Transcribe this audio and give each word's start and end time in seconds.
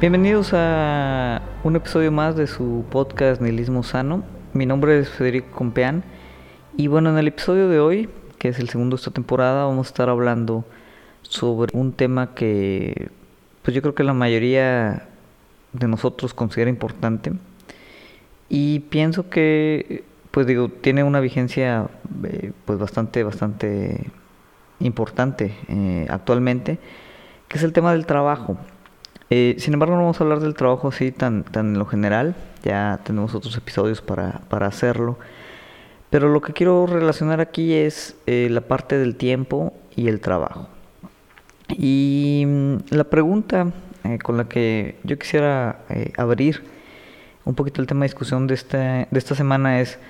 Bienvenidos 0.00 0.52
a 0.54 1.42
un 1.62 1.76
episodio 1.76 2.10
más 2.10 2.34
de 2.34 2.46
su 2.46 2.86
podcast 2.90 3.42
Nihilismo 3.42 3.82
Sano. 3.82 4.24
Mi 4.54 4.64
nombre 4.64 4.98
es 4.98 5.10
Federico 5.10 5.50
Compeán 5.54 6.04
y 6.74 6.86
bueno, 6.86 7.10
en 7.10 7.18
el 7.18 7.28
episodio 7.28 7.68
de 7.68 7.80
hoy, 7.80 8.08
que 8.38 8.48
es 8.48 8.58
el 8.58 8.70
segundo 8.70 8.96
de 8.96 9.00
esta 9.00 9.10
temporada, 9.10 9.66
vamos 9.66 9.88
a 9.88 9.90
estar 9.90 10.08
hablando 10.08 10.64
sobre 11.20 11.76
un 11.76 11.92
tema 11.92 12.34
que 12.34 13.10
pues 13.60 13.74
yo 13.74 13.82
creo 13.82 13.94
que 13.94 14.02
la 14.02 14.14
mayoría 14.14 15.06
de 15.74 15.86
nosotros 15.86 16.32
considera 16.32 16.70
importante 16.70 17.34
y 18.48 18.80
pienso 18.80 19.28
que 19.28 20.04
pues 20.30 20.46
digo, 20.46 20.70
tiene 20.70 21.04
una 21.04 21.20
vigencia 21.20 21.88
eh, 22.24 22.52
pues 22.64 22.78
bastante 22.78 23.22
bastante 23.22 24.06
importante 24.78 25.54
eh, 25.68 26.06
actualmente, 26.08 26.78
que 27.48 27.58
es 27.58 27.64
el 27.64 27.74
tema 27.74 27.92
del 27.92 28.06
trabajo. 28.06 28.56
Eh, 29.32 29.54
sin 29.58 29.74
embargo, 29.74 29.94
no 29.94 30.02
vamos 30.02 30.20
a 30.20 30.24
hablar 30.24 30.40
del 30.40 30.54
trabajo 30.54 30.88
así 30.88 31.12
tan, 31.12 31.44
tan 31.44 31.68
en 31.68 31.78
lo 31.78 31.86
general, 31.86 32.34
ya 32.64 32.98
tenemos 33.04 33.32
otros 33.32 33.56
episodios 33.56 34.02
para, 34.02 34.42
hacerlo. 34.66 35.18
Pero 36.10 36.28
lo 36.28 36.40
que 36.40 36.52
quiero 36.52 36.86
relacionar 36.88 37.40
aquí 37.40 37.72
es 37.72 38.16
eh, 38.26 38.48
la 38.50 38.62
parte 38.62 38.98
del 38.98 39.14
tiempo 39.14 39.72
y 39.94 40.08
el 40.08 40.20
trabajo. 40.20 40.68
Y 41.68 42.42
mm, 42.44 42.76
la 42.90 43.04
pregunta 43.04 43.72
eh, 44.02 44.18
con 44.18 44.36
la 44.36 44.48
que 44.48 44.96
yo 45.04 45.16
quisiera 45.16 45.82
abrir 46.16 46.64
un 47.44 47.54
poquito 47.54 47.80
el 47.80 47.86
tema 47.86 48.00
de 48.00 48.08
discusión 48.08 48.48
de, 48.48 48.54
este, 48.54 48.78
de 48.78 49.18
esta 49.18 49.36
semana 49.36 49.80
es, 49.80 50.00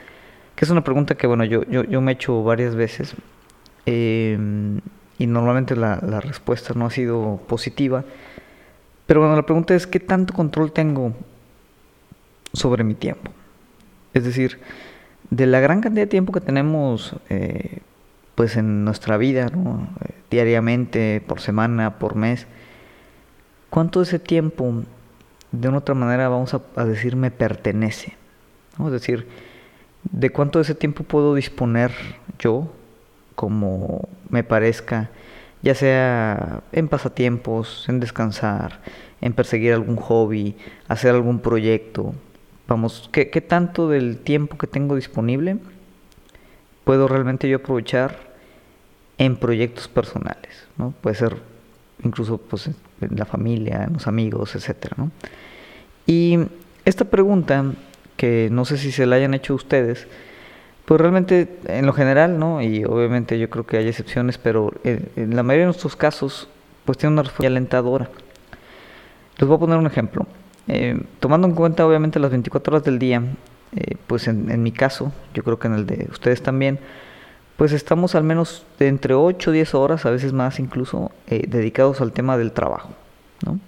que 0.57 0.65
es 0.65 0.71
una 0.71 0.83
pregunta 0.83 1.15
que 1.17 1.27
bueno, 1.27 1.45
yo, 1.45 1.65
yo, 1.65 2.01
me 2.01 2.13
he 2.13 2.15
hecho 2.15 2.43
varias 2.43 2.75
veces 2.75 3.15
y 3.87 5.27
normalmente 5.27 5.77
la 5.77 6.21
respuesta 6.21 6.75
no 6.75 6.87
ha 6.87 6.91
sido 6.91 7.41
positiva 7.47 8.05
pero 9.11 9.19
bueno, 9.19 9.35
la 9.35 9.43
pregunta 9.43 9.75
es, 9.75 9.89
¿qué 9.89 9.99
tanto 9.99 10.33
control 10.33 10.71
tengo 10.71 11.13
sobre 12.53 12.85
mi 12.85 12.95
tiempo? 12.95 13.33
Es 14.15 14.23
decir, 14.23 14.61
de 15.31 15.47
la 15.47 15.59
gran 15.59 15.81
cantidad 15.81 16.05
de 16.05 16.11
tiempo 16.11 16.33
que 16.33 16.41
tenemos 16.41 17.17
eh, 17.29 17.81
pues 18.37 18.57
en 18.57 18.85
nuestra 18.85 19.17
vida, 19.17 19.49
eh, 19.49 20.15
diariamente, 20.31 21.25
por 21.27 21.41
semana, 21.41 21.99
por 21.99 22.15
mes, 22.15 22.47
¿cuánto 23.69 23.99
de 23.99 24.05
ese 24.05 24.21
tiempo 24.21 24.85
de 25.51 25.69
una 25.69 25.79
otra 25.79 25.97
manera 25.97 26.29
vamos 26.29 26.55
a, 26.55 26.85
decir 26.85 27.17
me 27.17 27.33
pertenece? 27.33 28.15
Es 28.79 28.93
decir, 28.93 29.27
¿de 30.05 30.31
cuánto 30.31 30.61
de 30.61 30.63
ese 30.63 30.77
tiempo 30.77 31.03
puedo 31.03 31.35
disponer 31.35 31.91
yo 32.39 32.73
como 33.35 34.09
me 34.29 34.45
parezca? 34.45 35.11
Ya 35.63 35.75
sea 35.75 36.63
en 36.73 36.89
pasatiempos, 36.89 37.87
en 37.89 38.01
descansar, 38.01 38.81
en 39.21 39.33
perseguir 39.33 39.73
algún 39.73 39.97
hobby, 39.97 40.57
hacer 40.89 41.15
algún 41.15 41.41
proyecto. 41.41 42.15
Vamos, 42.67 43.09
¿qué, 43.13 43.27
tanto 43.41 43.89
del 43.89 44.19
tiempo 44.19 44.57
que 44.57 44.67
tengo 44.67 44.95
disponible 44.95 45.59
puedo 46.85 47.09
realmente 47.09 47.49
yo 47.49 47.59
aprovechar 47.59 48.17
en 49.19 49.37
proyectos 49.37 49.89
personales? 49.89 50.67
¿no? 50.79 50.95
Puede 51.01 51.17
ser 51.17 51.37
incluso 52.03 52.39
pues, 52.39 52.69
en 52.69 53.17
la 53.17 53.27
familia, 53.27 53.85
en 53.85 53.95
los 53.95 54.07
amigos, 54.07 54.55
etc. 54.55 54.95
Y 56.07 56.39
esta 56.85 57.05
pregunta, 57.05 57.65
que 58.17 58.49
no 58.51 58.65
sé 58.65 58.79
si 58.79 58.93
se 58.93 59.07
la 59.07 59.17
hayan 59.17 59.35
hecho 59.35 59.55
ustedes, 59.55 60.07
pues 60.91 61.01
realmente, 61.01 61.61
en 61.67 61.87
lo 61.87 61.93
general, 61.93 62.37
¿no? 62.41 62.61
Y 62.61 62.85
obviamente 62.85 63.39
yo 63.39 63.49
creo 63.49 63.65
que 63.65 63.77
hay 63.77 63.87
excepciones, 63.87 64.39
pero 64.39 64.73
en, 64.83 65.37
la 65.37 65.45
mayoría 65.45 65.63
de 65.63 65.67
nuestros 65.67 65.95
casos, 65.95 66.49
pues 66.85 66.99
tiene 66.99 67.13
una 67.13 67.23
respuesta 67.23 67.47
alentadora. 67.47 68.11
Les 69.39 69.47
voy 69.47 69.57
a 69.57 69.61
poner 69.61 69.79
un 69.79 69.87
ejemplo. 69.87 70.27
Eh, 70.67 71.01
tomando 71.21 71.47
en 71.47 71.55
cuenta, 71.55 71.87
obviamente, 71.87 72.19
las 72.19 72.33
24 72.33 72.75
horas 72.75 72.85
del 72.85 72.99
día, 72.99 73.23
eh, 73.77 73.99
pues 74.09 74.27
en, 74.27 74.61
mi 74.65 74.73
caso, 74.73 75.13
yo 75.33 75.45
creo 75.45 75.61
que 75.61 75.69
en 75.69 75.75
el 75.75 75.87
de 75.87 76.09
ustedes 76.11 76.43
también, 76.43 76.81
pues 77.57 77.71
estamos 77.71 78.17
al 78.17 78.25
menos 78.25 78.67
de 78.81 78.89
entre 78.89 79.15
8 79.15 79.51
o 79.51 79.53
10 79.53 79.75
horas, 79.77 80.07
a 80.07 80.11
veces 80.11 80.33
más 80.33 80.59
incluso, 80.59 81.13
eh, 81.29 81.45
dedicados 81.47 82.01
al 82.01 82.11
tema 82.11 82.37
del 82.37 82.51
trabajo, 82.51 82.91
¿no? 83.47 83.61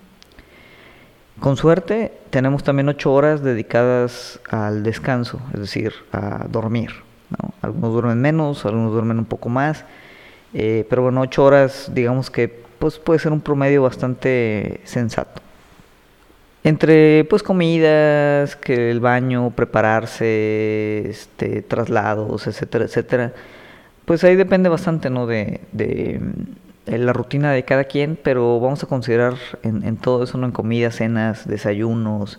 Con 1.39 1.57
suerte, 1.57 2.13
tenemos 2.31 2.65
también 2.65 2.89
8 2.89 3.13
horas 3.13 3.45
dedicadas 3.45 4.41
al 4.51 4.83
descanso, 4.83 5.41
es 5.55 5.61
decir, 5.61 5.93
a 6.11 6.49
dormir. 6.49 6.91
Algunos 7.61 7.93
duermen 7.93 8.21
menos, 8.21 8.65
algunos 8.65 8.93
duermen 8.93 9.19
un 9.19 9.25
poco 9.25 9.49
más, 9.49 9.85
eh, 10.55 10.87
pero 10.89 11.03
bueno, 11.03 11.21
ocho 11.21 11.45
horas 11.45 11.91
digamos 11.95 12.31
que 12.31 12.63
pues 12.79 12.99
puede 12.99 13.21
ser 13.21 13.33
un 13.33 13.41
promedio 13.41 13.83
bastante 13.83 14.81
sensato. 14.85 15.41
Entre 16.65 17.25
pues 17.25 17.43
comidas, 17.43 18.57
que 18.57 18.91
el 18.91 19.01
baño, 19.01 19.51
prepararse, 19.51 21.09
este, 21.09 21.63
traslados, 21.63 22.47
etcétera, 22.47 22.85
etcétera, 22.85 23.33
pues 24.05 24.23
ahí 24.25 24.37
depende 24.37 24.69
bastante 24.69 25.11
¿no? 25.11 25.27
de, 25.27 25.61
de, 25.73 26.21
la 26.87 27.13
rutina 27.13 27.53
de 27.53 27.65
cada 27.65 27.85
quien, 27.85 28.19
pero 28.23 28.61
vamos 28.61 28.83
a 28.85 28.87
considerar 28.87 29.35
en, 29.63 29.85
en 29.85 29.97
todo 29.97 30.25
eso, 30.25 30.39
¿no? 30.39 30.47
en 30.47 30.53
comidas, 30.53 30.97
cenas, 30.97 31.49
desayunos, 31.49 32.39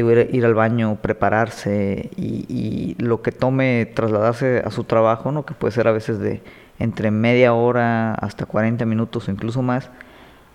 ir 0.00 0.44
al 0.44 0.54
baño, 0.54 0.98
prepararse 1.00 2.10
y, 2.16 2.96
lo 2.98 3.22
que 3.22 3.32
tome 3.32 3.86
trasladarse 3.86 4.62
a 4.64 4.70
su 4.70 4.84
trabajo, 4.84 5.32
¿no? 5.32 5.44
que 5.44 5.54
puede 5.54 5.72
ser 5.72 5.88
a 5.88 5.92
veces 5.92 6.18
de 6.18 6.42
entre 6.78 7.10
media 7.10 7.54
hora 7.54 8.14
hasta 8.14 8.46
40 8.46 8.84
minutos 8.86 9.28
o 9.28 9.30
incluso 9.30 9.62
más, 9.62 9.90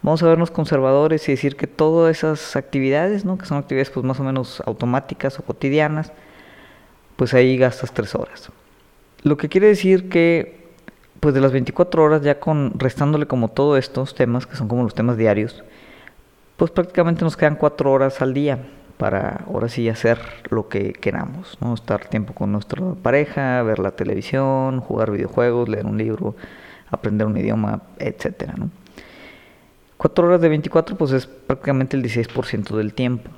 vamos 0.01 0.21
a 0.23 0.27
vernos 0.27 0.51
conservadores 0.51 1.27
y 1.29 1.33
decir 1.33 1.55
que 1.55 1.67
todas 1.67 2.17
esas 2.17 2.55
actividades, 2.55 3.25
¿no? 3.25 3.37
que 3.37 3.45
son 3.45 3.57
actividades 3.57 3.89
pues 3.89 4.05
más 4.05 4.19
o 4.19 4.23
menos 4.23 4.61
automáticas 4.65 5.39
o 5.39 5.43
cotidianas, 5.43 6.11
pues 7.15 7.33
ahí 7.33 7.57
gastas 7.57 7.93
tres 7.93 8.15
horas. 8.15 8.49
Lo 9.23 9.37
que 9.37 9.49
quiere 9.49 9.67
decir 9.67 10.09
que 10.09 10.59
pues 11.19 11.33
de 11.33 11.41
las 11.41 11.51
24 11.51 12.03
horas 12.03 12.21
ya 12.21 12.39
con 12.39 12.73
restándole 12.77 13.25
como 13.25 13.49
todos 13.49 13.77
estos 13.77 14.15
temas 14.15 14.47
que 14.47 14.55
son 14.55 14.67
como 14.67 14.83
los 14.83 14.93
temas 14.93 15.17
diarios, 15.17 15.63
pues 16.57 16.71
prácticamente 16.71 17.23
nos 17.23 17.37
quedan 17.37 17.55
cuatro 17.55 17.91
horas 17.91 18.21
al 18.21 18.33
día 18.33 18.59
para 18.99 19.45
ahora 19.47 19.69
sí 19.69 19.87
hacer 19.87 20.19
lo 20.49 20.67
que 20.67 20.91
queramos, 20.91 21.57
¿no? 21.61 21.73
Estar 21.73 22.07
tiempo 22.07 22.33
con 22.33 22.51
nuestra 22.51 22.83
pareja, 23.01 23.63
ver 23.63 23.79
la 23.79 23.91
televisión, 23.91 24.81
jugar 24.81 25.11
videojuegos, 25.11 25.69
leer 25.69 25.85
un 25.85 25.97
libro, 25.97 26.35
aprender 26.91 27.25
un 27.25 27.37
idioma, 27.37 27.81
etcétera, 27.97 28.55
¿no? 28.57 28.69
Cuatro 29.95 30.27
horas 30.27 30.41
de 30.41 30.49
24 30.49 30.97
pues 30.97 31.13
es 31.13 31.27
prácticamente 31.27 31.95
el 31.95 32.03
16% 32.03 32.75
del 32.75 32.93
tiempo, 32.93 33.31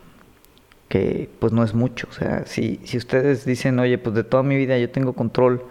que 0.89 1.29
pues 1.37 1.53
no 1.53 1.63
es 1.63 1.75
mucho, 1.75 2.07
o 2.09 2.13
sea, 2.13 2.47
si, 2.47 2.79
si 2.83 2.97
ustedes 2.97 3.45
dicen, 3.45 3.77
oye, 3.77 3.99
pues 3.99 4.15
de 4.15 4.23
toda 4.23 4.41
mi 4.41 4.57
vida 4.57 4.79
yo 4.79 4.89
tengo 4.89 5.13
control 5.13 5.63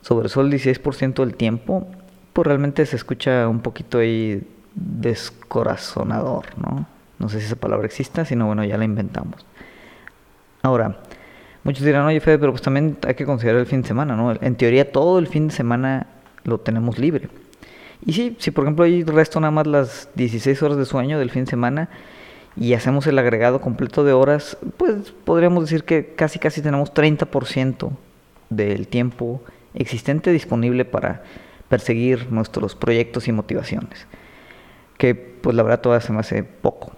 sobre 0.00 0.28
solo 0.30 0.48
el 0.48 0.54
16% 0.54 1.24
del 1.24 1.36
tiempo, 1.36 1.86
pues 2.32 2.44
realmente 2.44 2.84
se 2.86 2.96
escucha 2.96 3.46
un 3.46 3.60
poquito 3.60 3.98
ahí 3.98 4.42
descorazonador, 4.74 6.46
¿no? 6.58 6.91
No 7.22 7.28
sé 7.28 7.38
si 7.38 7.46
esa 7.46 7.56
palabra 7.56 7.86
exista, 7.86 8.24
sino 8.24 8.46
bueno, 8.46 8.64
ya 8.64 8.76
la 8.76 8.84
inventamos. 8.84 9.46
Ahora, 10.62 10.98
muchos 11.62 11.84
dirán, 11.84 12.04
oye 12.04 12.18
Fede, 12.18 12.38
pero 12.38 12.50
pues 12.50 12.62
también 12.62 12.98
hay 13.06 13.14
que 13.14 13.24
considerar 13.24 13.60
el 13.60 13.66
fin 13.66 13.82
de 13.82 13.88
semana, 13.88 14.16
¿no? 14.16 14.32
En 14.32 14.56
teoría 14.56 14.90
todo 14.90 15.20
el 15.20 15.28
fin 15.28 15.48
de 15.48 15.54
semana 15.54 16.08
lo 16.42 16.58
tenemos 16.58 16.98
libre. 16.98 17.28
Y 18.04 18.12
sí, 18.12 18.36
si 18.40 18.50
por 18.50 18.64
ejemplo 18.64 18.84
hay 18.84 19.04
resto 19.04 19.38
nada 19.38 19.52
más 19.52 19.68
las 19.68 20.08
16 20.16 20.60
horas 20.64 20.76
de 20.76 20.84
sueño 20.84 21.20
del 21.20 21.30
fin 21.30 21.44
de 21.44 21.50
semana 21.50 21.88
y 22.56 22.74
hacemos 22.74 23.06
el 23.06 23.16
agregado 23.18 23.60
completo 23.60 24.02
de 24.02 24.12
horas, 24.12 24.58
pues 24.76 25.12
podríamos 25.24 25.62
decir 25.62 25.84
que 25.84 26.14
casi 26.14 26.40
casi 26.40 26.60
tenemos 26.60 26.92
30% 26.92 27.90
del 28.50 28.88
tiempo 28.88 29.40
existente 29.74 30.32
disponible 30.32 30.84
para 30.84 31.22
perseguir 31.68 32.32
nuestros 32.32 32.74
proyectos 32.74 33.28
y 33.28 33.32
motivaciones. 33.32 34.08
Que 34.98 35.14
pues 35.14 35.54
la 35.54 35.62
verdad 35.62 35.80
todavía 35.80 36.04
se 36.04 36.12
me 36.12 36.18
hace 36.18 36.42
poco. 36.42 36.92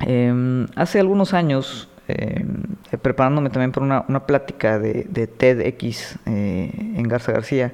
Em, 0.00 0.66
hace 0.76 0.98
algunos 0.98 1.34
años, 1.34 1.88
em, 2.08 2.62
eh, 2.90 2.98
preparándome 2.98 3.50
también 3.50 3.72
para 3.72 3.84
una, 3.86 4.04
una 4.08 4.26
plática 4.26 4.78
de, 4.78 5.04
TEDx 5.26 6.18
eh, 6.26 6.70
en 6.96 7.02
Garza 7.08 7.32
García, 7.32 7.72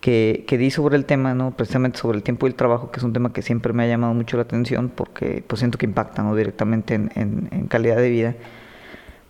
que, 0.00 0.44
que, 0.46 0.58
di 0.58 0.70
sobre 0.70 0.96
el 0.96 1.04
tema, 1.04 1.34
¿no? 1.34 1.50
precisamente 1.52 1.98
sobre 1.98 2.18
el 2.18 2.22
tiempo 2.22 2.46
y 2.46 2.50
el 2.50 2.54
trabajo, 2.54 2.90
que 2.90 3.00
es 3.00 3.04
un 3.04 3.12
tema 3.12 3.32
que 3.32 3.42
siempre 3.42 3.72
me 3.72 3.84
ha 3.84 3.88
llamado 3.88 4.14
mucho 4.14 4.36
la 4.36 4.44
atención 4.44 4.90
porque 4.94 5.42
pues, 5.46 5.58
siento 5.60 5.78
que 5.78 5.86
impacta 5.86 6.22
¿no? 6.22 6.36
directamente 6.36 6.94
en, 6.94 7.66
calidad 7.68 7.96
de 7.96 8.10
vida. 8.10 8.34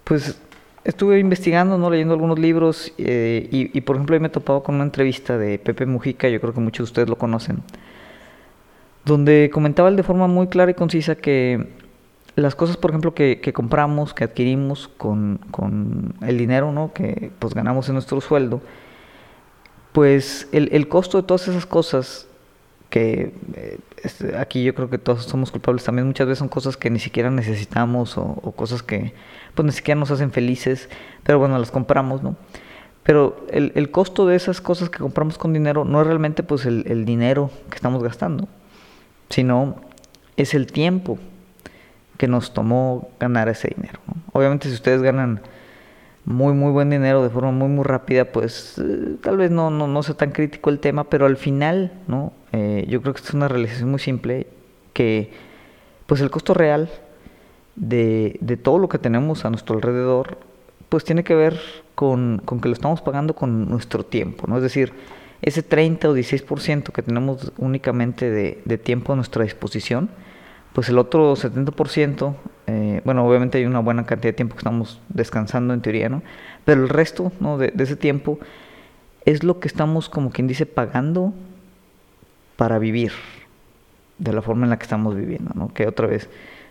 Pues 0.05 0.41
estuve 0.85 1.19
investigando, 1.19 1.79
¿no? 1.79 1.91
leyendo 1.91 2.15
algunos 2.15 2.39
libros 2.39 2.93
eh, 2.99 3.49
y, 3.51 3.81
por 3.83 3.97
ejemplo 3.97 4.19
me 4.21 4.29
he 4.29 4.31
topado 4.31 4.63
con 4.63 4.75
una 4.75 4.85
entrevista 4.85 5.39
de 5.39 5.59
Pepe 5.59 5.87
Mujica, 5.87 6.29
yo 6.29 6.41
creo 6.41 6.53
que 6.53 6.61
muchos 6.61 6.87
de 6.87 6.91
ustedes 6.91 7.09
lo 7.09 7.17
conocen, 7.17 7.63
donde 9.09 9.51
comentaba 9.53 9.89
él 9.89 9.97
de 9.97 10.05
forma 10.05 10.29
muy 10.29 10.47
clara 10.47 10.71
y 10.71 10.75
concisa 10.75 11.17
que 11.17 11.67
las 12.37 12.55
cosas, 12.55 12.77
por 12.77 12.93
ejemplo, 12.93 13.15
que, 13.15 13.53
compramos, 13.53 14.15
que 14.15 14.23
adquirimos 14.23 14.87
con, 14.87 16.15
el 16.21 16.39
dinero 16.39 16.71
¿no? 16.71 16.93
que 16.93 17.33
pues, 17.41 17.55
ganamos 17.55 17.89
en 17.89 17.95
nuestro 17.95 18.21
sueldo, 18.21 18.61
pues 19.93 20.49
el, 20.53 20.89
costo 20.89 21.21
de 21.21 21.27
todas 21.27 21.49
esas 21.49 21.67
cosas 21.67 22.29
que 22.91 23.35
eh, 23.55 23.79
aquí 24.39 24.63
yo 24.63 24.75
creo 24.75 24.89
que 24.89 24.99
todos 24.99 25.25
somos 25.25 25.51
culpables 25.51 25.83
también. 25.83 26.07
Muchas 26.07 26.27
veces 26.27 26.39
son 26.39 26.49
cosas 26.49 26.77
que 26.77 26.91
ni 26.91 27.01
siquiera 27.01 27.31
necesitamos 27.31 28.17
o, 28.17 28.35
cosas 28.55 28.83
que 28.83 29.15
pues 29.55 29.67
ni 29.67 29.73
siquiera 29.73 29.99
nos 29.99 30.11
hacen 30.11 30.31
felices, 30.31 30.89
pero 31.25 31.39
bueno, 31.41 31.59
las 31.59 31.73
compramos, 31.73 32.23
¿no? 32.23 32.37
Pero 33.03 33.47
el, 33.51 33.91
costo 33.91 34.27
de 34.27 34.37
esas 34.37 34.61
cosas 34.61 34.91
que 34.91 34.99
compramos 34.99 35.39
con 35.39 35.55
dinero 35.55 35.85
no 35.85 36.01
es 36.03 36.07
realmente 36.07 36.43
pues 36.43 36.67
el 36.67 37.05
dinero 37.07 37.51
que 37.71 37.77
estamos 37.77 38.03
gastando, 38.03 38.47
sino 39.31 39.77
es 40.37 40.55
el 40.55 40.71
tiempo 40.71 41.19
que 42.17 42.29
nos 42.29 42.53
tomó 42.53 43.11
ganar 43.21 43.49
ese 43.49 43.75
dinero. 43.77 44.01
Obviamente 44.33 44.69
si 44.69 44.75
ustedes 44.75 45.03
ganan 45.03 45.41
muy 46.25 46.53
muy 46.53 46.73
buen 46.73 46.91
dinero 46.91 47.23
de 47.23 47.31
forma 47.31 47.53
muy 47.53 47.69
muy 47.69 47.85
rápida, 47.85 48.27
pues 48.27 48.77
eh, 48.79 49.17
tal 49.23 49.39
vez 49.39 49.51
no, 49.51 49.71
no, 49.71 49.87
no, 49.87 50.03
sea 50.03 50.15
tan 50.15 50.31
crítico 50.31 50.69
el 50.69 50.79
tema, 50.79 51.05
pero 51.05 51.25
al 51.25 51.39
final, 51.39 51.93
¿no? 52.07 52.33
Eh, 52.53 52.85
yo 52.89 53.01
creo 53.01 53.15
que 53.15 53.23
es 53.23 53.33
una 53.33 53.49
realización 53.49 53.91
muy 53.91 53.99
simple, 53.99 54.47
que 54.93 55.33
pues 56.07 56.21
el 56.21 56.31
costo 56.31 56.53
real 56.53 56.91
de, 57.77 58.37
de, 58.41 58.57
todo 58.57 58.79
lo 58.79 58.89
que 58.89 58.99
tenemos 58.99 59.45
a 59.45 59.51
nuestro 59.51 59.77
alrededor, 59.77 60.39
pues 60.89 61.05
tiene 61.05 61.25
que 61.25 61.35
ver 61.35 61.61
con, 61.95 62.43
con, 62.45 62.61
que 62.61 62.69
lo 62.69 62.75
estamos 62.75 63.01
pagando 63.01 63.35
con 63.35 63.69
nuestro 63.69 64.05
tiempo, 64.05 64.47
¿no? 64.47 64.57
Es 64.57 64.63
decir, 64.63 64.93
ese 65.43 65.63
30 65.63 66.11
o 66.11 66.17
16% 66.17 66.91
que 66.93 67.03
tenemos 67.03 67.53
únicamente 67.59 68.31
de, 68.31 68.79
tiempo 68.79 69.13
a 69.13 69.17
nuestra 69.17 69.45
disposición, 69.45 70.11
pues 70.73 70.89
el 70.89 70.99
otro 70.99 71.35
70%, 71.35 72.35
eh, 72.67 73.01
bueno, 73.05 73.27
obviamente 73.27 73.59
hay 73.59 73.65
una 73.65 73.81
buena 73.81 74.05
cantidad 74.05 74.33
de 74.33 74.37
tiempo 74.37 74.55
que 74.55 74.61
estamos 74.61 75.01
descansando 75.09 75.75
en 75.75 75.81
teoría, 75.81 76.09
¿no? 76.09 76.23
Pero 76.65 76.83
el 76.83 76.89
resto 76.89 77.33
¿no? 77.41 77.57
de, 77.57 77.73
ese 77.79 77.97
tiempo 77.97 78.39
es 79.25 79.43
lo 79.45 79.61
que 79.61 79.69
estamos, 79.69 80.09
como 80.09 80.31
quien 80.31 80.47
dice, 80.47 80.67
pagando 80.67 81.33
para 82.57 82.79
vivir 82.79 83.13
de 84.19 84.33
la 84.33 84.43
forma 84.43 84.67
en 84.67 84.71
la 84.71 84.79
que 84.79 84.83
estamos 84.83 85.15
viviendo, 85.17 85.53
¿no? 85.55 85.73
Que 85.73 85.87
otra 85.87 86.07
vez, 86.07 86.29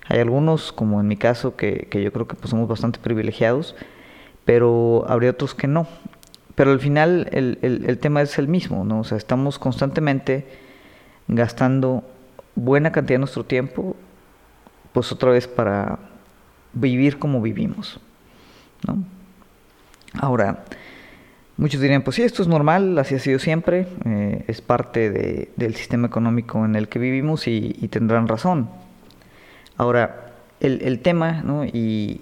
hay 0.08 0.20
algunos, 0.20 0.72
como 0.72 1.00
en 1.00 1.08
mi 1.08 1.16
caso, 1.16 1.56
que, 1.56 1.88
que 1.90 2.04
yo 2.04 2.12
creo 2.12 2.28
que 2.28 2.36
pues, 2.36 2.50
somos 2.50 2.68
bastante 2.68 3.00
privilegiados, 3.00 3.76
pero 4.46 5.06
habría 5.08 5.32
otros 5.32 5.56
que 5.56 5.68
no. 5.68 5.88
Pero 6.58 6.72
al 6.72 6.80
final 6.80 7.30
el, 7.34 7.60
el, 7.62 8.00
tema 8.00 8.24
es 8.24 8.40
el 8.40 8.48
mismo, 8.48 8.84
¿no? 8.84 9.02
O 9.02 9.04
sea, 9.04 9.16
estamos 9.16 9.60
constantemente 9.60 10.48
gastando 11.28 12.04
buena 12.56 12.92
cantidad 12.92 13.14
de 13.14 13.20
nuestro 13.20 13.44
tiempo, 13.44 13.96
pues 14.92 15.12
otra 15.12 15.30
vez 15.30 15.48
para 15.48 16.00
vivir 16.74 17.20
como 17.20 17.44
vivimos. 17.44 18.00
¿no? 18.88 19.04
Ahora, 20.14 20.64
muchos 21.58 21.80
dirían, 21.80 22.02
pues 22.02 22.16
sí, 22.16 22.24
esto 22.24 22.42
es 22.42 22.48
normal, 22.48 22.98
así 22.98 23.14
ha 23.14 23.20
sido 23.20 23.38
siempre, 23.38 23.86
eh, 24.06 24.44
es 24.48 24.60
parte 24.62 25.12
de, 25.12 25.52
del 25.58 25.76
sistema 25.76 26.08
económico 26.08 26.66
en 26.66 26.76
el 26.76 26.90
que 26.90 26.98
vivimos 26.98 27.48
y, 27.48 27.70
tendrán 27.92 28.28
razón. 28.28 28.68
Ahora, 29.78 30.34
el, 30.60 30.82
el 30.82 31.02
tema, 31.02 31.44
¿no? 31.44 31.66
y, 31.66 32.22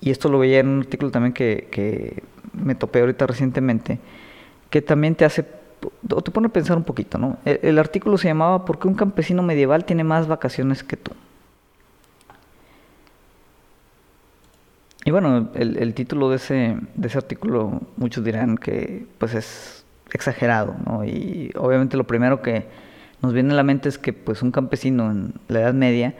y, 0.00 0.10
esto 0.12 0.30
lo 0.30 0.38
veía 0.38 0.60
en 0.60 0.68
un 0.68 0.80
artículo 0.80 1.10
también 1.10 1.34
que 1.34 2.22
me 2.56 2.74
topé 2.74 3.00
ahorita 3.00 3.26
recientemente, 3.26 3.98
que 4.70 4.82
también 4.82 5.14
te 5.14 5.24
hace 5.24 5.44
o 6.10 6.22
te 6.22 6.30
pone 6.30 6.46
a 6.48 6.50
pensar 6.50 6.76
un 6.76 6.84
poquito, 6.84 7.18
¿no? 7.18 7.38
El, 7.44 7.78
artículo 7.78 8.18
se 8.18 8.28
llamaba 8.28 8.64
¿Por 8.64 8.78
qué 8.78 8.88
un 8.88 8.94
campesino 8.94 9.42
medieval 9.42 9.84
tiene 9.84 10.04
más 10.04 10.26
vacaciones 10.26 10.82
que 10.82 10.96
tú? 10.96 11.12
Y 15.04 15.12
bueno, 15.12 15.50
el, 15.54 15.94
título 15.94 16.30
de 16.30 16.36
ese, 16.36 16.76
de 16.94 17.08
ese 17.08 17.18
artículo, 17.18 17.80
muchos 17.96 18.24
dirán 18.24 18.56
que 18.56 19.06
pues 19.18 19.34
es 19.34 19.84
exagerado, 20.12 20.74
¿no? 20.84 21.04
Y 21.04 21.52
obviamente 21.56 21.96
lo 21.96 22.04
primero 22.04 22.42
que 22.42 22.66
nos 23.22 23.32
viene 23.32 23.52
a 23.52 23.56
la 23.56 23.62
mente 23.62 23.88
es 23.88 23.98
que 23.98 24.12
pues 24.12 24.42
un 24.42 24.50
campesino 24.50 25.10
en 25.10 25.34
la 25.46 25.60
Edad 25.60 25.74
Media, 25.74 26.14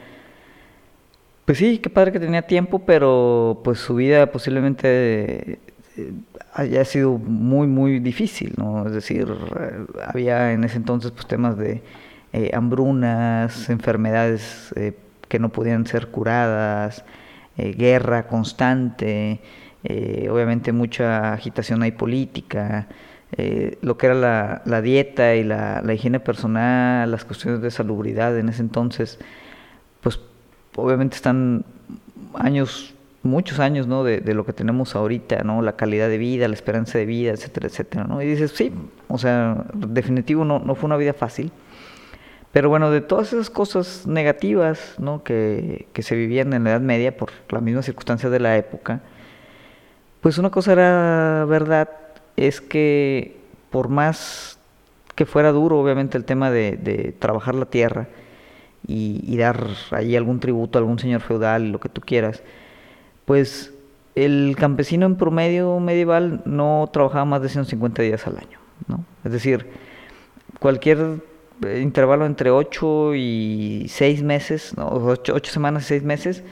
pues 1.43 1.57
sí, 1.57 1.79
qué 1.79 1.89
padre 1.89 2.13
que 2.13 2.19
tenía 2.19 2.43
tiempo, 2.43 2.79
pero 2.79 3.59
pues 3.63 3.79
su 3.79 3.95
vida 3.95 4.31
posiblemente 4.31 5.59
haya 6.53 6.85
sido 6.85 7.17
muy, 7.17 7.67
muy 7.67 7.99
difícil, 7.99 8.53
¿no? 8.57 8.85
Es 8.87 8.93
decir, 8.93 9.27
eh, 9.59 9.85
había 10.05 10.53
en 10.53 10.63
ese 10.63 10.77
entonces 10.77 11.11
pues 11.11 11.27
temas 11.27 11.57
de 11.57 11.83
eh, 12.33 12.51
hambrunas, 12.53 13.69
enfermedades 13.69 14.73
eh, 14.75 14.97
que 15.27 15.39
no 15.39 15.49
podían 15.49 15.85
ser 15.85 16.07
curadas, 16.07 17.03
guerra 17.57 18.27
constante, 18.27 19.41
obviamente 20.29 20.71
mucha 20.71 21.33
agitación 21.33 21.81
ahí 21.81 21.91
política, 21.91 22.87
lo 23.81 23.97
que 23.97 24.05
era 24.05 24.15
la, 24.15 24.61
la 24.65 24.81
dieta 24.83 25.33
y 25.35 25.43
la, 25.43 25.81
la, 25.81 25.93
higiene 25.95 26.19
personal, 26.19 27.09
las 27.09 27.25
cuestiones 27.25 27.61
de 27.61 27.71
salubridad 27.71 28.37
en 28.37 28.49
ese 28.49 28.61
entonces, 28.61 29.17
pues 30.01 30.19
obviamente 30.75 31.15
están 31.15 31.65
años 32.35 32.93
muchos 33.23 33.59
años, 33.59 33.87
¿no? 33.87 34.03
De, 34.03 34.19
de, 34.19 34.33
lo 34.33 34.45
que 34.45 34.53
tenemos 34.53 34.95
ahorita, 34.95 35.43
¿no? 35.43 35.61
La 35.61 35.75
calidad 35.75 36.09
de 36.09 36.17
vida, 36.17 36.47
la 36.47 36.53
esperanza 36.53 36.97
de 36.97 37.05
vida, 37.05 37.31
etcétera, 37.31 37.67
etcétera, 37.67 38.03
¿no? 38.05 38.21
Y 38.21 38.25
dices, 38.25 38.51
sí, 38.51 38.71
o 39.07 39.17
sea, 39.17 39.65
definitivo 39.73 40.45
no, 40.45 40.59
no 40.59 40.75
fue 40.75 40.87
una 40.87 40.97
vida 40.97 41.13
fácil. 41.13 41.51
Pero 42.51 42.69
bueno, 42.69 42.89
de 42.89 43.01
todas 43.01 43.33
esas 43.33 43.49
cosas 43.49 44.07
negativas, 44.07 44.95
¿no? 44.97 45.23
Que, 45.23 45.87
que 45.93 46.01
se 46.01 46.15
vivían 46.15 46.53
en 46.53 46.63
la 46.63 46.71
Edad 46.71 46.81
Media 46.81 47.15
por 47.15 47.31
las 47.49 47.61
mismas 47.61 47.85
circunstancias 47.85 48.31
de 48.31 48.39
la 48.39 48.57
época, 48.57 49.01
pues 50.21 50.37
una 50.37 50.49
cosa 50.49 50.73
era 50.73 51.45
verdad, 51.45 51.89
es 52.35 52.61
que 52.61 53.37
por 53.69 53.89
más 53.89 54.57
que 55.15 55.25
fuera 55.25 55.51
duro, 55.51 55.79
obviamente, 55.79 56.17
el 56.17 56.25
tema 56.25 56.51
de, 56.51 56.77
de 56.77 57.13
trabajar 57.17 57.55
la 57.55 57.65
tierra 57.65 58.07
y, 58.87 59.21
y 59.23 59.37
dar 59.37 59.67
ahí 59.91 60.15
algún 60.15 60.39
tributo 60.39 60.77
a 60.77 60.81
algún 60.81 60.99
señor 60.99 61.21
feudal, 61.21 61.71
lo 61.71 61.79
que 61.79 61.89
tú 61.89 62.01
quieras, 62.01 62.43
pues 63.27 63.73
el 64.15 64.55
campesino 64.57 65.05
en 65.05 65.17
promedio 65.17 65.81
medieval 65.81 66.41
no 66.45 66.89
trabajaba 66.93 67.25
más 67.25 67.41
de 67.41 67.49
150 67.49 68.01
días 68.01 68.25
al 68.25 68.37
año, 68.37 68.57
¿no? 68.87 69.03
Es 69.25 69.33
decir, 69.33 69.69
cualquier 70.59 71.21
eh, 71.65 71.81
intervalo 71.83 72.25
entre 72.25 72.51
8 72.51 73.15
y 73.15 73.85
6 73.89 74.23
meses, 74.23 74.77
¿no? 74.77 74.87
8, 74.87 75.39
semanas 75.43 75.83
y 75.83 75.87
6 75.87 76.03
meses, 76.03 76.43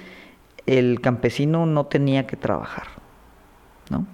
el 0.66 1.00
campesino 1.00 1.66
no 1.66 1.86
tenía 1.86 2.27
que 2.27 2.36
trabajar, 2.36 2.88
¿no? 3.89 4.06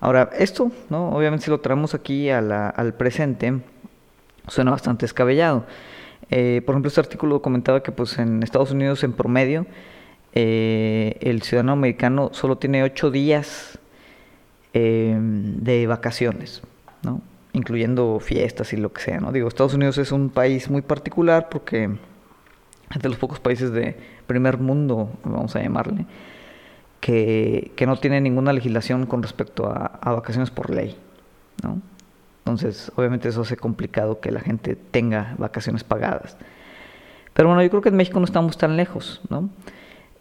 Ahora, 0.00 0.30
esto, 0.36 0.72
¿no? 0.90 1.10
Obviamente 1.10 1.44
si 1.44 1.52
lo 1.52 1.60
traemos 1.60 1.94
aquí 1.94 2.30
al 2.30 2.94
presente, 2.98 3.60
suena 4.48 4.72
bastante 4.72 5.06
escabellado. 5.06 5.66
Eh, 6.30 6.62
por 6.66 6.74
ejemplo, 6.74 6.88
este 6.88 7.00
artículo 7.00 7.40
comentaba 7.40 7.80
que 7.80 7.92
pues 7.92 8.18
en 8.18 8.42
Estados 8.42 8.72
Unidos 8.72 9.04
en 9.04 9.12
promedio 9.12 9.66
eh, 10.36 11.16
el 11.20 11.42
ciudadano 11.42 11.72
americano 11.72 12.30
solo 12.32 12.58
tiene 12.58 12.82
ocho 12.82 13.12
días 13.12 13.78
eh, 14.72 15.16
de 15.16 15.86
vacaciones, 15.86 16.60
¿no? 17.02 17.22
incluyendo 17.52 18.18
fiestas 18.18 18.72
y 18.72 18.76
lo 18.76 18.92
que 18.92 19.00
sea. 19.00 19.20
¿no? 19.20 19.30
Digo, 19.30 19.46
Estados 19.46 19.74
Unidos 19.74 19.96
es 19.98 20.10
un 20.10 20.30
país 20.30 20.68
muy 20.68 20.82
particular 20.82 21.48
porque 21.48 21.88
es 22.92 23.00
de 23.00 23.08
los 23.08 23.16
pocos 23.16 23.38
países 23.38 23.70
de 23.72 23.96
primer 24.26 24.58
mundo, 24.58 25.08
vamos 25.22 25.54
a 25.54 25.62
llamarle, 25.62 26.04
que, 26.98 27.70
que 27.76 27.86
no 27.86 27.96
tiene 27.96 28.20
ninguna 28.20 28.52
legislación 28.52 29.06
con 29.06 29.22
respecto 29.22 29.68
a, 29.68 29.86
a 30.02 30.12
vacaciones 30.14 30.50
por 30.50 30.70
ley. 30.70 30.96
¿no? 31.62 31.80
Entonces, 32.40 32.90
obviamente 32.96 33.28
eso 33.28 33.42
hace 33.42 33.56
complicado 33.56 34.18
que 34.18 34.32
la 34.32 34.40
gente 34.40 34.74
tenga 34.74 35.36
vacaciones 35.38 35.84
pagadas. 35.84 36.36
Pero 37.34 37.48
bueno, 37.48 37.62
yo 37.62 37.70
creo 37.70 37.82
que 37.82 37.90
en 37.90 37.96
México 37.96 38.18
no 38.18 38.24
estamos 38.24 38.58
tan 38.58 38.76
lejos, 38.76 39.20
¿no? 39.30 39.48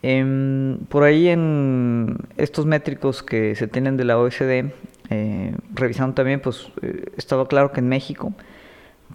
Em, 0.06 0.80
por 0.90 1.04
ahí 1.04 1.30
en 1.30 2.18
estos 2.36 2.66
métricos 2.66 3.24
que 3.24 3.56
se 3.56 3.68
tienen 3.70 3.96
de 3.96 4.04
la 4.04 4.20
OSD, 4.20 4.74
eh, 5.10 5.56
revisando 5.74 6.14
también, 6.14 6.42
pues 6.42 6.68
eh, 6.82 7.06
estaba 7.16 7.48
claro 7.48 7.72
que 7.72 7.80
en 7.80 7.88
México 7.88 8.34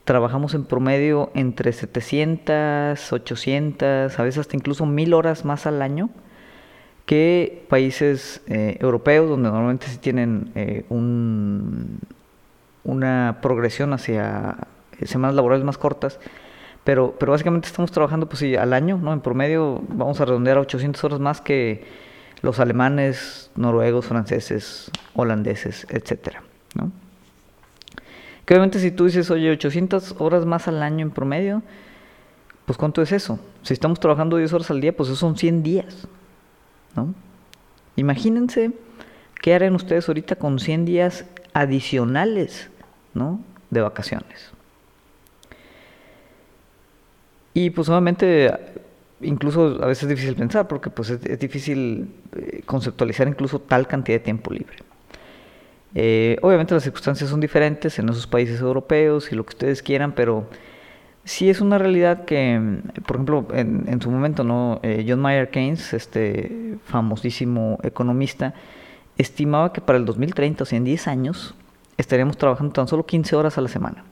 trabajamos 0.05 0.55
en 0.55 0.65
promedio 0.65 1.31
entre 1.35 1.73
700, 1.75 3.13
800, 3.13 4.19
a 4.19 4.23
veces 4.23 4.39
hasta 4.39 4.57
incluso 4.57 4.87
1000 4.87 5.13
horas 5.13 5.45
más 5.45 5.67
al 5.67 5.83
año 5.83 6.09
que 7.05 7.67
países 7.69 8.41
eh, 8.47 8.79
europeos, 8.81 9.29
donde 9.29 9.51
normalmente 9.51 9.89
sí 9.89 9.99
tienen 9.99 10.53
un, 10.89 12.01
una 12.85 13.41
progresión 13.43 13.93
hacia 13.93 14.57
semanas 15.05 15.37
laborales 15.37 15.65
más 15.67 15.77
cortas 15.77 16.19
pero, 16.89 17.15
pero 17.19 17.33
básicamente 17.33 17.69
estamos 17.69 17.93
trabajando 17.93 18.31
pues 18.31 18.39
sí, 18.39 18.57
al 18.57 18.73
año, 18.73 18.97
¿no? 18.97 19.13
En 19.13 19.21
promedio 19.21 19.83
vamos 19.89 20.23
a 20.23 20.25
redondear 20.25 20.57
a 20.57 20.61
800 20.61 21.05
horas 21.05 21.21
más 21.21 21.43
que 21.43 21.85
los 22.41 22.61
alemanes, 22.61 23.51
noruegos, 23.57 24.07
franceses, 24.07 24.91
holandeses, 25.13 25.87
etcétera, 25.91 26.43
¿no? 26.75 26.91
Que 28.47 28.55
obviamente 28.55 28.79
si 28.79 28.91
tú 28.91 29.05
dices, 29.05 29.31
oye, 29.31 29.51
800 29.51 30.15
horas 30.19 30.47
más 30.47 30.67
al 30.67 30.83
año 30.83 31.05
en 31.05 31.11
promedio, 31.11 31.63
pues 32.65 32.79
¿cuánto 32.79 33.03
es 33.03 33.13
eso? 33.13 33.39
Si 33.61 33.75
estamos 33.75 34.01
trabajando 34.01 34.39
10 34.39 34.51
horas 34.55 34.71
al 34.71 34.81
día, 34.81 34.97
pues 34.97 35.11
eso 35.11 35.17
son 35.17 35.37
100 35.37 35.63
días, 35.63 36.09
¿no? 36.97 37.15
Imagínense 37.97 38.73
qué 39.43 39.53
harán 39.53 39.75
ustedes 39.75 40.09
ahorita 40.09 40.37
con 40.37 40.59
100 40.59 40.87
días 40.87 41.27
adicionales, 41.53 42.71
¿no? 43.13 43.41
De 43.69 43.83
vacaciones. 43.83 44.58
Y 47.55 47.71
pues 47.71 47.89
obviamente 47.89 48.53
incluso 49.21 49.83
a 49.83 49.87
veces 49.87 50.05
es 50.05 50.11
difícil 50.11 50.35
pensar 50.37 50.69
porque 50.69 50.91
pues 50.91 51.11
es, 51.11 51.39
difícil 51.39 52.09
eh, 52.37 52.63
conceptualizar 52.65 53.27
incluso 53.27 53.59
tal 53.59 53.87
cantidad 53.87 54.19
de 54.19 54.25
tiempo 54.25 54.53
libre. 54.53 54.77
Eh, 55.95 56.37
obviamente 56.43 56.75
las 56.75 56.83
circunstancias 56.83 57.31
son 57.31 57.41
diferentes 57.41 57.99
en 57.99 58.09
esos 58.09 58.27
países 58.27 58.61
europeos 58.61 59.33
y 59.33 59.35
lo 59.35 59.45
que 59.45 59.51
ustedes 59.51 59.83
quieran, 59.83 60.13
pero 60.13 60.47
sí 61.25 61.51
es 61.51 61.61
una 61.61 61.79
realidad 61.79 62.25
que, 62.25 62.81
por 63.07 63.17
ejemplo, 63.17 63.47
en, 63.53 64.01
su 64.01 64.11
momento, 64.11 64.45
¿no? 64.45 64.81
Eh, 64.83 65.05
John 65.09 65.21
Mayer 65.21 65.51
Keynes, 65.51 65.93
este 65.95 66.77
famosísimo 66.85 67.79
economista, 67.83 68.55
estimaba 69.17 69.73
que 69.73 69.81
para 69.81 69.99
el 69.99 70.05
2030, 70.05 70.63
o 70.63 70.67
sea, 70.67 70.77
en 70.77 70.85
10 70.85 71.09
años, 71.09 71.55
estaríamos 71.97 72.37
trabajando 72.37 72.73
tan 72.73 72.87
solo 72.87 73.05
15 73.05 73.35
horas 73.35 73.59
a 73.59 73.61
la 73.61 73.69
semana. 73.69 74.05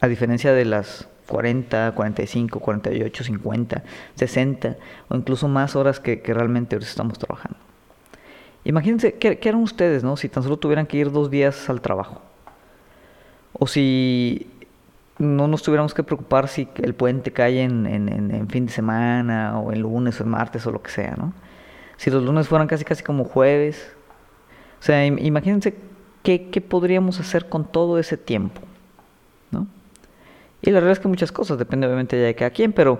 A 0.00 0.08
diferencia 0.08 0.52
de 0.52 0.64
las 0.64 1.08
40, 1.26 1.92
45, 1.94 2.60
48, 2.60 3.24
50, 3.24 3.82
60 4.14 4.76
o 5.08 5.16
incluso 5.16 5.48
más 5.48 5.76
horas 5.76 6.00
que, 6.00 6.20
realmente 6.26 6.76
ahora 6.76 6.86
estamos 6.86 7.18
trabajando. 7.18 7.58
Imagínense, 8.64 9.14
¿qué, 9.14 9.38
¿qué, 9.38 9.50
ustedes, 9.52 10.04
no? 10.04 10.16
Si 10.16 10.28
tan 10.28 10.42
solo 10.42 10.56
tuvieran 10.56 10.86
que 10.86 10.96
ir 10.96 11.12
dos 11.12 11.30
días 11.30 11.68
al 11.68 11.80
trabajo. 11.80 12.22
O 13.52 13.66
si 13.66 14.50
no 15.18 15.46
nos 15.48 15.62
tuviéramos 15.62 15.94
que 15.94 16.02
preocupar 16.02 16.48
si 16.48 16.68
el 16.76 16.94
puente 16.94 17.32
cae 17.32 17.62
en, 17.62 17.86
en, 17.86 18.48
fin 18.48 18.66
de 18.66 18.72
semana 18.72 19.58
o 19.58 19.70
el 19.70 19.80
lunes 19.80 20.18
o 20.20 20.24
el 20.24 20.30
martes 20.30 20.66
o 20.66 20.72
lo 20.72 20.82
que 20.82 20.90
sea, 20.90 21.14
¿no? 21.16 21.32
Si 21.96 22.10
los 22.10 22.22
lunes 22.22 22.48
fueran 22.48 22.66
casi 22.66 22.84
casi 22.84 23.04
como 23.04 23.24
jueves. 23.24 23.94
O 24.80 24.82
sea, 24.82 25.06
imagínense 25.06 25.76
qué, 26.22 26.50
qué 26.50 26.60
podríamos 26.60 27.20
hacer 27.20 27.48
con 27.48 27.64
todo 27.64 27.98
ese 27.98 28.16
tiempo, 28.16 28.60
¿no? 29.50 29.68
Y 30.64 30.70
la 30.70 30.80
realidad 30.80 30.92
es 30.92 31.00
que 31.00 31.08
muchas 31.08 31.30
cosas, 31.30 31.58
depende 31.58 31.86
obviamente 31.86 32.16
de 32.16 32.34
cada 32.34 32.50
quien, 32.50 32.72
pero 32.72 32.98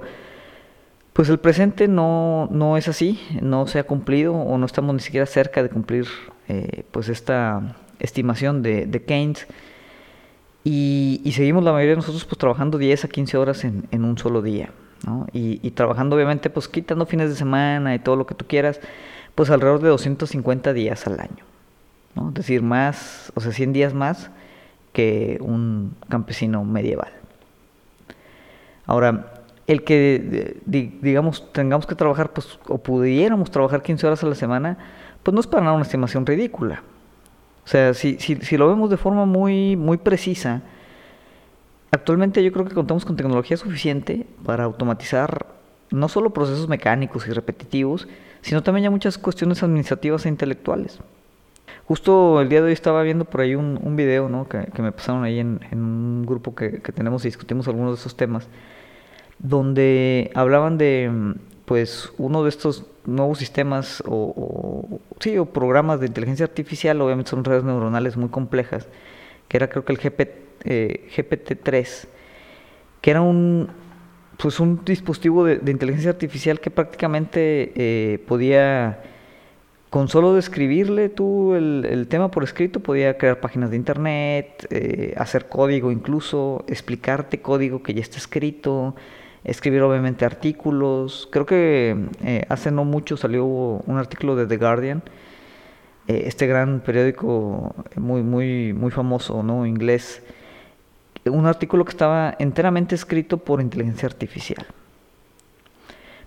pues 1.14 1.30
el 1.30 1.38
presente 1.38 1.88
no, 1.88 2.46
no 2.50 2.76
es 2.76 2.88
así, 2.88 3.18
no 3.40 3.66
se 3.66 3.78
ha 3.78 3.84
cumplido 3.84 4.34
o 4.34 4.58
no 4.58 4.66
estamos 4.66 4.94
ni 4.94 5.00
siquiera 5.00 5.24
cerca 5.24 5.62
de 5.62 5.70
cumplir 5.70 6.06
eh, 6.48 6.82
pues 6.90 7.08
esta 7.08 7.76
estimación 8.00 8.62
de, 8.62 9.02
Keynes 9.06 9.46
y, 10.62 11.22
seguimos 11.34 11.64
la 11.64 11.72
mayoría 11.72 11.92
de 11.92 11.96
nosotros 11.96 12.26
pues 12.26 12.36
trabajando 12.36 12.76
10 12.76 13.06
a 13.06 13.08
15 13.08 13.36
horas 13.38 13.64
en, 13.64 13.84
en 13.92 14.04
un 14.04 14.18
solo 14.18 14.42
día, 14.42 14.70
¿no? 15.06 15.26
Y, 15.32 15.66
y, 15.66 15.70
trabajando 15.70 16.16
obviamente 16.16 16.50
pues 16.50 16.68
quitando 16.68 17.06
fines 17.06 17.30
de 17.30 17.36
semana 17.36 17.94
y 17.94 17.98
todo 17.98 18.16
lo 18.16 18.26
que 18.26 18.34
tú 18.34 18.44
quieras, 18.46 18.78
pues 19.34 19.48
alrededor 19.48 19.80
de 19.80 19.88
250 19.88 20.74
días 20.74 21.06
al 21.06 21.18
año, 21.18 21.44
¿no? 22.14 22.28
Es 22.28 22.34
decir, 22.34 22.60
más, 22.60 23.32
o 23.34 23.40
sea, 23.40 23.52
100 23.52 23.72
días 23.72 23.94
más 23.94 24.30
que 24.92 25.38
un 25.40 25.96
campesino 26.10 26.62
medieval. 26.64 27.23
Ahora, 28.86 29.32
el 29.66 29.82
que, 29.84 30.60
digamos, 30.66 31.52
tengamos 31.52 31.86
que 31.86 31.94
trabajar, 31.94 32.32
pues, 32.32 32.58
o 32.68 32.78
pudiéramos 32.78 33.50
trabajar 33.50 33.82
15 33.82 34.06
horas 34.06 34.22
a 34.22 34.26
la 34.26 34.34
semana, 34.34 34.78
pues 35.22 35.34
no 35.34 35.40
es 35.40 35.46
para 35.46 35.62
nada 35.62 35.74
una 35.74 35.84
estimación 35.84 36.26
ridícula. 36.26 36.82
O 37.64 37.68
sea, 37.68 37.94
si, 37.94 38.18
si, 38.18 38.36
si 38.36 38.56
lo 38.58 38.68
vemos 38.68 38.90
de 38.90 38.98
forma 38.98 39.24
muy, 39.24 39.74
muy 39.76 39.96
precisa, 39.96 40.62
actualmente 41.90 42.44
yo 42.44 42.52
creo 42.52 42.66
que 42.66 42.74
contamos 42.74 43.06
con 43.06 43.16
tecnología 43.16 43.56
suficiente 43.56 44.26
para 44.44 44.64
automatizar 44.64 45.46
no 45.90 46.08
solo 46.08 46.30
procesos 46.30 46.68
mecánicos 46.68 47.26
y 47.26 47.32
repetitivos, 47.32 48.06
sino 48.42 48.62
también 48.62 48.84
ya 48.84 48.90
muchas 48.90 49.16
cuestiones 49.16 49.62
administrativas 49.62 50.26
e 50.26 50.28
intelectuales. 50.28 51.00
Justo 51.86 52.40
el 52.40 52.48
día 52.48 52.60
de 52.60 52.68
hoy 52.68 52.72
estaba 52.72 53.02
viendo 53.02 53.24
por 53.24 53.42
ahí 53.42 53.54
un, 53.54 53.78
un 53.82 53.96
video 53.96 54.28
que, 54.48 54.82
me 54.82 54.92
pasaron 54.92 55.24
ahí 55.24 55.38
en, 55.38 55.60
un 55.72 56.24
grupo 56.26 56.54
que, 56.54 56.80
que, 56.80 56.92
tenemos 56.92 57.24
y 57.24 57.28
discutimos 57.28 57.68
algunos 57.68 57.92
de 57.92 58.00
esos 58.00 58.16
temas, 58.16 58.48
donde 59.38 60.30
hablaban 60.34 60.78
de 60.78 61.34
pues 61.64 62.12
uno 62.18 62.42
de 62.42 62.50
estos 62.50 62.86
nuevos 63.06 63.38
sistemas 63.38 64.02
o, 64.06 65.00
sí, 65.20 65.38
o 65.38 65.46
programas 65.46 66.00
de 66.00 66.06
inteligencia 66.06 66.44
artificial, 66.44 67.00
obviamente 67.00 67.30
son 67.30 67.44
redes 67.44 67.64
neuronales 67.64 68.16
muy 68.16 68.28
complejas, 68.28 68.88
que 69.48 69.56
era 69.56 69.68
creo 69.68 69.84
que 69.84 69.92
el 69.92 69.98
GPT-3, 69.98 70.14
eh, 70.64 72.08
que 73.00 73.10
era 73.10 73.22
un, 73.22 73.68
pues 74.38 74.60
un 74.60 74.84
dispositivo 74.84 75.44
de, 75.44 75.70
inteligencia 75.70 76.10
artificial 76.10 76.60
que 76.60 76.70
prácticamente 76.70 77.72
eh, 77.74 78.18
podía 78.26 79.02
con 79.94 80.08
solo 80.08 80.34
describirle 80.34 81.08
tú 81.08 81.54
el, 81.54 82.08
tema 82.08 82.28
por 82.28 82.42
escrito, 82.42 82.80
podía 82.80 83.16
crear 83.16 83.38
páginas 83.38 83.70
de 83.70 83.76
internet, 83.76 84.66
eh, 84.70 85.14
hacer 85.16 85.46
código 85.46 85.92
incluso, 85.92 86.64
explicarte 86.66 87.40
código 87.40 87.80
que 87.80 87.94
ya 87.94 88.00
está 88.00 88.16
escrito, 88.16 88.96
escribir 89.44 89.82
obviamente 89.82 90.24
artículos. 90.24 91.28
Creo 91.30 91.46
que 91.46 91.96
eh, 92.24 92.44
hace 92.48 92.72
no 92.72 92.84
mucho 92.84 93.16
salió 93.16 93.44
un 93.46 93.96
artículo 93.96 94.34
de 94.34 94.48
The 94.48 94.56
Guardian, 94.56 95.00
eh, 96.08 96.24
este 96.26 96.48
gran 96.48 96.80
periódico 96.80 97.72
muy, 97.94 98.24
muy, 98.24 98.72
muy 98.72 98.90
famoso, 98.90 99.44
¿no? 99.44 99.64
Inglés. 99.64 100.24
Un 101.24 101.46
artículo 101.46 101.84
que 101.84 101.90
estaba 101.90 102.34
enteramente 102.40 102.96
escrito 102.96 103.36
por 103.36 103.60
inteligencia 103.60 104.08
artificial. 104.08 104.66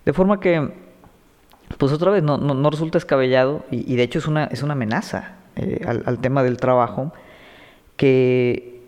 De 0.06 0.14
forma 0.14 0.40
que 0.40 0.87
pues 1.78 1.92
otra 1.92 2.12
vez 2.12 2.24
no, 2.24 2.38
no, 2.38 2.70
resulta 2.70 2.98
descabellado 2.98 3.64
y, 3.72 3.96
de 3.96 4.04
hecho 4.04 4.20
es 4.20 4.28
una, 4.28 4.46
es 4.46 4.64
una 4.64 4.74
amenaza 4.74 5.36
eh, 5.56 5.86
al, 5.86 6.20
tema 6.20 6.44
del 6.44 6.58
trabajo 6.58 7.14
que 7.98 8.82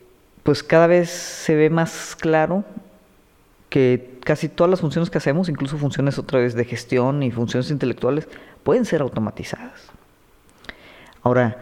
pues 0.44 0.64
cada 0.64 0.88
vez 0.88 1.10
se 1.10 1.56
ve 1.56 1.70
más 1.70 2.16
claro 2.16 2.64
que 3.70 4.20
casi 4.24 4.50
todas 4.50 4.72
las 4.72 4.82
funciones 4.82 5.10
que 5.10 5.18
hacemos, 5.18 5.50
incluso 5.50 5.78
funciones 5.78 6.18
otra 6.18 6.40
vez 6.40 6.56
de 6.56 6.66
gestión 6.66 7.22
y 7.22 7.32
funciones 7.32 7.70
intelectuales, 7.70 8.28
pueden 8.64 8.86
ser 8.86 9.02
automatizadas. 9.02 9.92
Ahora, 11.22 11.58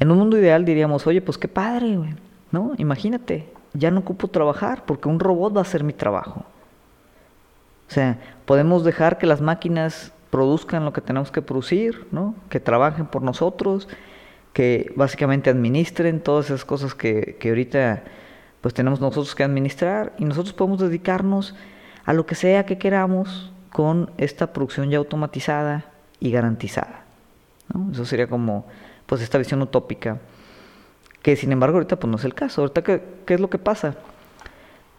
en 0.00 0.10
un 0.10 0.18
mundo 0.18 0.38
ideal 0.38 0.64
diríamos, 0.64 1.06
oye, 1.06 1.20
pues 1.20 1.38
qué 1.38 1.46
padre, 1.46 1.96
¿no? 2.50 2.72
Imagínate, 2.78 3.48
ya 3.72 3.90
no 3.90 4.00
ocupo 4.00 4.28
trabajar 4.28 4.84
porque 4.84 5.08
un 5.08 5.20
robot 5.20 5.54
va 5.54 5.60
a 5.60 5.62
hacer 5.62 5.84
mi 5.84 5.92
trabajo. 5.92 6.44
O 7.88 7.92
sea, 7.92 8.18
podemos 8.46 8.82
dejar 8.84 9.18
que 9.18 9.26
las 9.26 9.40
máquinas 9.40 10.12
produzcan 10.34 10.84
lo 10.84 10.92
que 10.92 11.00
tenemos 11.00 11.30
que 11.30 11.42
producir, 11.42 12.08
¿no? 12.10 12.34
que 12.48 12.58
trabajen 12.58 13.06
por 13.06 13.22
nosotros, 13.22 13.86
que 14.52 14.92
básicamente 14.96 15.48
administren 15.48 16.18
todas 16.18 16.46
esas 16.46 16.64
cosas 16.64 16.92
que, 16.92 17.36
que 17.38 17.50
ahorita 17.50 18.02
pues 18.60 18.74
tenemos 18.74 19.00
nosotros 19.00 19.32
que 19.36 19.44
administrar 19.44 20.12
y 20.18 20.24
nosotros 20.24 20.52
podemos 20.52 20.80
dedicarnos 20.80 21.54
a 22.04 22.12
lo 22.14 22.26
que 22.26 22.34
sea 22.34 22.66
que 22.66 22.78
queramos 22.78 23.52
con 23.70 24.10
esta 24.18 24.52
producción 24.52 24.90
ya 24.90 24.98
automatizada 24.98 25.84
y 26.18 26.32
garantizada. 26.32 27.04
Eso 27.92 28.04
sería 28.04 28.26
como 28.26 28.66
pues 29.06 29.22
esta 29.22 29.38
visión 29.38 29.62
utópica, 29.62 30.18
que 31.22 31.36
sin 31.36 31.52
embargo 31.52 31.76
ahorita 31.76 31.94
pues 31.94 32.10
no 32.10 32.16
es 32.16 32.24
el 32.24 32.34
caso. 32.34 32.62
Ahorita 32.62 32.82
¿qué, 32.82 33.04
qué 33.24 33.34
es 33.34 33.40
lo 33.40 33.50
que 33.50 33.58
pasa? 33.58 33.94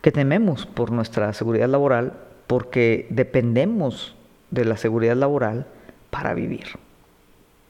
Que 0.01 0.13
tememos 0.13 0.65
por 0.65 0.91
nuestra 0.91 1.33
seguridad 1.33 1.67
laboral 1.67 2.13
porque 2.47 3.05
dependemos 3.09 4.15
de 4.51 4.65
la 4.65 4.77
seguridad 4.77 5.15
laboral 5.15 5.67
para 6.09 6.33
vivir, 6.33 6.65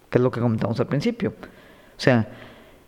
que 0.09 0.17
es 0.17 0.21
lo 0.21 0.31
que 0.31 0.39
comentamos 0.39 0.79
al 0.79 0.87
principio. 0.87 1.33
O 1.39 1.99
sea, 1.99 2.27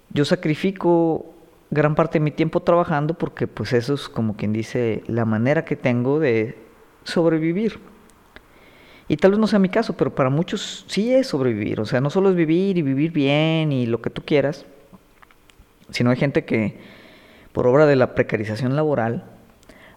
yo 0.09 0.25
sacrifico 0.25 1.33
gran 1.69 1.95
parte 1.95 2.19
de 2.19 2.23
mi 2.23 2.31
tiempo 2.31 2.61
trabajando 2.61 3.13
porque 3.13 3.47
pues 3.47 3.73
eso 3.73 3.93
es 3.93 4.07
como 4.07 4.35
quien 4.35 4.53
dice 4.53 5.03
la 5.07 5.25
manera 5.25 5.65
que 5.65 5.75
tengo 5.75 6.19
de 6.19 6.57
sobrevivir. 7.03 7.79
Y 9.09 9.17
tal 9.17 9.31
vez 9.31 9.39
no 9.39 9.47
sea 9.47 9.59
mi 9.59 9.69
caso, 9.69 9.95
pero 9.95 10.13
para 10.13 10.29
muchos 10.29 10.85
sí 10.87 11.13
es 11.13 11.27
sobrevivir. 11.27 11.79
O 11.79 11.85
sea, 11.85 12.01
no 12.01 12.09
solo 12.09 12.29
es 12.29 12.35
vivir 12.35 12.77
y 12.77 12.81
vivir 12.81 13.11
bien 13.11 13.71
y 13.71 13.85
lo 13.85 14.01
que 14.01 14.09
tú 14.09 14.21
quieras, 14.23 14.65
sino 15.89 16.09
hay 16.09 16.17
gente 16.17 16.43
que 16.43 16.77
por 17.53 17.65
obra 17.67 17.85
de 17.85 17.95
la 17.95 18.13
precarización 18.13 18.75
laboral, 18.75 19.23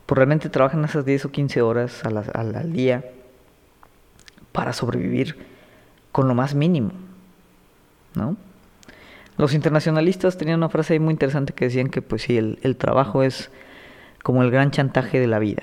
pues 0.07 0.17
realmente 0.17 0.49
trabajan 0.49 0.85
esas 0.85 1.05
10 1.05 1.27
o 1.27 1.31
15 1.31 1.61
horas 1.63 2.03
al 2.05 2.73
día 2.73 3.05
para 4.53 4.73
sobrevivir 4.73 5.37
con 6.13 6.29
lo 6.29 6.35
más 6.35 6.55
mínimo, 6.55 6.91
¿no? 8.15 8.37
Los 9.37 9.55
internacionalistas 9.55 10.37
tenían 10.37 10.59
una 10.59 10.69
frase 10.69 10.99
muy 10.99 11.13
interesante 11.13 11.55
que 11.55 11.65
decían 11.65 11.89
que 11.89 12.03
pues 12.03 12.23
sí, 12.23 12.37
el, 12.37 12.77
trabajo 12.77 13.23
es 13.23 13.51
como 14.23 14.43
el 14.43 14.51
gran 14.51 14.71
chantaje 14.71 15.19
de 15.19 15.27
la 15.27 15.39
vida. 15.39 15.63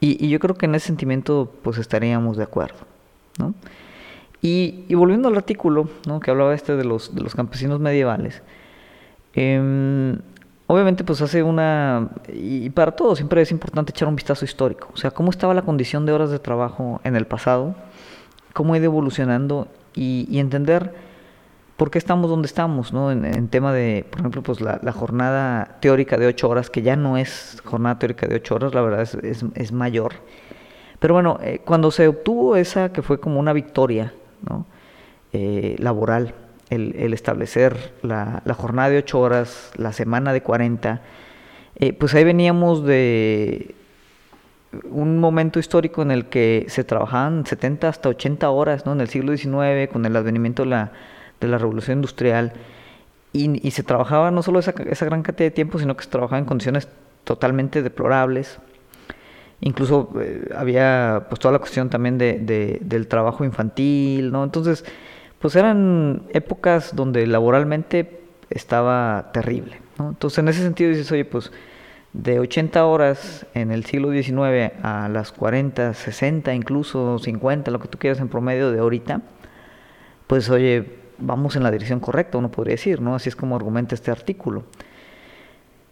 Y, 0.00 0.28
yo 0.28 0.38
creo 0.40 0.56
que 0.56 0.66
en 0.66 0.74
ese 0.74 0.88
sentimiento 0.88 1.50
pues 1.62 1.78
estaríamos 1.78 2.36
de 2.36 2.42
acuerdo, 2.42 2.80
¿no? 3.38 3.54
Y, 4.42 4.92
volviendo 4.94 5.28
al 5.28 5.36
artículo, 5.36 5.88
¿no? 6.06 6.20
Que 6.20 6.30
hablaba 6.30 6.54
este 6.54 6.76
de 6.76 6.84
los, 6.84 7.14
de 7.14 7.22
los 7.22 7.34
campesinos 7.34 7.80
medievales, 7.80 8.42
eh, 9.34 10.18
obviamente 10.72 11.04
pues 11.04 11.20
hace 11.20 11.42
una, 11.42 12.08
y 12.32 12.70
para 12.70 12.92
todos 12.92 13.18
siempre 13.18 13.42
es 13.42 13.50
importante 13.50 13.90
echar 13.90 14.08
un 14.08 14.16
vistazo 14.16 14.46
histórico, 14.46 14.88
o 14.94 14.96
sea, 14.96 15.10
cómo 15.10 15.30
estaba 15.30 15.52
la 15.52 15.60
condición 15.60 16.06
de 16.06 16.12
horas 16.12 16.30
de 16.30 16.38
trabajo 16.38 16.98
en 17.04 17.14
el 17.14 17.26
pasado, 17.26 17.74
cómo 18.54 18.72
ha 18.72 18.78
ido 18.78 18.86
evolucionando 18.86 19.68
y, 19.94 20.38
entender 20.38 20.94
por 21.76 21.90
qué 21.90 21.98
estamos 21.98 22.30
donde 22.30 22.46
estamos, 22.46 22.90
¿no? 22.90 23.12
En, 23.12 23.48
tema 23.48 23.74
de, 23.74 24.06
por 24.08 24.20
ejemplo, 24.20 24.42
pues 24.42 24.62
la, 24.62 24.92
jornada 24.92 25.76
teórica 25.80 26.16
de 26.16 26.26
ocho 26.26 26.48
horas, 26.48 26.70
que 26.70 26.80
ya 26.80 26.96
no 26.96 27.18
es 27.18 27.60
jornada 27.64 27.98
teórica 27.98 28.26
de 28.26 28.36
ocho 28.36 28.54
horas, 28.54 28.72
la 28.72 28.80
verdad 28.80 29.02
es, 29.02 29.44
es, 29.54 29.72
mayor. 29.72 30.14
Pero 31.00 31.12
bueno, 31.12 31.38
eh, 31.42 31.60
cuando 31.62 31.90
se 31.90 32.08
obtuvo 32.08 32.56
esa 32.56 32.92
que 32.92 33.02
fue 33.02 33.20
como 33.20 33.38
una 33.38 33.52
victoria, 33.52 34.14
¿no? 34.48 34.64
Eh, 35.34 35.76
laboral, 35.78 36.34
el, 36.70 37.12
establecer 37.12 37.92
la, 38.02 38.42
jornada 38.56 38.90
de 38.90 38.98
ocho 38.98 39.20
horas, 39.20 39.70
la 39.76 39.92
semana 39.92 40.32
de 40.32 40.42
40, 40.42 41.02
eh, 41.76 41.92
pues 41.92 42.14
ahí 42.14 42.24
veníamos 42.24 42.84
de 42.84 43.74
un 44.90 45.18
momento 45.18 45.58
histórico 45.58 46.02
en 46.02 46.10
el 46.10 46.26
que 46.26 46.66
se 46.68 46.84
trabajaban 46.84 47.44
70 47.46 47.88
hasta 47.88 48.08
80 48.08 48.48
horas, 48.50 48.86
¿no? 48.86 48.92
En 48.92 49.00
el 49.00 49.08
siglo 49.08 49.36
XIX, 49.36 49.90
con 49.92 50.06
el 50.06 50.16
advenimiento 50.16 50.62
de 50.64 50.70
la, 50.70 50.92
revolución 51.40 51.98
industrial, 51.98 52.52
y, 53.32 53.66
y, 53.66 53.70
se 53.70 53.82
trabajaba 53.82 54.30
no 54.30 54.42
solo 54.42 54.58
esa, 54.58 54.72
gran 54.72 55.22
cantidad 55.22 55.46
de 55.46 55.50
tiempo, 55.50 55.78
sino 55.78 55.96
que 55.96 56.04
se 56.04 56.10
trabajaba 56.10 56.38
en 56.38 56.44
condiciones 56.44 56.88
totalmente 57.24 57.82
deplorables. 57.82 58.58
Incluso 59.60 60.10
eh, 60.20 60.50
había 60.56 61.26
pues 61.28 61.40
toda 61.40 61.52
la 61.52 61.58
cuestión 61.58 61.88
también 61.88 62.18
de, 62.18 62.38
de, 62.38 62.78
del 62.82 63.08
trabajo 63.08 63.44
infantil, 63.44 64.32
¿no? 64.32 64.44
Entonces, 64.44 64.84
pues 65.42 65.56
eran 65.56 66.22
épocas 66.32 66.94
donde 66.94 67.26
laboralmente 67.26 68.20
estaba 68.48 69.30
terrible. 69.32 69.80
Entonces, 69.98 70.38
en 70.38 70.46
ese 70.46 70.62
sentido 70.62 70.90
dices, 70.90 71.10
oye, 71.10 71.24
pues 71.24 71.50
de 72.12 72.38
80 72.38 72.86
horas 72.86 73.44
en 73.52 73.72
el 73.72 73.84
siglo 73.84 74.12
XIX 74.12 74.72
a 74.84 75.08
las 75.08 75.32
40, 75.32 75.94
60, 75.94 76.54
incluso 76.54 77.18
50, 77.18 77.72
lo 77.72 77.80
que 77.80 77.88
tú 77.88 77.98
quieras 77.98 78.20
en 78.20 78.28
promedio 78.28 78.70
de 78.70 78.78
ahorita, 78.78 79.22
pues 80.28 80.48
oye, 80.48 81.00
vamos 81.18 81.56
en 81.56 81.64
la 81.64 81.72
dirección 81.72 81.98
correcta, 81.98 82.38
uno 82.38 82.52
podría 82.52 82.74
decir, 82.74 83.00
¿no? 83.00 83.16
Así 83.16 83.28
es 83.28 83.34
como 83.34 83.56
argumenta 83.56 83.96
este 83.96 84.12
artículo. 84.12 84.62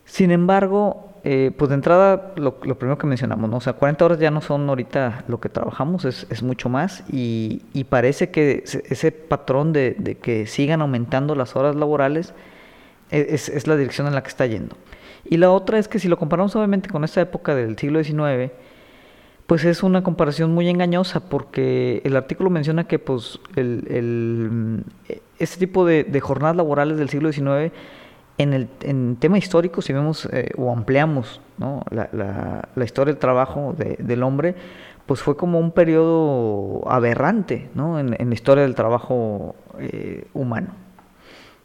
Sin 0.04 0.30
embargo, 0.30 1.09
eh, 1.22 1.52
pues 1.56 1.68
de 1.68 1.74
entrada, 1.74 2.32
lo, 2.36 2.58
primero 2.58 2.96
que 2.96 3.06
mencionamos, 3.06 3.50
¿no? 3.50 3.58
O 3.58 3.60
sea, 3.60 3.74
40 3.74 4.04
horas 4.04 4.18
ya 4.18 4.30
no 4.30 4.40
son 4.40 4.66
ahorita 4.68 5.24
lo 5.28 5.38
que 5.38 5.50
trabajamos, 5.50 6.06
es, 6.06 6.42
mucho 6.42 6.70
más 6.70 7.04
y, 7.10 7.62
parece 7.90 8.30
que 8.30 8.64
ese 8.64 9.12
patrón 9.12 9.72
de, 9.72 10.16
que 10.22 10.46
sigan 10.46 10.80
aumentando 10.80 11.34
las 11.34 11.56
horas 11.56 11.76
laborales 11.76 12.32
e, 13.10 13.26
es, 13.30 13.66
la 13.66 13.76
dirección 13.76 14.06
en 14.06 14.14
la 14.14 14.22
que 14.22 14.28
está 14.28 14.46
yendo. 14.46 14.76
Y 15.24 15.36
la 15.36 15.50
otra 15.50 15.78
es 15.78 15.88
que 15.88 15.98
si 15.98 16.08
lo 16.08 16.16
comparamos 16.16 16.56
obviamente 16.56 16.88
con 16.88 17.04
esta 17.04 17.20
época 17.20 17.54
del 17.54 17.76
siglo 17.76 18.02
XIX, 18.02 18.52
pues 19.46 19.64
es 19.64 19.82
una 19.82 20.02
comparación 20.02 20.54
muy 20.54 20.68
engañosa 20.68 21.20
porque 21.28 22.00
el 22.04 22.16
artículo 22.16 22.50
menciona 22.50 22.84
que 22.84 22.98
pues 22.98 23.40
el, 23.56 24.84
este 25.38 25.58
tipo 25.58 25.84
de, 25.84 26.20
jornadas 26.20 26.56
laborales 26.56 26.96
del 26.96 27.10
siglo 27.10 27.32
XIX 27.32 27.72
en 28.42 28.52
el 28.52 29.16
tema 29.18 29.38
histórico, 29.38 29.82
si 29.82 29.92
vemos 29.92 30.26
eh, 30.32 30.50
o 30.56 30.72
ampliamos 30.72 31.40
la, 31.90 32.84
historia 32.84 33.12
del 33.12 33.20
trabajo 33.20 33.74
del 33.76 34.22
hombre, 34.22 34.54
pues 35.06 35.20
fue 35.20 35.36
como 35.36 35.58
un 35.58 35.72
periodo 35.72 36.82
aberrante 36.90 37.68
en, 37.76 38.28
la 38.28 38.34
historia 38.34 38.62
del 38.62 38.74
trabajo 38.74 39.54
eh, 39.78 40.26
humano. 40.32 40.68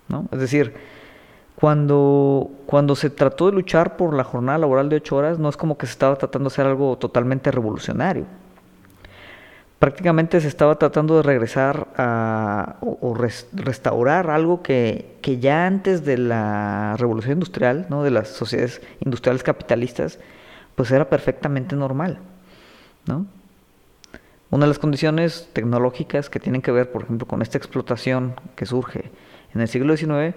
¿no? 0.10 0.28
Es 0.32 0.40
decir, 0.40 0.74
cuando, 1.56 2.50
cuando 2.66 2.96
se 2.96 3.10
trató 3.10 3.46
de 3.48 3.54
luchar 3.54 3.96
por 3.96 4.14
la 4.14 4.24
jornada 4.24 4.58
laboral 4.58 4.90
de 4.90 4.98
ocho 4.98 5.16
horas, 5.16 5.40
no 5.40 5.48
es 5.48 5.58
como 5.58 5.78
que 5.78 5.86
se 5.86 5.94
estaba 5.94 6.16
tratando 6.16 6.50
de 6.50 6.54
hacer 6.54 6.66
algo 6.66 6.98
totalmente 6.98 7.52
revolucionario. 7.52 8.26
Prácticamente 9.86 10.42
se 10.42 10.48
estaba 10.48 10.80
tratando 10.80 11.18
de 11.18 11.22
regresar 11.22 11.90
a, 11.96 12.78
o, 12.82 13.14
restaurar 13.14 14.32
algo 14.32 14.64
que, 14.64 15.16
que, 15.22 15.38
ya 15.38 15.68
antes 15.68 16.04
de 16.04 16.18
la 16.18 16.96
revolución 16.98 17.34
industrial, 17.34 17.86
¿no? 17.92 18.02
de 18.02 18.10
las 18.10 18.30
sociedades 18.30 18.82
industriales 19.02 19.44
capitalistas, 19.44 20.18
pues 20.74 20.90
era 20.90 21.08
perfectamente 21.08 21.76
normal. 21.76 22.18
¿no? 23.06 23.28
Una 24.50 24.66
de 24.66 24.70
las 24.70 24.80
condiciones 24.80 25.50
tecnológicas 25.54 26.32
que 26.32 26.40
tienen 26.40 26.64
que 26.64 26.72
ver, 26.72 26.92
por 26.92 27.04
ejemplo, 27.04 27.28
con 27.28 27.44
esta 27.44 27.60
explotación 27.60 28.34
que 28.56 28.66
surge 28.66 29.12
en 29.54 29.62
el 29.62 29.68
siglo 29.68 29.96
XIX, 29.96 30.34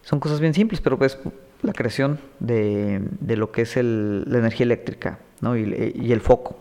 son 0.00 0.18
cosas 0.18 0.40
bien 0.40 0.54
simples, 0.54 0.80
pero 0.80 0.96
pues 0.96 1.18
la 1.60 1.74
creación 1.74 2.20
de, 2.40 3.02
de 3.20 3.36
lo 3.36 3.52
que 3.52 3.60
es 3.60 3.76
el, 3.76 4.24
la 4.32 4.38
energía 4.38 4.64
eléctrica 4.64 5.18
¿no? 5.42 5.58
y, 5.58 5.92
y, 5.94 6.10
el 6.10 6.22
foco. 6.22 6.56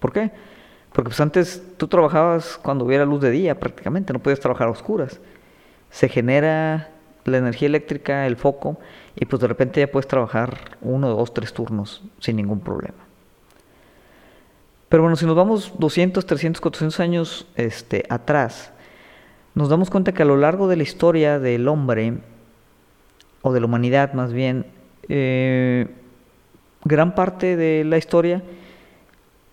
¿Por 0.00 0.12
qué? 0.12 0.32
Porque 0.92 1.10
pues 1.10 1.20
antes 1.20 1.62
tú 1.76 1.86
trabajabas 1.88 2.58
cuando 2.62 2.84
hubiera 2.84 3.04
luz 3.04 3.20
de 3.20 3.30
día 3.30 3.58
prácticamente, 3.58 4.12
no 4.12 4.18
podías 4.18 4.40
trabajar 4.40 4.68
a 4.68 4.70
oscuras. 4.70 5.20
Se 5.90 6.08
genera 6.08 6.90
la 7.24 7.38
energía 7.38 7.66
eléctrica, 7.66 8.26
el 8.26 8.36
foco, 8.36 8.78
y 9.14 9.26
pues 9.26 9.40
de 9.40 9.48
repente 9.48 9.80
ya 9.80 9.90
puedes 9.90 10.08
trabajar 10.08 10.78
uno, 10.80 11.08
dos, 11.10 11.34
tres 11.34 11.52
turnos 11.52 12.02
sin 12.20 12.36
ningún 12.36 12.60
problema. 12.60 13.08
Pero 14.88 15.02
bueno, 15.02 15.16
si 15.16 15.26
nos 15.26 15.36
vamos 15.36 15.74
200, 15.78 16.24
300, 16.24 16.60
400 16.60 17.00
años 17.00 17.46
este, 17.56 18.04
atrás, 18.08 18.72
nos 19.54 19.68
damos 19.68 19.90
cuenta 19.90 20.12
que 20.12 20.22
a 20.22 20.26
lo 20.26 20.36
largo 20.36 20.68
de 20.68 20.76
la 20.76 20.82
historia 20.82 21.38
del 21.38 21.68
hombre, 21.68 22.18
o 23.42 23.52
de 23.52 23.60
la 23.60 23.66
humanidad 23.66 24.14
más 24.14 24.32
bien, 24.32 24.66
eh, 25.08 25.88
gran 26.84 27.14
parte 27.14 27.56
de 27.56 27.84
la 27.84 27.98
historia 27.98 28.42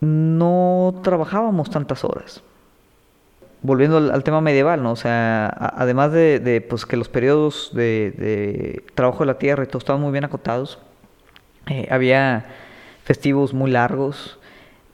no 0.01 0.99
trabajábamos 1.03 1.69
tantas 1.69 2.03
horas. 2.03 2.41
Volviendo 3.61 3.97
al, 3.97 4.23
tema 4.23 4.41
medieval, 4.41 4.83
¿no? 4.83 4.91
O 4.91 4.95
sea, 4.95 5.47
además 5.47 6.11
de, 6.11 6.65
pues, 6.69 6.85
que 6.85 6.97
los 6.97 7.09
periodos 7.09 7.71
de, 7.73 8.83
trabajo 8.93 9.19
de 9.19 9.25
la 9.25 9.37
tierra 9.39 9.63
y 9.63 9.67
todo 9.67 9.79
estaban 9.79 10.01
muy 10.01 10.11
bien 10.11 10.23
acotados, 10.23 10.77
eh, 11.67 11.87
había 11.89 12.45
festivos 13.03 13.53
muy 13.53 13.71
largos, 13.71 14.37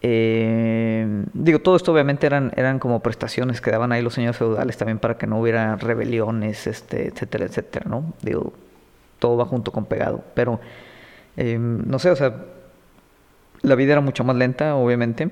eh, 0.04 1.26
digo, 1.34 1.60
todo 1.60 1.76
esto 1.76 1.92
obviamente 1.94 2.26
eran, 2.26 2.52
eran 2.56 2.80
como 2.80 3.02
prestaciones 3.02 3.62
que 3.62 3.70
daban 3.70 3.92
ahí 3.92 4.02
los 4.02 4.16
señores 4.16 4.36
feudales 4.36 4.76
también 4.76 4.98
para 4.98 5.18
que 5.18 5.28
no 5.28 5.40
hubiera 5.40 5.76
rebeliones, 5.76 6.66
este, 6.66 7.08
etcétera, 7.08 7.46
etcétera, 7.46 7.86
¿no? 7.88 8.14
Digo, 8.22 8.54
todo 9.20 9.38
va 9.38 9.46
junto 9.46 9.72
con 9.72 9.86
pegado. 9.86 10.24
Pero, 10.34 10.60
eh, 11.38 11.58
no 11.60 12.00
sé, 12.00 12.10
o 12.10 12.16
sea, 12.16 12.34
la 13.62 13.76
vida 13.76 13.94
era 13.94 14.02
mucho 14.02 14.24
más 14.24 14.36
lenta, 14.36 14.76
obviamente. 14.76 15.30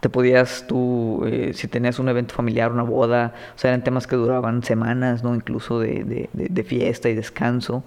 Te 0.00 0.08
podías 0.08 0.66
tú, 0.66 1.24
eh, 1.26 1.52
si 1.54 1.68
tenías 1.68 1.98
un 1.98 2.08
evento 2.08 2.34
familiar, 2.34 2.72
una 2.72 2.82
boda, 2.82 3.34
o 3.54 3.58
sea, 3.58 3.70
eran 3.70 3.84
temas 3.84 4.06
que 4.06 4.16
duraban 4.16 4.62
semanas, 4.62 5.22
¿no? 5.22 5.34
Incluso 5.34 5.78
de, 5.78 6.28
de, 6.32 6.64
fiesta 6.64 7.08
y 7.08 7.14
descanso. 7.14 7.84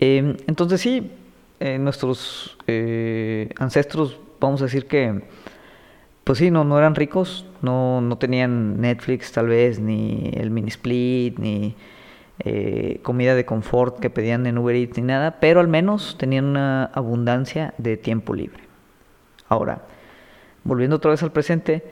Eh, 0.00 0.36
entonces 0.46 0.80
sí, 0.80 1.12
nuestros 1.78 2.58
ancestros 3.58 4.18
vamos 4.42 4.60
a 4.60 4.64
decir 4.64 4.86
que, 4.86 5.22
pues 6.24 6.38
sí, 6.38 6.50
no, 6.50 6.64
no 6.64 6.76
eran 6.78 6.94
ricos, 6.94 7.46
no, 7.62 8.00
no 8.00 8.18
tenían 8.18 8.80
Netflix 8.80 9.32
tal 9.32 9.48
vez, 9.48 9.78
ni 9.78 10.32
el 10.34 10.50
mini 10.50 10.68
split, 10.68 11.38
ni 11.38 11.74
eh, 12.38 13.00
comida 13.02 13.34
de 13.34 13.44
confort 13.44 13.98
que 14.00 14.10
pedían 14.10 14.46
en 14.46 14.58
Uber 14.58 14.74
Eats, 14.74 14.96
ni 14.96 15.04
nada, 15.04 15.38
pero 15.40 15.60
al 15.60 15.68
menos 15.68 16.16
tenían 16.18 16.46
una 16.46 16.86
abundancia 16.86 17.74
de 17.78 17.96
tiempo 17.96 18.34
libre. 18.34 18.62
Ahora, 19.48 19.82
volviendo 20.64 20.96
otra 20.96 21.10
vez 21.10 21.22
al 21.22 21.32
presente, 21.32 21.84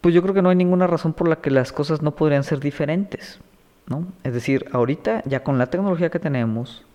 pues 0.00 0.14
yo 0.14 0.22
creo 0.22 0.34
que 0.34 0.42
no 0.42 0.48
hay 0.48 0.56
ninguna 0.56 0.86
razón 0.86 1.12
por 1.12 1.28
la 1.28 1.36
que 1.36 1.50
las 1.50 1.72
cosas 1.72 2.02
no 2.02 2.12
podrían 2.12 2.42
ser 2.42 2.60
diferentes. 2.60 3.40
¿no? 3.86 4.06
Es 4.24 4.32
decir, 4.32 4.66
ahorita 4.72 5.22
ya 5.26 5.42
con 5.42 5.58
la 5.58 5.66
tecnología 5.66 6.10
que 6.10 6.18
tenemos, 6.18 6.86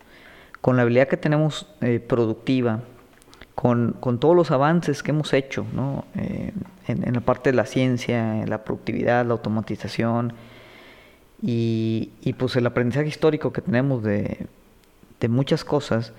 con 0.62 0.78
la 0.78 0.84
habilidad 0.84 1.08
que 1.08 1.18
tenemos 1.18 1.68
eh, 1.82 2.00
productiva, 2.00 2.80
con, 3.54 3.96
todos 4.20 4.36
los 4.36 4.52
avances 4.52 5.02
que 5.02 5.12
hemos 5.12 5.34
hecho 5.34 5.66
¿no? 5.74 6.04
Eh, 6.16 6.52
en, 6.88 7.14
la 7.14 7.22
parte 7.22 7.52
de 7.52 7.56
la 7.56 7.66
ciencia, 7.66 8.42
en 8.42 8.50
la 8.50 8.64
productividad, 8.64 9.26
la 9.26 9.34
automatización 9.34 10.34
y, 11.48 12.34
pues 12.34 12.56
el 12.56 12.66
aprendizaje 12.66 13.08
histórico 13.08 13.54
que 13.54 13.62
tenemos 13.62 14.02
de, 14.02 14.48
de 15.20 15.28
muchas 15.30 15.64
cosas, 15.64 16.12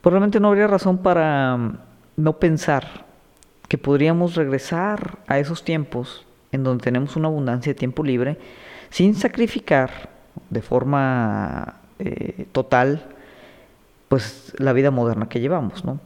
pues 0.00 0.12
realmente 0.12 0.38
no 0.38 0.48
habría 0.48 0.68
razón 0.68 0.98
para 0.98 1.56
mm, 1.56 1.78
no 2.16 2.38
pensar 2.38 3.06
que 3.66 3.78
podríamos 3.78 4.36
regresar 4.36 5.18
a 5.26 5.38
esos 5.38 5.64
tiempos 5.64 6.24
en 6.52 6.62
donde 6.62 6.84
tenemos 6.84 7.16
una 7.16 7.28
abundancia 7.28 7.72
de 7.72 7.78
tiempo 7.78 8.04
libre 8.04 8.38
sin 8.90 9.14
sacrificar 9.14 10.08
de 10.50 10.62
forma 10.62 11.74
eh, 11.98 12.46
total 12.52 13.06
pues 14.08 14.54
la 14.58 14.72
vida 14.72 14.90
moderna 14.90 15.28
que 15.28 15.40
llevamos, 15.40 15.84
¿no? 15.84 16.00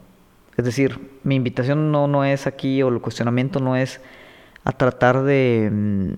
Es 0.57 0.65
decir, 0.65 0.99
mi 1.23 1.35
invitación 1.35 1.91
no, 1.91 2.07
no 2.07 2.25
es 2.25 2.47
aquí, 2.47 2.83
o 2.83 2.89
el 2.89 2.99
cuestionamiento 2.99 3.59
no 3.59 3.75
es 3.75 4.01
a 4.65 4.71
tratar 4.71 5.23
de 5.23 5.69
mm, 5.71 6.13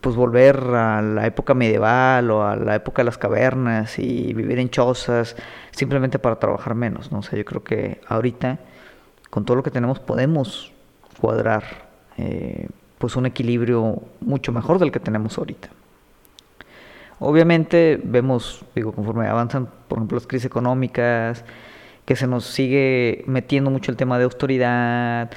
pues 0.00 0.16
volver 0.16 0.56
a 0.58 1.02
la 1.02 1.26
época 1.26 1.54
medieval 1.54 2.30
o 2.30 2.46
a 2.46 2.56
la 2.56 2.74
época 2.74 3.02
de 3.02 3.06
las 3.06 3.18
cavernas 3.18 3.98
y 3.98 4.32
vivir 4.34 4.58
en 4.58 4.70
chozas 4.70 5.36
simplemente 5.70 6.18
para 6.18 6.38
trabajar 6.38 6.74
menos, 6.74 7.10
¿no? 7.12 7.18
O 7.18 7.22
sea, 7.22 7.38
yo 7.38 7.44
creo 7.44 7.64
que 7.64 8.00
ahorita, 8.06 8.58
con 9.30 9.44
todo 9.44 9.56
lo 9.56 9.62
que 9.62 9.70
tenemos, 9.70 10.00
podemos 10.00 10.72
cuadrar 11.20 11.88
eh, 12.16 12.68
pues 12.98 13.16
un 13.16 13.26
equilibrio 13.26 14.02
mucho 14.20 14.52
mejor 14.52 14.78
del 14.78 14.92
que 14.92 15.00
tenemos 15.00 15.38
ahorita. 15.38 15.70
Obviamente 17.18 18.00
vemos, 18.02 18.64
digo, 18.74 18.92
conforme 18.92 19.26
avanzan, 19.26 19.68
por 19.88 19.98
ejemplo, 19.98 20.16
las 20.16 20.26
crisis 20.26 20.46
económicas, 20.46 21.44
que 22.04 22.16
se 22.16 22.26
nos 22.26 22.44
sigue 22.44 23.22
metiendo 23.26 23.70
mucho 23.70 23.90
el 23.90 23.96
tema 23.96 24.18
de 24.18 24.24
autoridad, 24.24 25.30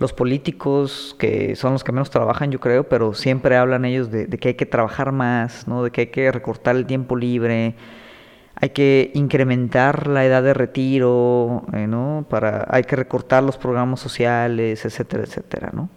los 0.00 0.14
políticos, 0.14 1.14
que 1.18 1.54
son 1.56 1.74
los 1.74 1.84
que 1.84 1.92
menos 1.92 2.08
trabajan, 2.08 2.50
yo 2.50 2.58
creo, 2.58 2.84
pero 2.88 3.12
siempre 3.12 3.56
hablan 3.56 3.84
ellos 3.84 4.10
de, 4.10 4.26
que 4.28 4.48
hay 4.48 4.54
que 4.54 4.64
trabajar 4.64 5.12
más, 5.12 5.68
¿no? 5.68 5.84
de 5.84 5.90
que 5.90 6.00
hay 6.00 6.06
que 6.06 6.32
recortar 6.32 6.74
el 6.74 6.86
tiempo 6.86 7.16
libre, 7.16 7.74
hay 8.54 8.70
que 8.70 9.10
incrementar 9.14 10.06
la 10.06 10.24
edad 10.24 10.42
de 10.42 10.54
retiro, 10.54 11.64
eh, 11.72 11.86
¿no? 11.86 12.26
Para, 12.28 12.66
hay 12.68 12.84
que 12.84 12.96
recortar 12.96 13.42
los 13.42 13.56
programas 13.56 14.00
sociales, 14.00 14.84
etcétera, 14.84 15.22
etcétera, 15.22 15.70
¿no? 15.72 15.88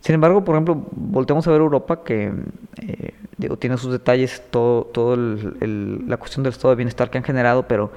Sin 0.00 0.14
embargo, 0.14 0.44
por 0.44 0.54
ejemplo, 0.54 0.84
volteamos 0.92 1.46
a 1.46 1.50
ver 1.50 1.60
Europa, 1.60 2.04
que 2.04 2.32
eh, 2.80 3.12
tiene 3.58 3.76
sus 3.76 3.92
detalles, 3.92 4.42
todo, 4.50 4.84
todo 4.84 5.16
la 5.16 6.16
cuestión 6.16 6.42
del 6.42 6.52
estado 6.52 6.70
de 6.70 6.76
bienestar 6.76 7.10
que 7.10 7.18
han 7.18 7.24
generado, 7.24 7.68
pero 7.68 7.92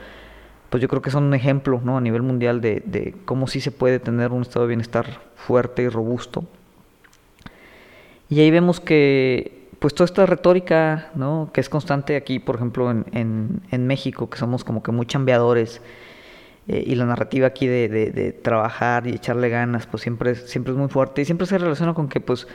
pues 0.76 0.82
yo 0.82 0.90
creo 0.90 1.02
que 1.02 1.10
son 1.10 1.24
un 1.24 1.34
ejemplo 1.34 1.80
¿no? 1.82 1.96
a 1.96 2.02
nivel 2.02 2.22
mundial 2.22 2.60
de, 2.60 3.16
cómo 3.24 3.48
sí 3.48 3.62
se 3.62 3.72
puede 3.72 3.98
tener 3.98 4.34
un 4.34 4.42
estado 4.42 4.66
de 4.66 4.68
bienestar 4.68 5.22
fuerte 5.38 5.84
y 5.84 5.88
robusto. 5.88 6.44
Y 8.28 8.42
ahí 8.42 8.52
vemos 8.52 8.82
que 8.82 9.70
pues 9.80 9.96
toda 9.96 10.04
esta 10.04 10.26
retórica 10.26 11.12
¿no? 11.16 11.50
que 11.54 11.62
es 11.62 11.70
constante 11.70 12.18
aquí, 12.18 12.40
por 12.40 12.58
ejemplo, 12.58 12.92
en, 12.92 13.88
México, 13.88 14.30
que 14.30 14.38
somos 14.38 14.66
como 14.66 14.84
que 14.84 14.92
muy 14.92 15.06
chambeadores, 15.06 15.80
eh, 16.68 16.84
y 16.86 16.96
la 16.96 17.06
narrativa 17.06 17.48
aquí 17.48 17.68
de, 17.68 18.38
trabajar 18.44 19.08
y 19.08 19.12
echarle 19.12 19.48
ganas, 19.48 19.88
pues 19.88 20.04
siempre, 20.04 20.36
siempre 20.36 20.74
es 20.74 20.78
muy 20.78 20.90
fuerte 20.90 21.22
y 21.22 21.26
siempre 21.26 21.48
se 21.48 21.58
relaciona 21.58 21.94
con 21.94 22.10
que 22.10 22.20
pues 22.20 22.50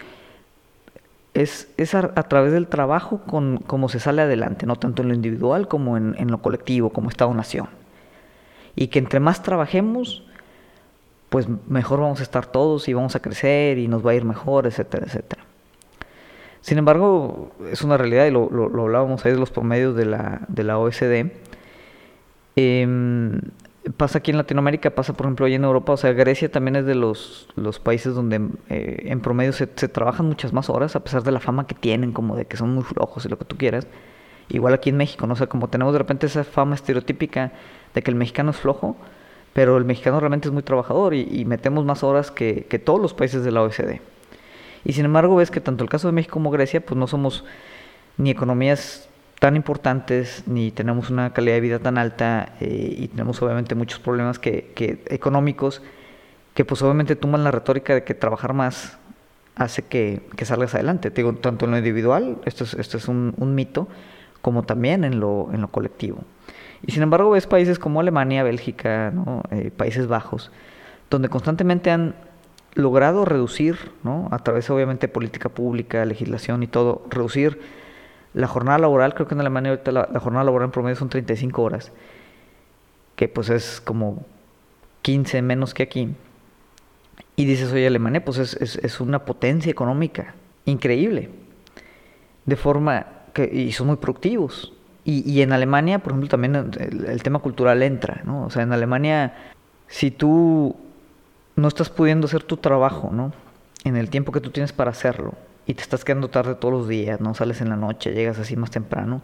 es, 1.33 1.94
a, 1.94 2.22
través 2.24 2.52
del 2.52 2.66
trabajo 2.66 3.22
con 3.26 3.56
cómo 3.66 3.88
se 3.88 3.98
sale 3.98 4.20
adelante, 4.20 4.66
no 4.66 4.76
tanto 4.76 5.00
en 5.00 5.09
lo 5.09 5.14
individual 5.14 5.68
como 5.68 5.96
en 5.96 6.30
lo 6.30 6.42
colectivo, 6.42 6.90
como 6.90 7.09
Estado-Nación 7.09 7.80
y 8.81 8.88
que 8.88 8.99
entre 8.99 9.21
más 9.21 9.43
trabajemos, 9.43 10.23
pues 11.29 11.47
mejor 11.69 12.01
vamos 12.01 12.21
a 12.21 12.23
estar 12.23 12.47
todos 12.47 12.88
y 12.88 12.95
vamos 12.95 13.14
a 13.14 13.21
crecer 13.21 13.77
y 13.77 13.88
nos 13.88 14.05
va 14.05 14.12
a 14.12 14.14
ir 14.14 14.25
mejor, 14.25 14.66
etcétera, 14.66 15.05
etcétera. 15.07 15.43
Sin 16.62 16.79
embargo, 16.79 17.53
es 17.71 17.83
una 17.83 17.99
realidad 17.99 18.25
y 18.25 18.31
lo, 18.31 18.49
lo, 18.49 18.83
hablábamos 18.83 19.27
ahí 19.27 19.33
de 19.33 19.38
los 19.38 19.51
promedios 19.51 19.95
de 19.97 20.07
la, 20.07 20.40
de 20.49 20.64
la 20.64 20.79
OSD. 20.79 21.31
Em, 22.57 23.43
pasa 23.99 24.16
aquí 24.16 24.31
en 24.31 24.38
Latinoamérica, 24.38 24.95
pasa 24.95 25.12
por 25.12 25.27
ejemplo 25.27 25.45
ahí 25.45 25.57
en 25.57 25.64
Europa, 25.64 25.93
o 25.93 25.97
sea, 25.99 26.14
Grecia 26.14 26.51
también 26.51 26.77
es 26.77 26.87
de 26.87 26.95
los, 26.95 27.51
los 27.57 27.81
países 27.81 28.14
donde 28.14 28.49
eh, 28.71 29.03
en 29.05 29.21
promedio 29.21 29.53
se, 29.53 29.69
se, 29.77 29.88
trabajan 29.88 30.25
muchas 30.25 30.55
más 30.55 30.71
horas, 30.71 30.97
a 30.97 31.05
pesar 31.05 31.23
de 31.23 31.33
la 31.33 31.40
fama 31.40 31.66
que 31.66 31.75
tienen, 31.75 32.12
como 32.12 32.35
de 32.35 32.47
que 32.47 32.57
son 32.57 32.75
muy 32.75 32.85
flojos 32.85 33.27
y 33.27 33.29
lo 33.29 33.37
que 33.37 33.45
tú 33.45 33.59
quieras. 33.59 33.87
Igual 34.49 34.73
aquí 34.73 34.88
en 34.88 34.97
México, 34.97 35.27
¿no? 35.27 35.35
O 35.35 35.37
sea, 35.37 35.49
como 35.49 35.69
tenemos 35.69 35.93
de 35.93 35.99
repente 35.99 36.27
esa 36.27 36.45
fama 36.45 36.75
estereotípica 36.75 37.53
de 37.94 38.03
que 38.03 38.11
el 38.11 38.16
mexicano 38.16 38.50
es 38.50 38.57
flojo, 38.57 38.96
pero 39.53 39.76
el 39.76 39.85
mexicano 39.85 40.20
realmente 40.20 40.48
es 40.48 40.55
muy 40.55 40.62
trabajador 40.62 41.14
y, 41.14 41.44
metemos 41.44 41.85
más 41.85 42.03
horas 42.03 42.31
que, 42.31 42.83
todos 42.85 43.00
los 43.00 43.14
países 43.14 43.44
de 43.44 43.50
la 43.50 43.62
OECD. 43.62 44.00
Y 44.85 44.92
sin 44.92 45.05
embargo 45.05 45.37
ves 45.37 45.50
que 45.50 45.61
tanto 45.61 45.85
el 45.85 45.90
caso 45.90 46.09
de 46.09 46.12
México 46.12 46.35
como 46.35 46.50
Grecia, 46.50 46.81
pues 46.81 46.96
no 46.96 47.07
somos 47.07 47.44
ni 48.16 48.31
economías 48.31 49.09
tan 49.38 49.57
importantes, 49.57 50.44
ni 50.46 50.70
tenemos 50.70 51.11
una 51.11 51.33
calidad 51.33 51.55
de 51.55 51.61
vida 51.61 51.79
tan 51.79 51.98
alta 51.98 52.55
eh, 52.61 52.94
y 52.98 53.09
tenemos 53.09 53.40
obviamente 53.42 53.74
muchos 53.74 53.98
problemas 53.98 54.38
que, 54.38 54.72
económicos 55.09 55.83
que 56.55 56.64
pues 56.64 56.83
obviamente 56.83 57.16
toman 57.16 57.44
la 57.44 57.50
retórica 57.50 57.94
de 57.94 58.05
que 58.05 58.14
trabajar 58.14 58.53
más 58.53 58.98
hace 59.57 59.83
que, 59.83 60.22
salgas 60.42 60.74
adelante. 60.74 61.11
digo, 61.11 61.35
tanto 61.35 61.64
en 61.64 61.72
lo 61.72 61.79
individual, 61.79 62.38
esto 62.44 62.64
es, 62.64 62.74
esto 62.74 62.96
es 62.98 63.09
un, 63.09 63.35
un 63.37 63.55
mito, 63.55 63.88
como 64.42 64.62
también 64.62 65.05
en 65.05 65.20
lo, 65.20 65.48
en 65.53 65.61
lo 65.61 65.68
colectivo. 65.68 66.24
Y 66.87 66.93
sin 66.93 67.03
embargo 67.03 67.31
ves 67.31 67.47
países 67.47 67.79
como 67.79 68.01
Alemania, 68.01 68.43
Bélgica, 68.43 69.12
eh, 69.51 69.71
Países 69.77 70.07
Bajos, 70.07 70.51
donde 71.11 71.29
constantemente 71.29 71.90
han 71.90 72.14
logrado 72.75 73.25
reducir, 73.25 73.77
a 74.31 74.38
través 74.38 74.71
obviamente 74.71 75.07
de 75.07 75.12
política 75.12 75.49
pública, 75.49 76.05
legislación 76.05 76.62
y 76.62 76.66
todo, 76.66 77.05
reducir 77.11 77.61
la 78.33 78.47
jornada 78.47 78.79
laboral, 78.79 79.14
creo 79.14 79.27
que 79.27 79.35
en 79.35 79.40
Alemania 79.40 79.71
ahorita 79.71 79.93
la, 79.93 80.21
jornada 80.21 80.45
laboral 80.45 80.66
en 80.66 80.73
promedio 80.73 80.97
son 80.97 81.09
35 81.09 81.62
horas, 81.62 81.93
que 83.16 83.29
pues 83.29 83.51
es 83.51 83.81
como 83.81 84.25
15 85.03 85.43
menos 85.43 85.75
que 85.75 85.83
aquí. 85.83 86.14
Y 87.35 87.45
dices, 87.45 87.73
oye, 87.73 87.87
Alemania 87.87 88.25
pues 88.25 88.38
es, 88.38 88.55
es, 88.55 88.77
es 88.77 89.01
una 89.01 89.25
potencia 89.25 89.71
económica 89.71 90.35
increíble, 90.64 91.31
de 92.47 92.57
forma 92.57 93.07
que, 93.35 93.45
y 93.53 93.73
son 93.73 93.88
muy 93.88 93.97
productivos. 93.97 94.73
Y, 95.05 95.41
en 95.41 95.53
Alemania, 95.53 95.99
por 95.99 96.13
ejemplo, 96.13 96.29
también 96.29 96.55
el, 96.55 97.23
tema 97.23 97.39
cultural 97.39 97.83
entra, 97.83 98.21
¿no? 98.25 98.45
O 98.45 98.51
sea, 98.51 98.63
en 98.63 98.73
Alemania, 98.73 99.35
si 99.89 100.11
tú 100.11 100.77
no 101.57 101.69
estás 101.69 101.89
pudiendo 101.89 102.27
hacer 102.27 102.43
tu 102.43 102.59
trabajo, 102.59 103.11
¿no? 103.11 103.33
En 103.85 103.97
el 103.97 104.11
tiempo 104.11 104.31
que 104.31 104.41
tú 104.41 104.51
tienes 104.51 104.73
para 104.73 104.91
hacerlo, 104.91 105.35
y 105.67 105.75
te 105.75 105.83
estás 105.83 106.05
quedando 106.05 106.29
tarde 106.29 106.55
todos 106.55 106.75
los 106.75 106.89
días, 106.89 107.21
¿no? 107.21 107.35
Sales 107.35 107.61
en 107.61 107.71
la 107.71 107.77
noche, 107.77 108.13
llegas 108.13 108.39
así 108.39 108.57
más 108.57 108.71
temprano, 108.71 109.23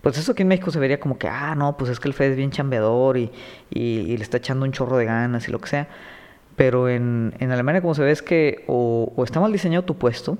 pues 0.00 0.16
eso 0.16 0.32
aquí 0.32 0.42
en 0.42 0.48
México 0.48 0.70
se 0.70 0.78
vería 0.78 0.98
como 0.98 1.18
que, 1.18 1.28
ah, 1.28 1.54
no, 1.54 1.76
pues 1.76 1.90
es 1.90 2.00
que 2.00 2.08
el 2.08 2.14
Fed 2.14 2.30
es 2.30 2.36
bien 2.36 2.50
chambeador 2.50 3.18
y, 3.18 3.30
y, 3.68 4.16
le 4.16 4.22
está 4.22 4.38
echando 4.38 4.64
un 4.64 4.72
chorro 4.72 4.96
de 4.96 5.04
ganas 5.04 5.46
y 5.48 5.52
lo 5.52 5.60
que 5.60 5.68
sea. 5.68 5.88
Pero 6.56 6.88
en, 6.88 7.34
en 7.38 7.50
Alemania 7.52 7.82
como 7.82 7.94
se 7.94 8.02
ve 8.02 8.10
es 8.10 8.22
que 8.22 8.64
o, 8.66 9.12
o 9.14 9.24
está 9.24 9.40
mal 9.40 9.52
diseñado 9.52 9.84
tu 9.84 9.96
puesto, 9.96 10.38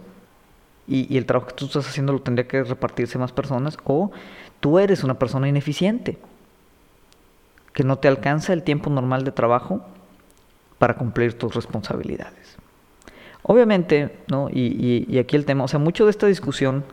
y, 0.91 1.17
el 1.17 1.25
trabajo 1.25 1.49
que 1.49 1.55
tú 1.55 1.67
estás 1.67 1.89
haciendo 1.89 2.13
lo 2.13 2.21
tendría 2.21 2.49
que 2.49 2.65
repartirse 2.65 3.17
más 3.19 3.33
personas, 3.33 3.77
o 3.85 4.11
tú 4.61 4.79
eres 4.79 5.05
una 5.05 5.19
persona 5.19 5.49
ineficiente, 5.49 6.19
que 7.73 7.85
no 7.85 7.99
te 7.99 8.09
alcanza 8.09 8.53
el 8.53 8.63
tiempo 8.63 8.91
normal 8.91 9.25
de 9.25 9.33
trabajo 9.33 9.85
para 10.79 10.95
cumplir 10.97 11.39
tus 11.39 11.55
responsabilidades. 11.55 12.57
Obviamente, 13.43 14.19
¿no? 14.29 14.49
Y, 14.51 15.19
aquí 15.19 15.37
el 15.37 15.45
tema, 15.45 15.65
o 15.65 15.69
sea, 15.69 15.79
mucho 15.79 16.05
de 16.05 16.11
esta 16.11 16.27
discusión, 16.27 16.85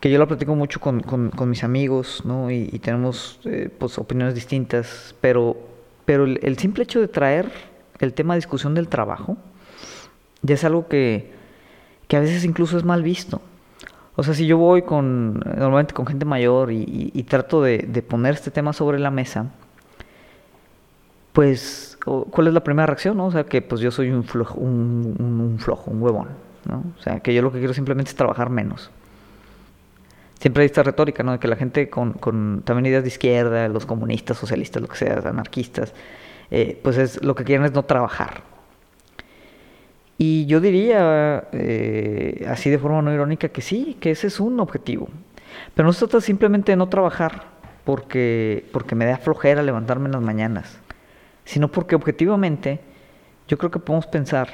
que 0.00 0.10
yo 0.10 0.18
la 0.18 0.26
platico 0.26 0.54
mucho 0.54 0.80
con, 0.80 1.32
mis 1.48 1.64
amigos, 1.64 2.22
¿no? 2.24 2.50
Y, 2.50 2.78
tenemos 2.78 3.40
eh, 3.44 3.70
pues, 3.76 3.98
opiniones 3.98 4.34
distintas, 4.34 5.14
pero, 5.20 5.56
pero 6.04 6.24
el, 6.24 6.38
el, 6.42 6.56
simple 6.58 6.84
hecho 6.84 7.00
de 7.00 7.08
traer 7.08 7.50
el 7.98 8.12
tema 8.12 8.34
de 8.34 8.38
discusión 8.38 8.74
del 8.74 8.88
trabajo, 8.88 9.36
ya 10.42 10.54
es 10.54 10.64
algo 10.64 10.86
que, 10.86 11.32
que 12.08 12.16
a 12.16 12.20
veces 12.20 12.44
incluso 12.44 12.76
es 12.76 12.84
mal 12.84 13.02
visto. 13.02 13.40
O 14.16 14.22
sea, 14.22 14.32
si 14.32 14.46
yo 14.46 14.56
voy 14.56 14.82
con, 14.82 15.40
normalmente 15.40 15.92
con 15.92 16.06
gente 16.06 16.24
mayor 16.24 16.72
y, 16.72 17.22
trato 17.28 17.62
de, 17.62 18.04
poner 18.08 18.34
este 18.34 18.50
tema 18.50 18.72
sobre 18.72 18.98
la 18.98 19.10
mesa, 19.10 19.50
pues, 21.34 21.98
¿cuál 22.02 22.46
es 22.46 22.54
la 22.54 22.64
primera 22.64 22.86
reacción? 22.86 23.20
O 23.20 23.30
sea, 23.30 23.44
que 23.44 23.60
pues 23.60 23.82
yo 23.82 23.90
soy 23.90 24.10
un 24.10 24.24
flojo, 24.24 24.58
un, 24.58 25.58
huevón. 26.00 26.28
O 26.98 27.02
sea, 27.02 27.20
que 27.20 27.34
yo 27.34 27.42
lo 27.42 27.52
que 27.52 27.58
quiero 27.58 27.74
simplemente 27.74 28.10
es 28.10 28.16
trabajar 28.16 28.48
menos. 28.48 28.90
Siempre 30.40 30.62
hay 30.62 30.66
esta 30.66 30.82
retórica, 30.82 31.22
¿no? 31.22 31.32
De 31.32 31.38
que 31.38 31.48
la 31.48 31.56
gente 31.56 31.90
con, 31.90 32.14
con 32.14 32.62
también 32.64 32.86
ideas 32.86 33.02
de 33.02 33.08
izquierda, 33.08 33.68
los 33.68 33.84
comunistas, 33.84 34.38
socialistas, 34.38 34.80
lo 34.82 34.88
que 34.88 34.96
sea, 34.96 35.22
anarquistas, 35.24 35.94
eh, 36.50 36.80
pues 36.82 36.96
es 36.96 37.22
lo 37.22 37.34
que 37.34 37.44
quieren 37.44 37.66
es 37.66 37.72
no 37.72 37.84
trabajar, 37.84 38.42
y 40.18 40.46
yo 40.46 40.60
diría, 40.60 41.48
eh, 41.52 42.46
así 42.48 42.70
de 42.70 42.78
forma 42.78 43.02
no 43.02 43.12
irónica, 43.12 43.48
que 43.48 43.60
sí, 43.60 43.96
que 44.00 44.10
ese 44.10 44.28
es 44.28 44.40
un 44.40 44.60
objetivo. 44.60 45.08
Pero 45.74 45.86
no 45.86 45.92
se 45.92 46.06
trata 46.06 46.20
simplemente 46.20 46.72
de 46.72 46.76
no 46.76 46.88
trabajar 46.88 47.44
porque, 47.84 48.66
porque 48.72 48.94
me 48.94 49.04
da 49.04 49.18
flojera 49.18 49.62
levantarme 49.62 50.06
en 50.06 50.12
las 50.12 50.22
mañanas, 50.22 50.78
sino 51.44 51.68
porque 51.70 51.94
objetivamente 51.94 52.80
yo 53.46 53.58
creo 53.58 53.70
que 53.70 53.78
podemos 53.78 54.06
pensar 54.06 54.48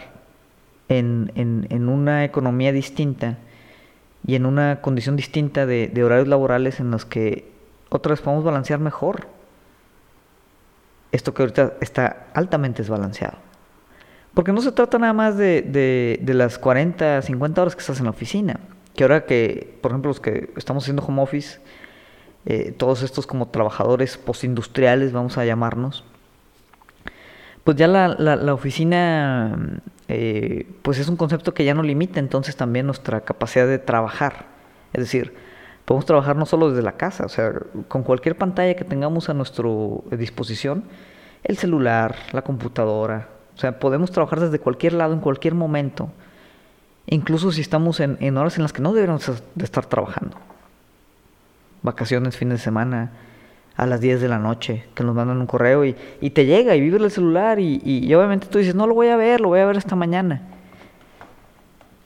en, 0.88 1.32
en, 1.34 1.88
una 1.88 2.24
economía 2.24 2.72
distinta 2.72 3.38
y 4.26 4.34
en 4.34 4.44
una 4.44 4.82
condición 4.82 5.16
distinta 5.16 5.64
de, 5.64 5.86
de 5.88 6.04
horarios 6.04 6.28
laborales 6.28 6.80
en 6.80 6.90
los 6.90 7.06
que 7.06 7.50
otra 7.88 8.10
vez 8.10 8.20
podemos 8.20 8.44
balancear 8.44 8.80
mejor 8.80 9.28
esto 11.12 11.32
que 11.32 11.42
ahorita 11.42 11.74
está 11.80 12.26
altamente 12.34 12.82
desbalanceado. 12.82 13.51
Porque 14.34 14.52
no 14.52 14.62
se 14.62 14.72
trata 14.72 14.98
nada 14.98 15.12
más 15.12 15.36
de, 15.36 15.62
de, 16.20 16.34
las 16.34 16.58
40, 16.58 17.20
50 17.22 17.62
horas 17.62 17.74
que 17.76 17.80
estás 17.80 17.98
en 17.98 18.04
la 18.04 18.10
oficina. 18.10 18.60
Que 18.94 19.04
ahora 19.04 19.26
que, 19.26 19.78
por 19.82 19.90
ejemplo, 19.90 20.08
los 20.08 20.20
que 20.20 20.50
estamos 20.56 20.84
haciendo 20.84 21.02
home 21.02 21.22
office, 21.22 21.60
eh, 22.46 22.72
todos 22.76 23.02
estos 23.02 23.26
como 23.26 23.48
trabajadores 23.48 24.16
postindustriales, 24.16 25.12
vamos 25.12 25.36
a 25.38 25.44
llamarnos, 25.44 26.04
pues 27.64 27.76
ya 27.76 27.86
la, 27.86 28.08
la, 28.08 28.54
oficina, 28.54 29.80
eh, 30.08 30.66
pues 30.82 30.98
es 30.98 31.08
un 31.08 31.16
concepto 31.16 31.54
que 31.54 31.64
ya 31.64 31.74
no 31.74 31.82
limita 31.82 32.18
entonces 32.18 32.56
también 32.56 32.86
nuestra 32.86 33.20
capacidad 33.20 33.68
de 33.68 33.78
trabajar. 33.78 34.46
Es 34.92 35.04
decir, 35.04 35.32
podemos 35.84 36.04
trabajar 36.04 36.34
no 36.36 36.44
solo 36.46 36.70
desde 36.70 36.82
la 36.82 36.96
casa, 36.96 37.24
o 37.24 37.28
sea, 37.28 37.52
con 37.86 38.02
cualquier 38.02 38.36
pantalla 38.36 38.74
que 38.74 38.84
tengamos 38.84 39.28
a 39.28 39.34
nuestra 39.34 39.68
disposición, 40.10 40.84
el 41.44 41.56
celular, 41.56 42.16
la 42.32 42.42
computadora, 42.42 43.28
sea, 43.62 43.78
podemos 43.78 44.10
trabajar 44.10 44.40
desde 44.40 44.58
cualquier 44.58 44.92
lado, 44.94 45.14
en 45.14 45.20
cualquier 45.20 45.54
momento. 45.54 46.10
incluso 47.06 47.50
si 47.52 47.60
estamos 47.60 48.00
en, 48.00 48.36
horas 48.36 48.56
en 48.56 48.62
las 48.62 48.72
que 48.72 48.82
no 48.82 48.92
deberíamos 48.92 49.42
de 49.54 49.64
estar 49.64 49.86
trabajando. 49.86 50.36
Vacaciones, 51.82 52.36
fines 52.36 52.58
de 52.58 52.64
semana, 52.64 53.10
a 53.76 53.86
las 53.86 54.00
10 54.00 54.20
de 54.20 54.28
la 54.28 54.38
noche, 54.38 54.84
que 54.94 55.02
nos 55.02 55.14
mandan 55.14 55.40
un 55.40 55.46
correo 55.46 55.84
y, 55.84 55.94
te 56.30 56.46
llega 56.46 56.76
y 56.76 56.80
vive 56.80 56.98
el 56.98 57.10
celular 57.10 57.58
y, 57.58 57.80
y, 57.84 58.14
obviamente 58.14 58.46
tú 58.46 58.58
dices, 58.58 58.74
no 58.74 58.86
lo 58.86 58.94
voy 58.94 59.08
a 59.08 59.16
ver, 59.16 59.40
lo 59.40 59.48
voy 59.48 59.60
a 59.60 59.66
ver 59.66 59.76
esta 59.76 59.96
mañana. 59.96 60.42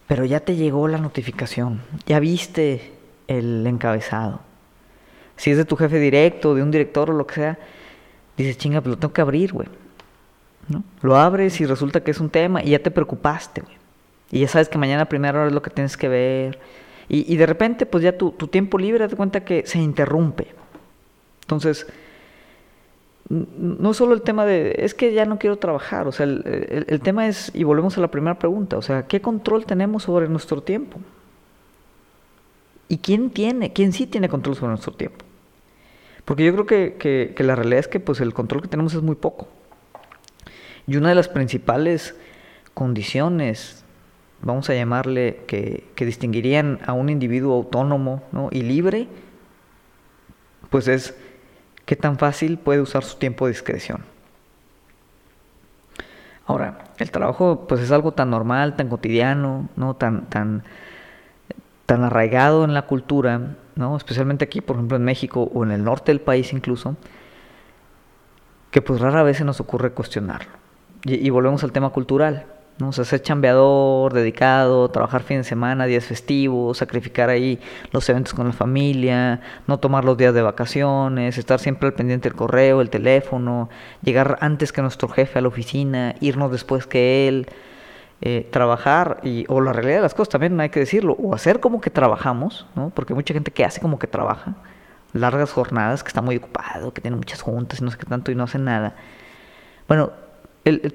Pero 0.07 0.25
ya 0.25 0.41
te 0.41 0.57
llegó 0.57 0.87
la 0.89 0.99
notificación, 0.99 1.83
ya 2.07 2.21
viste 2.21 2.93
el 3.27 3.67
encabezado. 3.67 4.41
Si 5.37 5.51
es 5.51 5.57
de 5.57 5.65
tu 5.65 5.77
jefe 5.77 5.99
directo, 5.99 6.55
de 6.55 6.63
un 6.63 6.71
director 6.71 7.11
o 7.11 7.13
lo 7.13 7.27
que 7.27 7.35
sea, 7.35 7.59
dices, 8.37 8.57
chinga, 8.57 8.81
pues 8.81 8.91
lo 8.91 8.99
tengo 8.99 9.13
que 9.13 9.21
abrir, 9.21 9.53
güey. 9.53 9.69
Lo 11.03 11.17
abres 11.17 11.61
y 11.61 11.67
resulta 11.67 12.03
que 12.03 12.11
es 12.11 12.21
un 12.21 12.31
tema 12.31 12.63
y 12.63 12.71
ya 12.71 12.79
te 12.81 12.91
preocupaste. 12.91 13.63
Y 14.31 14.41
ya 14.41 14.49
sabes 14.49 14.69
que 14.69 14.79
mañana 14.79 15.03
a 15.03 15.09
primera 15.09 15.39
hora 15.39 15.49
es 15.49 15.55
lo 15.55 15.63
que 15.63 15.71
tienes 15.71 15.97
que 15.97 16.09
ver. 16.09 16.59
Y, 17.09 17.37
de 17.37 17.47
repente, 17.47 17.87
pues 17.87 18.03
ya 18.03 18.19
tu, 18.19 18.33
tiempo 18.33 18.79
libre, 18.79 19.07
te 19.07 19.15
cuenta 19.15 19.45
que 19.45 19.65
se 19.65 19.79
interrumpe. 19.79 20.49
Entonces, 21.43 21.87
no 23.29 23.95
solo 23.95 24.13
el 24.13 24.23
tema 24.23 24.45
de, 24.45 24.75
es 24.79 24.95
que 24.95 25.13
ya 25.13 25.25
no 25.25 25.39
quiero 25.39 25.57
trabajar, 25.57 26.09
o 26.09 26.13
sea, 26.13 26.27
el, 26.27 27.01
tema 27.03 27.29
es, 27.29 27.53
y 27.55 27.63
volvemos 27.65 27.97
a 27.97 28.01
la 28.01 28.11
primera 28.11 28.39
pregunta, 28.39 28.77
o 28.77 28.83
sea, 28.83 29.07
¿qué 29.07 29.21
control 29.21 29.67
tenemos 29.67 30.05
sobre 30.05 30.29
nuestro 30.29 30.63
tiempo? 30.63 30.99
¿Y 32.89 32.99
quién 32.99 33.31
tiene, 33.31 33.73
quién 33.73 33.93
sí 33.93 34.07
tiene 34.07 34.29
control 34.29 34.57
sobre 34.57 34.71
nuestro 34.71 34.93
tiempo? 34.93 35.25
Porque 36.25 36.45
yo 36.45 36.53
creo 36.53 36.67
que, 36.67 37.35
la 37.39 37.55
realidad 37.55 37.79
es 37.79 37.89
que 37.89 38.01
pues, 38.01 38.21
el 38.21 38.35
control 38.35 38.63
que 38.63 38.69
tenemos 38.69 38.95
es 38.95 39.03
muy 39.03 39.15
poco. 39.15 39.49
Y 40.87 40.97
una 40.97 41.09
de 41.09 41.15
las 41.15 41.29
principales 41.29 42.15
condiciones, 42.75 43.85
vamos 44.43 44.71
a 44.71 44.75
llamarle, 44.75 45.45
que, 45.47 45.85
distinguirían 45.99 46.79
a 46.87 46.93
un 46.93 47.09
individuo 47.09 47.55
autónomo 47.55 48.23
y 48.51 48.63
libre, 48.63 49.09
pues 50.71 50.89
es 50.89 51.17
qué 51.85 51.97
tan 51.97 52.19
fácil 52.19 52.59
puede 52.59 52.81
usar 52.81 53.03
su 53.03 53.19
tiempo 53.19 53.47
de 53.47 53.53
discreción. 53.53 54.03
Ahora, 56.47 56.85
el 56.99 57.11
trabajo 57.11 57.67
pues 57.67 57.81
es 57.81 57.91
algo 57.91 58.13
tan 58.13 58.31
normal, 58.31 58.77
tan 58.77 58.89
cotidiano, 58.89 59.69
¿no? 59.75 59.95
tan, 59.95 60.27
tan, 60.27 60.63
tan 61.87 62.05
arraigado 62.05 62.65
en 62.65 62.73
la 62.73 62.83
cultura, 62.83 63.57
¿no? 63.75 63.97
especialmente 63.97 64.45
aquí, 64.45 64.61
por 64.61 64.77
ejemplo, 64.77 64.97
en 64.97 65.05
México 65.05 65.51
o 65.53 65.65
en 65.65 65.73
el 65.73 65.83
norte 65.83 66.13
del 66.13 66.21
país 66.21 66.53
incluso, 66.53 66.97
que 68.71 68.81
pues 68.81 69.01
rara 69.01 69.25
vez 69.25 69.39
se 69.39 69.45
nos 69.45 69.59
ocurre 69.59 69.91
cuestionarlo. 69.91 70.66
Y 71.15 71.31
volvemos 71.31 71.63
al 71.65 71.73
tema 71.73 71.91
cultural. 71.91 72.47
¿no? 72.79 72.89
O 72.89 72.93
sea, 72.93 73.05
ser 73.05 73.23
chambeador, 73.23 74.13
dedicado, 74.13 74.89
trabajar 74.91 75.23
fin 75.23 75.39
de 75.39 75.45
semana, 75.45 75.87
días 75.87 76.05
festivos, 76.05 76.79
sacrificar 76.79 77.31
ahí 77.31 77.59
los 77.93 78.09
eventos 78.09 78.35
con 78.35 78.47
la 78.47 78.53
familia, 78.53 79.41
no 79.67 79.79
tomar 79.79 80.05
los 80.05 80.17
días 80.17 80.35
de 80.35 80.43
vacaciones, 80.43 81.39
estar 81.39 81.59
siempre 81.59 81.89
al 81.89 81.95
pendiente 81.95 82.29
del 82.29 82.37
correo, 82.37 82.81
el 82.81 82.91
teléfono, 82.91 83.71
llegar 84.03 84.39
antes 84.41 84.73
que 84.73 84.83
nuestro 84.83 85.09
jefe 85.09 85.39
a 85.39 85.43
la 85.43 85.49
oficina, 85.49 86.15
irnos 86.21 86.53
después 86.53 86.87
que 86.87 87.29
él, 87.29 87.47
eh, 88.21 88.49
trabajar, 88.51 89.21
y, 89.23 89.45
o 89.49 89.61
la 89.61 89.73
realidad 89.73 89.97
de 89.97 90.03
las 90.03 90.15
cosas 90.15 90.31
también 90.31 90.59
hay 90.61 90.71
que 90.71 90.81
decirlo, 90.81 91.15
o 91.15 91.35
hacer 91.35 91.61
como 91.61 91.81
que 91.81 91.91
trabajamos, 91.91 92.67
¿no? 92.75 92.91
Porque 92.91 93.13
hay 93.13 93.17
mucha 93.17 93.35
gente 93.35 93.51
que 93.51 93.65
hace 93.65 93.81
como 93.81 93.99
que 93.99 94.07
trabaja, 94.07 94.55
largas 95.13 95.53
jornadas, 95.53 96.03
que 96.03 96.09
está 96.09 96.23
muy 96.23 96.37
ocupado, 96.37 96.93
que 96.93 97.01
tiene 97.01 97.17
muchas 97.17 97.41
juntas 97.43 97.81
y 97.81 97.85
no 97.85 97.91
sé 97.91 97.99
qué 97.99 98.07
tanto 98.07 98.31
y 98.31 98.35
no 98.35 98.45
hace 98.45 98.59
nada. 98.59 98.95
Bueno, 99.89 100.13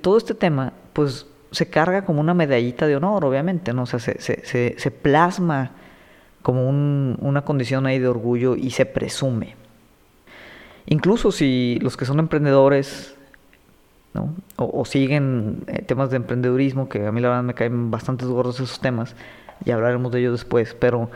todo 0.01 0.17
este 0.17 0.33
tema, 0.33 0.73
pues 0.93 1.27
se 1.51 1.69
carga 1.69 2.05
como 2.05 2.21
una 2.21 2.33
medallita 2.33 2.87
de 2.87 2.95
honor, 2.95 3.25
obviamente, 3.25 3.73
¿no? 3.73 3.83
O 3.83 3.85
sea, 3.85 3.99
se, 3.99 4.19
se, 4.19 4.75
se, 4.77 4.91
plasma 4.91 5.71
como 6.41 6.67
una 6.67 7.41
condición 7.43 7.85
ahí 7.85 7.99
de 7.99 8.07
orgullo 8.07 8.55
y 8.55 8.71
se 8.71 8.85
presume. 8.85 9.55
Incluso 10.87 11.31
si 11.31 11.77
los 11.81 11.95
que 11.95 12.05
son 12.05 12.19
emprendedores 12.19 13.15
¿no? 14.13 14.33
o, 14.55 14.83
siguen 14.85 15.63
eh, 15.67 15.83
temas 15.83 16.09
de 16.09 16.17
emprendedurismo, 16.17 16.89
que 16.89 17.05
a 17.05 17.11
mí 17.11 17.21
la 17.21 17.29
verdad 17.29 17.43
me 17.43 17.53
caen 17.53 17.91
bastantes 17.91 18.27
gordos 18.27 18.55
esos 18.55 18.79
temas, 18.79 19.15
y 19.63 19.71
hablaremos 19.71 20.11
de 20.11 20.19
ellos 20.19 20.33
después, 20.33 20.73
pero 20.73 21.09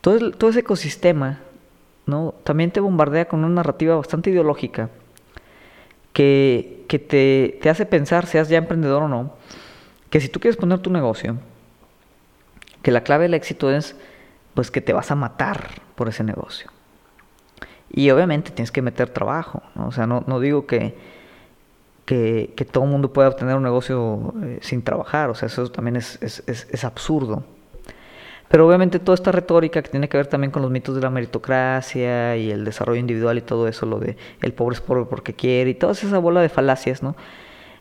todo, 0.00 0.30
todo 0.30 0.50
ese 0.50 0.60
ecosistema 0.60 1.40
¿no? 2.06 2.34
también 2.44 2.70
te 2.70 2.80
bombardea 2.80 3.26
con 3.26 3.40
una 3.40 3.54
narrativa 3.54 3.96
bastante 3.96 4.30
ideológica 4.30 4.88
que, 6.12 6.84
que 6.88 6.98
te, 6.98 7.58
te 7.62 7.70
hace 7.70 7.86
pensar, 7.86 8.26
seas 8.26 8.48
ya 8.48 8.58
emprendedor 8.58 9.02
o 9.02 9.08
no, 9.08 9.34
que 10.10 10.20
si 10.20 10.28
tú 10.28 10.40
quieres 10.40 10.56
poner 10.56 10.78
tu 10.80 10.90
negocio, 10.90 11.36
que 12.82 12.90
la 12.90 13.02
clave 13.02 13.24
del 13.24 13.34
éxito 13.34 13.70
es 13.70 13.96
pues 14.54 14.70
que 14.70 14.80
te 14.80 14.92
vas 14.92 15.10
a 15.10 15.14
matar 15.14 15.70
por 15.94 16.08
ese 16.08 16.24
negocio. 16.24 16.70
Y 17.90 18.10
obviamente 18.10 18.50
tienes 18.50 18.72
que 18.72 18.82
meter 18.82 19.10
trabajo, 19.10 19.62
¿no? 19.74 19.88
o 19.88 19.92
sea, 19.92 20.06
no, 20.06 20.24
no 20.26 20.40
digo 20.40 20.66
que, 20.66 20.96
que, 22.04 22.52
que, 22.56 22.64
todo 22.64 22.84
el 22.84 22.90
mundo 22.90 23.12
pueda 23.12 23.28
obtener 23.28 23.54
un 23.54 23.62
negocio 23.62 24.34
eh, 24.42 24.58
sin 24.62 24.82
trabajar, 24.82 25.30
o 25.30 25.34
sea, 25.34 25.46
eso 25.46 25.70
también 25.70 25.96
es, 25.96 26.18
es, 26.22 26.42
es, 26.46 26.84
absurdo. 26.84 27.44
Pero 28.52 28.66
obviamente 28.68 28.98
toda 28.98 29.14
esta 29.14 29.32
retórica 29.32 29.80
que 29.80 29.88
tiene 29.88 30.10
que 30.10 30.18
ver 30.18 30.26
también 30.26 30.50
con 30.50 30.60
los 30.60 30.70
mitos 30.70 30.94
de 30.94 31.00
la 31.00 31.08
meritocracia 31.08 32.36
y 32.36 32.50
el 32.50 32.66
desarrollo 32.66 33.00
individual 33.00 33.38
y 33.38 33.40
todo 33.40 33.66
eso, 33.66 33.86
lo 33.86 33.98
de 33.98 34.18
el 34.42 34.52
pobre 34.52 34.74
es 34.74 34.82
pobre 34.82 35.06
porque 35.08 35.32
quiere 35.32 35.70
y 35.70 35.74
toda 35.74 35.94
esa 35.94 36.18
bola 36.18 36.42
de 36.42 36.50
falacias, 36.50 37.02
¿no? 37.02 37.16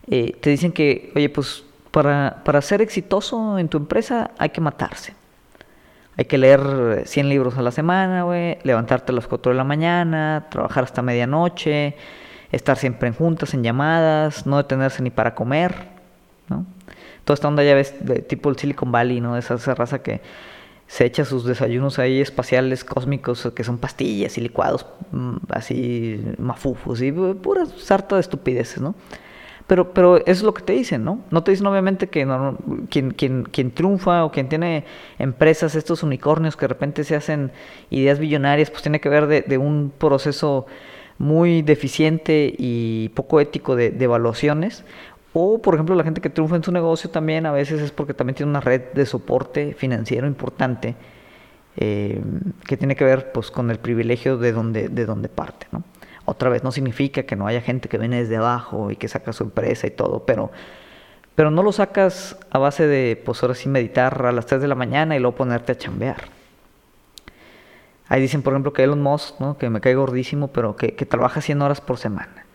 Eh, 0.09 0.33
te 0.39 0.49
dicen 0.49 0.71
que, 0.71 1.11
oye, 1.13 1.27
pues 1.27 1.65
para, 1.91 2.41
para 2.45 2.61
ser 2.61 2.81
exitoso 2.81 3.59
en 3.59 3.67
tu 3.67 3.79
empresa 3.79 4.31
hay 4.37 4.51
que 4.51 4.61
matarse. 4.61 5.13
Hay 6.15 6.23
que 6.23 6.37
leer 6.37 7.03
100 7.05 7.27
libros 7.27 7.57
a 7.57 7.61
la 7.63 7.71
semana, 7.71 8.23
güey, 8.23 8.57
levantarte 8.63 9.11
a 9.11 9.15
las 9.15 9.27
4 9.27 9.51
de 9.51 9.57
la 9.57 9.65
mañana, 9.65 10.47
trabajar 10.49 10.85
hasta 10.85 11.01
medianoche, 11.01 11.97
estar 12.53 12.77
siempre 12.77 13.09
en 13.09 13.13
juntas, 13.13 13.53
en 13.53 13.63
llamadas, 13.63 14.47
no 14.47 14.55
detenerse 14.55 15.03
ni 15.03 15.09
para 15.09 15.35
comer, 15.35 15.75
¿no? 16.47 16.65
Toda 17.25 17.35
esta 17.35 17.49
onda 17.49 17.61
ya 17.61 17.75
ves, 17.75 17.93
de, 17.99 18.21
tipo 18.21 18.49
el 18.49 18.55
Silicon 18.55 18.89
Valley, 18.89 19.19
¿no? 19.19 19.35
Esa, 19.35 19.55
esa 19.55 19.75
raza 19.75 20.01
que 20.01 20.21
se 20.91 21.05
echa 21.05 21.23
sus 21.23 21.45
desayunos 21.45 21.99
ahí 21.99 22.19
espaciales, 22.19 22.83
cósmicos, 22.83 23.49
que 23.55 23.63
son 23.63 23.77
pastillas 23.77 24.37
y 24.37 24.41
licuados 24.41 24.85
mm, 25.13 25.37
así 25.47 26.21
mafufos 26.37 27.01
y 27.01 27.13
pura 27.13 27.65
sarta 27.65 28.15
de 28.15 28.21
estupideces, 28.21 28.81
¿no? 28.81 28.93
Pero, 29.67 29.93
pero 29.93 30.17
eso 30.17 30.25
es 30.27 30.43
lo 30.43 30.53
que 30.53 30.63
te 30.63 30.73
dicen, 30.73 31.05
¿no? 31.05 31.21
No 31.31 31.45
te 31.45 31.51
dicen 31.51 31.65
obviamente 31.67 32.07
que 32.07 32.27
quien, 32.89 33.11
quien, 33.11 33.43
quien 33.43 33.71
triunfa 33.71 34.25
o 34.25 34.31
quien 34.33 34.49
tiene 34.49 34.83
empresas, 35.17 35.75
estos 35.75 36.03
unicornios 36.03 36.57
que 36.57 36.65
de 36.65 36.67
repente 36.67 37.05
se 37.05 37.15
hacen 37.15 37.53
ideas 37.89 38.19
billonarias, 38.19 38.69
pues 38.69 38.81
tiene 38.81 38.99
que 38.99 39.07
ver 39.07 39.27
de, 39.27 39.57
un 39.57 39.93
proceso 39.97 40.65
muy 41.19 41.61
deficiente 41.61 42.53
y 42.57 43.09
poco 43.15 43.39
ético 43.39 43.77
de, 43.77 43.95
evaluaciones. 43.97 44.83
O, 45.33 45.61
por 45.61 45.75
ejemplo, 45.75 45.95
la 45.95 46.03
gente 46.03 46.19
que 46.19 46.29
triunfa 46.29 46.57
en 46.57 46.63
su 46.63 46.71
negocio 46.71 47.09
también 47.09 47.45
a 47.45 47.51
veces 47.51 47.81
es 47.81 47.91
porque 47.91 48.13
también 48.13 48.35
tiene 48.35 48.49
una 48.49 48.59
red 48.59 48.91
de 48.93 49.05
soporte 49.05 49.73
financiero 49.73 50.27
importante 50.27 50.95
eh, 51.77 52.21
que 52.65 52.75
tiene 52.75 52.95
que 52.95 53.05
ver 53.05 53.31
pues, 53.31 53.49
con 53.49 53.71
el 53.71 53.79
privilegio 53.79 54.37
de 54.37 54.51
donde, 54.51 54.89
de 54.89 55.05
donde 55.05 55.29
parte. 55.29 55.67
Otra 56.25 56.49
vez, 56.49 56.63
no 56.63 56.71
significa 56.71 57.23
que 57.23 57.35
no 57.35 57.47
haya 57.47 57.61
gente 57.61 57.87
que 57.87 57.97
viene 57.97 58.19
desde 58.19 58.37
abajo 58.37 58.91
y 58.91 58.95
que 58.95 59.07
saca 59.07 59.33
su 59.33 59.43
empresa 59.43 59.87
y 59.87 59.91
todo, 59.91 60.25
pero, 60.25 60.51
pero 61.35 61.49
no 61.49 61.63
lo 61.63 61.71
sacas 61.71 62.37
a 62.51 62.59
base 62.59 62.87
de, 62.87 63.21
pues 63.23 63.41
ahora 63.41 63.55
sí, 63.55 63.69
meditar 63.69 64.25
a 64.25 64.31
las 64.31 64.45
3 64.45 64.61
de 64.61 64.67
la 64.67 64.75
mañana 64.75 65.15
y 65.15 65.19
luego 65.19 65.37
ponerte 65.37 65.71
a 65.71 65.77
chambear. 65.77 66.41
Ahí 68.11 68.21
dicen, 68.21 68.41
por 68.41 68.51
ejemplo, 68.51 68.73
que 68.73 68.83
Elon 68.83 69.01
Musk, 69.01 69.39
¿no? 69.39 69.57
que 69.57 69.69
me 69.69 69.79
cae 69.79 69.95
gordísimo, 69.95 70.49
pero 70.49 70.75
que, 70.75 70.91
trabaja 71.05 71.39
100 71.39 71.61
horas 71.61 71.79
por 71.79 71.97
semana. 71.97 72.45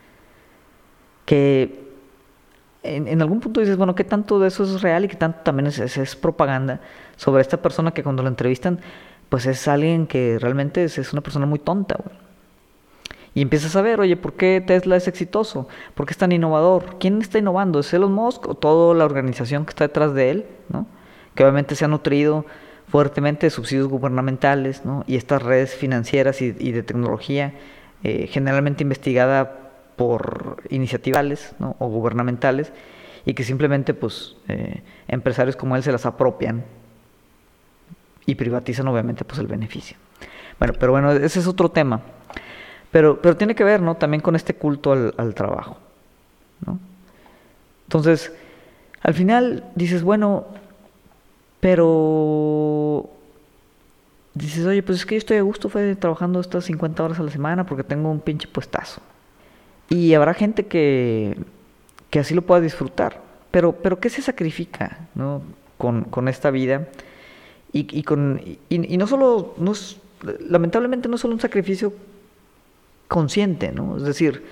Que 1.24 1.85
en, 2.86 3.20
algún 3.20 3.40
punto 3.40 3.60
dices, 3.60 3.76
bueno, 3.76 3.94
¿qué 3.94 4.04
tanto 4.04 4.38
de 4.38 4.48
eso 4.48 4.64
es 4.64 4.82
real 4.82 5.04
y 5.04 5.08
qué 5.08 5.16
tanto 5.16 5.40
también 5.42 5.66
es, 5.66 5.78
es, 5.78 6.16
propaganda 6.16 6.80
sobre 7.16 7.42
esta 7.42 7.60
persona 7.60 7.92
que 7.92 8.02
cuando 8.02 8.22
lo 8.22 8.28
entrevistan, 8.28 8.80
pues 9.28 9.46
es 9.46 9.66
alguien 9.68 10.06
que 10.06 10.38
realmente 10.38 10.84
es, 10.84 10.98
es 10.98 11.12
una 11.12 11.22
persona 11.22 11.46
muy 11.46 11.58
tonta, 11.58 11.96
güey. 12.02 12.26
Y 13.36 13.42
empiezas 13.42 13.76
a 13.76 13.82
ver, 13.82 14.00
oye, 14.00 14.16
¿por 14.16 14.32
qué 14.32 14.64
Tesla 14.66 14.96
es 14.96 15.08
exitoso? 15.08 15.68
¿Por 15.94 16.06
qué 16.06 16.12
es 16.12 16.16
tan 16.16 16.32
innovador? 16.32 16.96
¿Quién 16.98 17.20
está 17.20 17.38
innovando? 17.38 17.80
¿Es 17.80 17.92
Elon 17.92 18.10
Musk 18.10 18.48
o 18.48 18.54
toda 18.54 18.94
la 18.94 19.04
organización 19.04 19.66
que 19.66 19.70
está 19.70 19.86
detrás 19.86 20.14
de 20.14 20.30
él? 20.30 20.46
¿no? 20.70 20.86
Que 21.34 21.42
obviamente 21.42 21.74
se 21.74 21.84
ha 21.84 21.88
nutrido 21.88 22.46
fuertemente 22.88 23.44
de 23.44 23.50
subsidios 23.50 23.88
gubernamentales 23.88 24.86
¿no? 24.86 25.04
y 25.06 25.16
estas 25.16 25.42
redes 25.42 25.74
financieras 25.74 26.40
y, 26.40 26.50
de 26.50 26.82
tecnología, 26.82 27.52
eh, 28.04 28.26
generalmente 28.26 28.84
investigada 28.84 29.65
por 29.96 30.62
iniciativas 30.70 31.54
¿no? 31.58 31.76
o 31.78 31.88
gubernamentales 31.88 32.72
y 33.24 33.34
que 33.34 33.44
simplemente 33.44 33.94
pues 33.94 34.36
eh, 34.48 34.82
empresarios 35.08 35.56
como 35.56 35.74
él 35.76 35.82
se 35.82 35.92
las 35.92 36.06
apropian 36.06 36.64
y 38.24 38.34
privatizan 38.34 38.86
obviamente 38.88 39.24
pues 39.24 39.40
el 39.40 39.46
beneficio. 39.46 39.96
Bueno, 40.58 40.74
pero 40.78 40.92
bueno, 40.92 41.12
ese 41.12 41.40
es 41.40 41.46
otro 41.46 41.70
tema. 41.70 42.00
Pero, 42.90 43.20
pero 43.20 43.36
tiene 43.36 43.54
que 43.54 43.64
ver, 43.64 43.82
¿no? 43.82 43.96
También 43.96 44.20
con 44.22 44.36
este 44.36 44.54
culto 44.54 44.92
al, 44.92 45.34
trabajo, 45.34 45.76
¿no? 46.64 46.78
Entonces, 47.84 48.32
al 49.02 49.14
final 49.14 49.70
dices, 49.74 50.02
bueno, 50.02 50.46
Pero 51.60 53.10
dices, 54.34 54.66
oye, 54.66 54.82
pues 54.82 54.98
es 54.98 55.06
que 55.06 55.16
yo 55.16 55.18
estoy 55.18 55.38
a 55.38 55.42
gusto 55.42 55.68
fue 55.68 55.96
trabajando 55.96 56.38
estas 56.40 56.64
50 56.66 57.02
horas 57.02 57.18
a 57.18 57.22
la 57.22 57.30
semana 57.30 57.66
porque 57.66 57.82
tengo 57.82 58.10
un 58.10 58.20
pinche 58.20 58.46
puestazo. 58.46 59.00
Y 59.88 60.14
habrá 60.14 60.34
gente 60.34 60.66
que, 60.66 61.36
que 62.10 62.18
así 62.18 62.34
lo 62.34 62.42
pueda 62.42 62.60
disfrutar. 62.60 63.22
Pero, 63.50 63.72
pero 63.72 64.00
¿qué 64.00 64.10
se 64.10 64.22
sacrifica 64.22 65.08
¿no? 65.14 65.42
con, 65.78 66.04
con 66.04 66.28
esta 66.28 66.50
vida? 66.50 66.88
Y, 67.72 67.86
y 67.98 68.02
con, 68.02 68.40
y, 68.68 68.96
no 68.96 69.06
solo, 69.06 69.54
no 69.58 69.72
es, 69.72 69.98
lamentablemente 70.48 71.08
no 71.08 71.16
es 71.16 71.20
solo 71.20 71.34
un 71.34 71.40
sacrificio 71.40 71.92
consciente, 73.08 73.72
¿no? 73.72 73.96
Es 73.96 74.02
decir, 74.02 74.42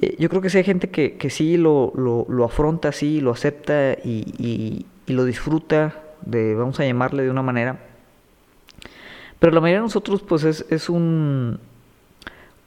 eh, 0.00 0.16
yo 0.18 0.28
creo 0.28 0.40
que 0.40 0.56
hay 0.56 0.64
gente 0.64 0.90
que, 0.90 1.16
que 1.16 1.30
sí 1.30 1.56
lo, 1.56 1.92
lo, 1.96 2.26
lo, 2.28 2.44
afronta 2.44 2.88
así, 2.88 3.20
lo 3.20 3.32
acepta 3.32 3.92
y, 3.92 4.84
y, 5.06 5.12
lo 5.12 5.24
disfruta, 5.24 6.02
de, 6.24 6.54
vamos 6.54 6.78
a 6.80 6.84
llamarle 6.84 7.24
de 7.24 7.30
una 7.30 7.42
manera. 7.42 7.80
Pero 9.38 9.52
la 9.52 9.60
mayoría 9.60 9.80
de 9.80 9.86
nosotros, 9.86 10.22
pues, 10.22 10.44
es, 10.44 10.66
es 10.70 10.88
un, 10.88 11.58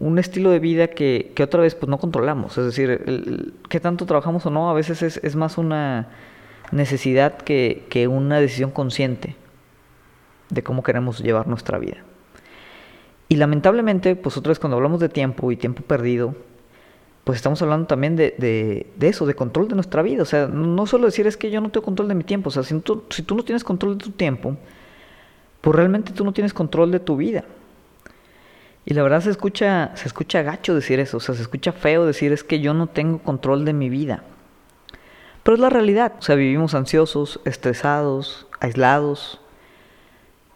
un 0.01 0.17
estilo 0.17 0.49
de 0.49 0.59
vida 0.59 0.87
que, 0.87 1.31
que, 1.35 1.43
otra 1.43 1.61
vez, 1.61 1.75
pues, 1.75 1.87
no 1.87 1.99
controlamos. 1.99 2.57
Es 2.57 2.65
decir, 2.65 2.89
el, 2.89 3.53
qué 3.69 3.79
tanto 3.79 4.07
trabajamos 4.07 4.45
o 4.47 4.49
no, 4.49 4.69
a 4.69 4.73
veces 4.73 5.03
es, 5.03 5.17
es 5.23 5.35
más 5.35 5.59
una 5.59 6.09
necesidad 6.71 7.37
que, 7.37 7.85
que 7.87 8.07
una 8.07 8.39
decisión 8.39 8.71
consciente 8.71 9.35
de 10.49 10.63
cómo 10.63 10.81
queremos 10.81 11.19
llevar 11.19 11.47
nuestra 11.47 11.77
vida. 11.77 11.97
Y 13.29 13.35
lamentablemente, 13.35 14.15
pues 14.15 14.37
otra 14.37 14.49
vez 14.49 14.59
cuando 14.59 14.75
hablamos 14.75 14.99
de 14.99 15.07
tiempo 15.07 15.51
y 15.51 15.55
tiempo 15.55 15.83
perdido, 15.83 16.35
pues 17.23 17.35
estamos 17.35 17.61
hablando 17.61 17.85
también 17.85 18.15
de, 18.15 18.33
de, 18.97 19.07
eso, 19.07 19.27
de 19.27 19.35
control 19.35 19.67
de 19.67 19.75
nuestra 19.75 20.01
vida. 20.01 20.23
O 20.23 20.25
sea, 20.25 20.47
no 20.47 20.87
solo 20.87 21.05
decir 21.05 21.27
es 21.27 21.37
que 21.37 21.51
yo 21.51 21.61
no 21.61 21.69
tengo 21.69 21.85
control 21.85 22.07
de 22.07 22.15
mi 22.15 22.23
tiempo. 22.23 22.49
O 22.49 22.51
sea, 22.51 22.63
si 22.63 22.77
tú, 22.79 23.03
si 23.11 23.21
tú 23.21 23.35
no 23.35 23.43
tienes 23.43 23.63
control 23.63 23.99
de 23.99 24.03
tu 24.03 24.11
tiempo, 24.11 24.57
pues 25.61 25.75
realmente 25.75 26.11
tú 26.11 26.25
no 26.25 26.33
tienes 26.33 26.55
control 26.55 26.91
de 26.91 26.99
tu 26.99 27.17
vida. 27.17 27.45
Y 28.85 28.93
la 28.93 29.03
verdad 29.03 29.21
se 29.21 29.29
escucha, 29.29 29.91
se 29.95 30.07
escucha 30.07 30.41
gacho 30.41 30.73
decir 30.73 30.99
eso, 30.99 31.17
o 31.17 31.19
sea, 31.19 31.35
se 31.35 31.41
escucha 31.41 31.71
feo 31.71 32.05
decir 32.05 32.31
es 32.33 32.43
que 32.43 32.59
yo 32.59 32.73
no 32.73 32.87
tengo 32.87 33.19
control 33.19 33.63
de 33.63 33.73
mi 33.73 33.89
vida. 33.89 34.23
Pero 35.43 35.55
es 35.55 35.61
la 35.61 35.69
realidad, 35.69 36.13
o 36.19 36.21
sea, 36.21 36.35
vivimos 36.35 36.73
ansiosos, 36.73 37.39
estresados, 37.45 38.47
aislados, 38.59 39.39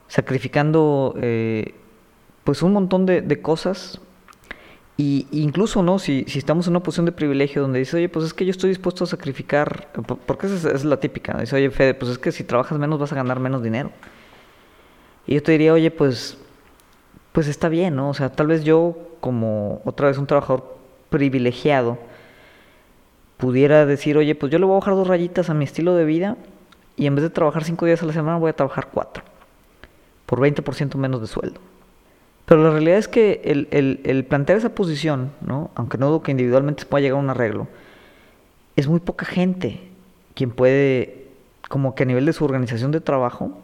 sacrificando 0.07 1.15
eh, 1.21 1.73
pues 2.43 2.61
un 2.61 2.73
montón 2.73 3.05
de, 3.05 3.41
cosas. 3.41 3.99
Y 4.97 5.27
incluso, 5.31 5.83
¿no? 5.83 5.99
Si, 5.99 6.23
si, 6.27 6.39
estamos 6.39 6.67
en 6.67 6.71
una 6.71 6.81
posición 6.81 7.05
de 7.05 7.11
privilegio 7.11 7.61
donde 7.61 7.79
dice, 7.79 7.97
oye, 7.97 8.07
pues 8.07 8.25
es 8.25 8.33
que 8.33 8.45
yo 8.45 8.51
estoy 8.51 8.69
dispuesto 8.69 9.03
a 9.03 9.07
sacrificar, 9.07 9.89
porque 10.25 10.47
esa 10.47 10.71
es, 10.71 10.85
la 10.85 10.99
típica, 10.99 11.37
dice, 11.37 11.55
oye, 11.55 11.69
Fede, 11.69 11.95
pues 11.95 12.11
es 12.11 12.17
que 12.17 12.31
si 12.31 12.45
trabajas 12.45 12.77
menos 12.77 12.97
vas 12.97 13.11
a 13.11 13.15
ganar 13.15 13.39
menos 13.39 13.61
dinero. 13.61 13.91
Y 15.27 15.33
yo 15.33 15.43
te 15.43 15.51
diría, 15.51 15.73
oye, 15.73 15.91
pues, 15.91 16.37
pues 17.35 17.49
está 17.49 17.67
bien, 17.67 17.97
¿no? 17.97 18.09
O 18.09 18.13
sea, 18.13 18.31
tal 18.31 18.47
vez 18.47 18.63
yo, 18.63 18.95
como 19.19 19.81
otra 19.83 20.07
vez 20.07 20.17
un 20.17 20.25
trabajador 20.25 20.77
privilegiado, 21.09 21.97
pudiera 23.35 23.85
decir, 23.85 24.17
oye, 24.17 24.35
pues 24.35 24.53
yo 24.53 24.57
le 24.57 24.63
voy 24.63 24.77
a 24.77 24.79
bajar 24.79 24.95
dos 24.95 25.05
rayitas 25.05 25.49
a 25.49 25.53
mi 25.53 25.65
estilo 25.65 25.95
de 25.95 26.05
vida 26.05 26.37
y 26.95 27.07
en 27.07 27.15
vez 27.15 27.23
de 27.23 27.29
trabajar 27.29 27.65
cinco 27.65 27.85
días 27.85 28.01
a 28.01 28.05
la 28.05 28.13
semana 28.13 28.37
voy 28.37 28.51
a 28.51 28.53
trabajar 28.55 28.87
cuatro 28.89 29.21
por 30.25 30.39
20% 30.39 30.95
menos 30.95 31.19
de 31.19 31.27
sueldo. 31.27 31.59
Pero 32.45 32.63
la 32.63 32.71
realidad 32.71 32.99
es 32.99 33.09
que 33.09 33.41
el, 33.43 34.25
plantear 34.29 34.57
esa 34.57 34.69
posición, 34.69 35.33
¿no? 35.41 35.71
aunque 35.75 35.97
no 35.97 36.07
dudo 36.07 36.23
que 36.23 36.31
individualmente 36.31 36.83
se 36.83 36.85
pueda 36.87 37.01
llegar 37.01 37.17
a 37.17 37.21
un 37.21 37.29
arreglo, 37.29 37.67
es 38.77 38.87
muy 38.87 39.01
poca 39.01 39.25
gente 39.25 39.81
quien 40.35 40.51
puede, 40.51 41.27
como 41.67 41.95
que 41.95 42.03
a 42.03 42.05
nivel 42.05 42.25
de 42.25 42.31
su 42.31 42.45
organización 42.45 42.91
de 42.91 43.01
trabajo, 43.01 43.61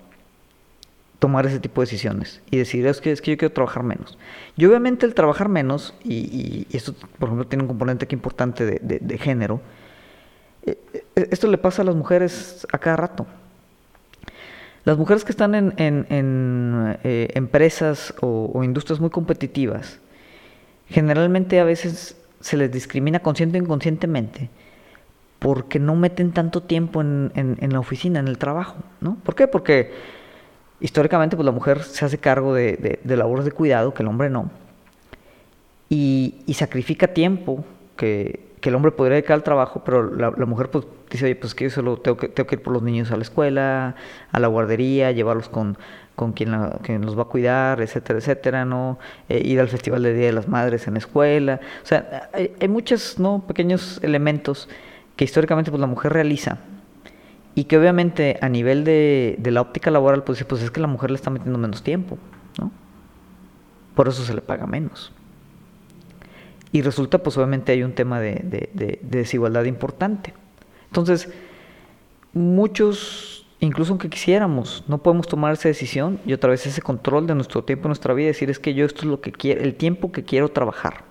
tomar 1.22 1.46
ese 1.46 1.60
tipo 1.60 1.82
de 1.82 1.86
decisiones 1.86 2.42
y 2.50 2.58
decir, 2.58 2.88
es 2.88 3.00
que, 3.00 3.12
es 3.12 3.22
que 3.22 3.30
yo 3.30 3.38
quiero 3.38 3.54
trabajar 3.54 3.84
menos. 3.84 4.18
Y 4.58 4.66
obviamente 4.66 5.06
el 5.06 5.14
trabajar 5.14 5.50
menos, 5.50 5.94
y, 6.04 6.66
esto 6.76 6.96
por 7.20 7.30
ejemplo 7.30 7.46
tiene 7.46 7.62
un 7.62 7.68
componente 7.68 8.06
aquí 8.06 8.16
importante 8.16 8.66
de, 8.66 9.18
género, 9.20 9.62
eh, 10.66 10.80
eh, 11.16 11.28
esto 11.30 11.46
le 11.46 11.60
pasa 11.60 11.84
a 11.84 11.86
las 11.86 11.96
mujeres 11.96 12.66
a 12.74 12.80
cada 12.80 12.96
rato. 12.98 13.28
Las 14.84 14.98
mujeres 14.98 15.24
que 15.24 15.32
están 15.32 15.54
en, 15.54 15.76
eh, 15.78 17.30
empresas 17.36 18.16
o, 18.22 18.64
industrias 18.64 19.00
muy 19.00 19.12
competitivas, 19.12 20.00
generalmente 20.90 21.60
a 21.60 21.66
veces 21.66 22.18
se 22.40 22.58
les 22.58 22.72
discrimina 22.72 23.20
consciente 23.20 23.60
o 23.60 23.62
inconscientemente 23.62 24.50
porque 25.38 25.78
no 25.78 25.96
meten 25.96 26.32
tanto 26.32 26.64
tiempo 26.64 27.02
en, 27.02 27.58
la 27.60 27.80
oficina, 27.80 28.20
en 28.20 28.28
el 28.28 28.40
trabajo, 28.40 28.78
¿no? 29.02 29.18
¿Por 29.24 29.36
qué? 29.36 29.48
Porque 29.48 29.92
históricamente 30.82 31.36
pues, 31.36 31.46
la 31.46 31.52
mujer 31.52 31.84
se 31.84 32.06
hace 32.06 32.18
cargo 32.18 32.54
de, 32.54 33.00
labores 33.06 33.46
de 33.46 33.52
cuidado 33.52 33.94
que 33.94 34.04
el 34.04 34.10
hombre 34.10 34.30
no, 34.30 34.52
y, 35.90 36.36
y 36.46 36.54
sacrifica 36.54 37.08
tiempo 37.08 37.64
que, 37.96 38.52
que 38.62 38.70
el 38.70 38.76
hombre 38.76 38.92
podría 38.92 39.16
dedicar 39.16 39.34
al 39.34 39.44
trabajo, 39.44 39.82
pero 39.84 40.16
la, 40.16 40.32
mujer 40.46 40.70
pues 40.70 40.86
dice, 41.10 41.26
oye, 41.26 41.36
pues 41.36 41.56
que 41.56 41.66
yo 41.66 41.70
solo 41.72 41.98
tengo 41.98 42.16
que, 42.16 42.30
tengo 42.30 42.48
que 42.48 42.56
ir 42.56 42.62
por 42.62 42.72
los 42.72 42.84
niños 42.84 43.12
a 43.12 43.18
la 43.18 43.24
escuela, 43.24 43.96
a 44.32 44.40
la 44.40 44.48
guardería, 44.48 45.12
llevarlos 45.12 45.50
con, 45.50 45.78
con 46.16 46.32
quien, 46.32 46.52
los 47.02 47.18
va 47.18 47.24
a 47.24 47.26
cuidar, 47.26 47.82
etcétera, 47.82 48.20
etcétera, 48.20 48.66
¿no? 48.66 49.00
Eh, 49.28 49.42
ir 49.44 49.60
al 49.60 49.68
Festival 49.68 50.04
de 50.04 50.14
Día 50.14 50.28
de 50.28 50.34
las 50.34 50.48
Madres 50.48 50.88
en 50.88 50.94
la 50.94 51.00
escuela. 51.00 51.60
O 51.84 51.86
sea, 51.86 52.30
hay, 52.34 52.54
hay 52.62 52.68
muchos, 52.68 53.20
¿no? 53.20 53.44
Pequeños 53.48 54.00
elementos 54.04 54.70
que 55.16 55.26
históricamente 55.26 55.72
pues 55.72 55.82
la 55.82 55.88
mujer 55.88 56.14
realiza 56.14 56.60
y 57.56 57.66
que 57.66 57.78
obviamente 57.78 58.38
a 58.42 58.50
nivel 58.50 58.84
de, 58.84 59.36
de 59.40 59.52
la 59.52 59.62
óptica 59.62 59.92
laboral 59.92 60.24
pues, 60.24 60.44
pues 60.44 60.62
es 60.62 60.72
que 60.72 60.80
la 60.80 60.88
mujer 60.88 61.12
le 61.12 61.16
está 61.16 61.30
metiendo 61.30 61.58
menos 61.58 61.84
tiempo, 61.84 62.18
¿no? 62.60 62.72
Por 63.96 64.08
eso 64.08 64.24
se 64.24 64.34
le 64.34 64.42
paga 64.42 64.66
menos. 64.68 65.12
Y 66.72 66.82
resulta, 66.82 67.18
pues 67.22 67.38
obviamente 67.38 67.72
hay 67.72 67.84
un 67.84 67.94
tema 67.94 68.20
de, 68.20 69.00
desigualdad 69.02 69.66
importante. 69.66 70.34
Entonces, 70.88 71.30
muchos, 72.34 73.46
incluso 73.60 73.92
aunque 73.92 74.10
quisiéramos, 74.10 74.86
no 74.88 75.00
podemos 75.00 75.28
tomar 75.28 75.54
esa 75.54 75.68
decisión 75.68 76.20
y 76.26 76.34
otra 76.34 76.50
vez 76.52 76.66
ese 76.66 76.82
control 76.82 77.28
de 77.28 77.36
nuestro 77.36 77.64
tiempo, 77.64 77.90
nuestra 77.90 78.14
vida, 78.14 78.28
decir 78.28 78.50
es 78.50 78.60
que 78.60 78.74
yo 78.74 78.86
esto 78.86 79.02
es 79.02 79.08
lo 79.08 79.20
que 79.20 79.34
quiero, 79.34 79.62
el 79.62 79.76
tiempo 79.76 80.12
que 80.12 80.24
quiero 80.24 80.50
trabajar. 80.50 81.04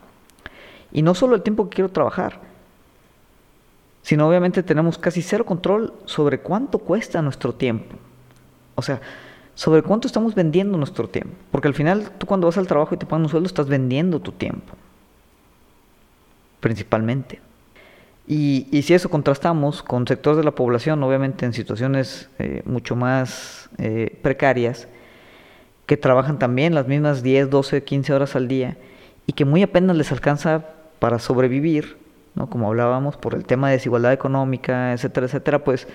Y 0.93 1.03
no 1.03 1.15
solo 1.15 1.37
el 1.37 1.43
tiempo 1.43 1.69
que 1.69 1.77
quiero 1.77 1.91
trabajar, 1.91 2.41
sino 4.03 4.29
obviamente 4.29 4.63
tenemos 4.63 4.99
casi 4.99 5.23
cero 5.23 5.45
control 5.45 5.95
sobre 6.05 6.41
cuánto 6.41 6.79
cuesta 6.79 7.23
nuestro 7.23 7.55
tiempo. 7.55 7.97
O 8.75 8.83
sea, 8.83 9.01
sobre 9.55 9.83
cuánto 9.83 10.07
estamos 10.07 10.35
vendiendo 10.35 10.79
nuestro 10.79 11.09
tiempo. 11.09 11.35
Porque 11.51 11.69
al 11.69 11.75
final 11.75 12.11
tú 12.19 12.27
cuando 12.27 12.47
vas 12.47 12.57
al 12.59 12.67
trabajo 12.67 12.95
y 12.95 12.99
te 12.99 13.07
pagan 13.07 13.23
un 13.23 13.29
sueldo 13.29 13.47
estás 13.47 13.69
vendiendo 13.69 14.21
tu 14.21 14.33
tiempo 14.33 14.75
principalmente. 16.61 17.41
Y, 18.29 18.83
si 18.83 18.95
eso 18.95 19.09
contrastamos 19.09 19.83
con 19.83 20.07
sectores 20.07 20.37
de 20.37 20.45
la 20.45 20.53
población, 20.53 21.03
obviamente 21.03 21.47
en 21.47 21.53
situaciones 21.53 22.31
eh, 22.39 22.63
mucho 22.65 22.95
más 22.95 23.69
eh, 23.79 24.19
precarias, 24.23 24.87
que 25.87 25.97
trabajan 25.97 26.39
también 26.39 26.75
las 26.75 26.87
mismas 26.87 27.25
10, 27.25 27.51
12, 27.51 27.83
15 27.83 28.13
horas 28.13 28.37
al 28.37 28.47
día 28.47 28.77
y 29.27 29.33
que 29.33 29.45
muy 29.45 29.65
apenas 29.65 29.97
les 29.97 30.13
alcanza 30.13 30.65
para 31.01 31.19
sobrevivir, 31.19 31.97
¿no? 32.35 32.49
como 32.49 32.69
hablábamos, 32.69 33.17
por 33.17 33.35
el 33.35 33.45
tema 33.45 33.69
de 33.69 33.77
desigualdad 33.77 34.13
económica, 34.13 34.93
etcétera, 34.93 35.27
etcétera, 35.27 35.65
pues 35.65 35.89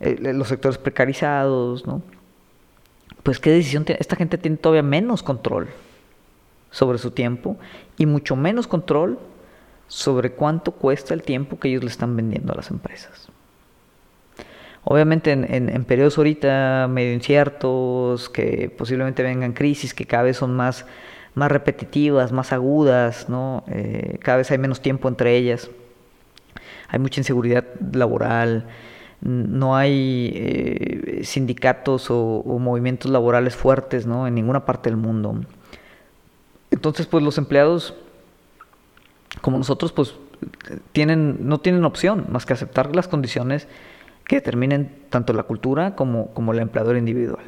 eh, 0.00 0.16
los 0.32 0.48
sectores 0.48 0.78
precarizados, 0.78 1.86
¿no? 1.86 2.02
pues 3.22 3.38
qué 3.38 3.50
decisión 3.50 3.84
tiene, 3.84 3.98
esta 4.00 4.16
gente 4.16 4.38
tiene 4.38 4.56
todavía 4.56 4.82
menos 4.82 5.22
control 5.22 5.68
sobre 6.70 6.98
su 6.98 7.10
tiempo 7.10 7.56
y 7.98 8.06
mucho 8.06 8.36
menos 8.36 8.66
control 8.66 9.18
sobre 9.88 10.32
cuánto 10.32 10.72
cuesta 10.72 11.14
el 11.14 11.22
tiempo 11.22 11.58
que 11.58 11.68
ellos 11.68 11.82
le 11.82 11.90
están 11.90 12.16
vendiendo 12.16 12.52
a 12.52 12.56
las 12.56 12.70
empresas. 12.70 13.28
Obviamente 14.84 15.32
en, 15.32 15.84
periodos 15.84 16.16
ahorita 16.16 16.88
medio 16.88 17.12
inciertos, 17.12 18.30
que 18.30 18.72
posiblemente 18.76 19.22
vengan 19.22 19.52
crisis 19.52 19.92
que 19.92 20.06
cada 20.06 20.22
vez 20.22 20.38
son 20.38 20.54
más, 20.54 20.86
más 21.34 21.50
repetitivas, 21.50 22.32
más 22.32 22.52
agudas, 22.52 23.28
¿no? 23.28 23.64
Eh, 23.68 24.18
cada 24.20 24.38
vez 24.38 24.50
hay 24.50 24.58
menos 24.58 24.80
tiempo 24.80 25.08
entre 25.08 25.36
ellas, 25.36 25.70
hay 26.88 26.98
mucha 26.98 27.20
inseguridad 27.20 27.64
laboral, 27.92 28.66
no 29.20 29.76
hay 29.76 30.32
eh, 30.34 31.20
sindicatos 31.24 32.10
o, 32.10 32.38
o, 32.38 32.58
movimientos 32.58 33.10
laborales 33.10 33.54
fuertes 33.54 34.06
¿no? 34.06 34.26
en 34.26 34.34
ninguna 34.34 34.64
parte 34.64 34.88
del 34.88 34.96
mundo. 34.96 35.36
Entonces, 36.70 37.06
pues 37.06 37.22
los 37.22 37.36
empleados 37.36 37.94
como 39.40 39.58
nosotros, 39.58 39.92
pues 39.92 40.14
tienen, 40.92 41.48
no 41.48 41.60
tienen 41.60 41.84
opción 41.84 42.26
más 42.30 42.46
que 42.46 42.52
aceptar 42.52 42.94
las 42.94 43.08
condiciones 43.08 43.68
que 44.24 44.36
determinen 44.36 45.04
tanto 45.08 45.32
la 45.32 45.44
cultura 45.44 45.94
como, 45.94 46.28
como 46.28 46.52
el 46.52 46.58
empleador 46.60 46.96
individual. 46.96 47.44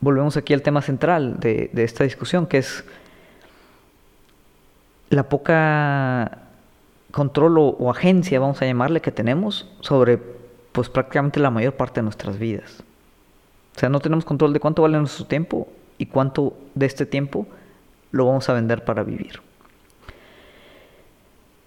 Volvemos 0.00 0.36
aquí 0.36 0.52
al 0.52 0.62
tema 0.62 0.82
central 0.82 1.40
de, 1.40 1.70
esta 1.74 2.04
discusión, 2.04 2.46
que 2.46 2.58
es 2.58 2.84
la 5.10 5.28
poca 5.28 6.38
control 7.10 7.56
o, 7.58 7.90
agencia, 7.90 8.40
vamos 8.40 8.60
a 8.60 8.66
llamarle, 8.66 9.00
que 9.00 9.12
tenemos 9.12 9.70
sobre 9.80 10.18
pues 10.72 10.88
prácticamente 10.88 11.38
la 11.38 11.50
mayor 11.50 11.74
parte 11.74 12.00
de 12.00 12.04
nuestras 12.04 12.38
vidas. 12.38 12.82
O 13.76 13.78
sea, 13.78 13.88
no 13.88 14.00
tenemos 14.00 14.24
control 14.24 14.52
de 14.52 14.60
cuánto 14.60 14.82
vale 14.82 14.98
nuestro 14.98 15.24
tiempo 15.26 15.68
y 15.98 16.06
cuánto 16.06 16.54
de 16.74 16.86
este 16.86 17.06
tiempo 17.06 17.46
lo 18.10 18.26
vamos 18.26 18.48
a 18.48 18.52
vender 18.52 18.84
para 18.84 19.02
vivir. 19.02 19.40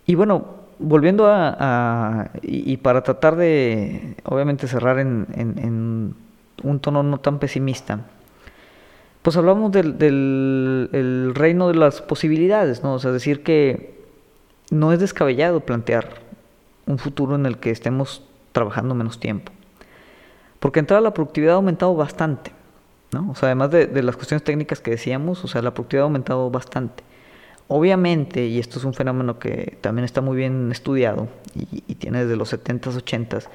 Y 0.05 0.15
bueno, 0.15 0.45
volviendo 0.79 1.27
a, 1.27 2.29
y, 2.41 2.77
para 2.77 3.03
tratar 3.03 3.35
de, 3.35 4.15
obviamente, 4.23 4.67
cerrar 4.67 4.99
en, 4.99 5.27
en, 5.35 6.15
un 6.63 6.79
tono 6.79 7.03
no 7.03 7.19
tan 7.19 7.39
pesimista, 7.39 7.99
pues 9.27 9.35
hablamos 9.35 9.73
del, 9.73 11.33
reino 11.35 11.67
de 11.67 11.73
las 11.73 12.01
posibilidades, 12.01 12.81
¿no? 12.81 12.93
O 12.93 12.99
sea, 12.99 13.11
decir 13.11 13.43
que 13.43 13.99
no 14.71 14.93
es 14.93 15.01
descabellado 15.01 15.59
plantear 15.59 16.21
un 16.85 16.97
futuro 16.97 17.35
en 17.35 17.45
el 17.45 17.57
que 17.57 17.69
estemos 17.69 18.23
trabajando 18.53 18.95
menos 18.95 19.19
tiempo. 19.19 19.51
Porque 20.61 20.79
entrada 20.79 21.01
la 21.01 21.13
productividad 21.13 21.55
ha 21.55 21.57
aumentado 21.57 21.93
bastante. 21.93 22.53
¿no? 23.11 23.29
O 23.29 23.35
sea, 23.35 23.47
además 23.47 23.69
de, 23.71 24.01
las 24.01 24.15
cuestiones 24.15 24.45
técnicas 24.45 24.79
que 24.79 24.91
decíamos, 24.91 25.43
o 25.43 25.49
sea, 25.49 25.61
la 25.61 25.73
productividad 25.73 26.03
ha 26.03 26.07
aumentado 26.07 26.49
bastante. 26.49 27.03
Obviamente, 27.67 28.45
y 28.45 28.59
esto 28.59 28.79
es 28.79 28.85
un 28.85 28.93
fenómeno 28.93 29.39
que 29.39 29.77
también 29.81 30.05
está 30.05 30.21
muy 30.21 30.37
bien 30.37 30.71
estudiado 30.71 31.27
y, 31.53 31.95
tiene 31.95 32.23
desde 32.23 32.37
los 32.37 32.53
70s, 32.53 33.03
80s, 33.03 33.49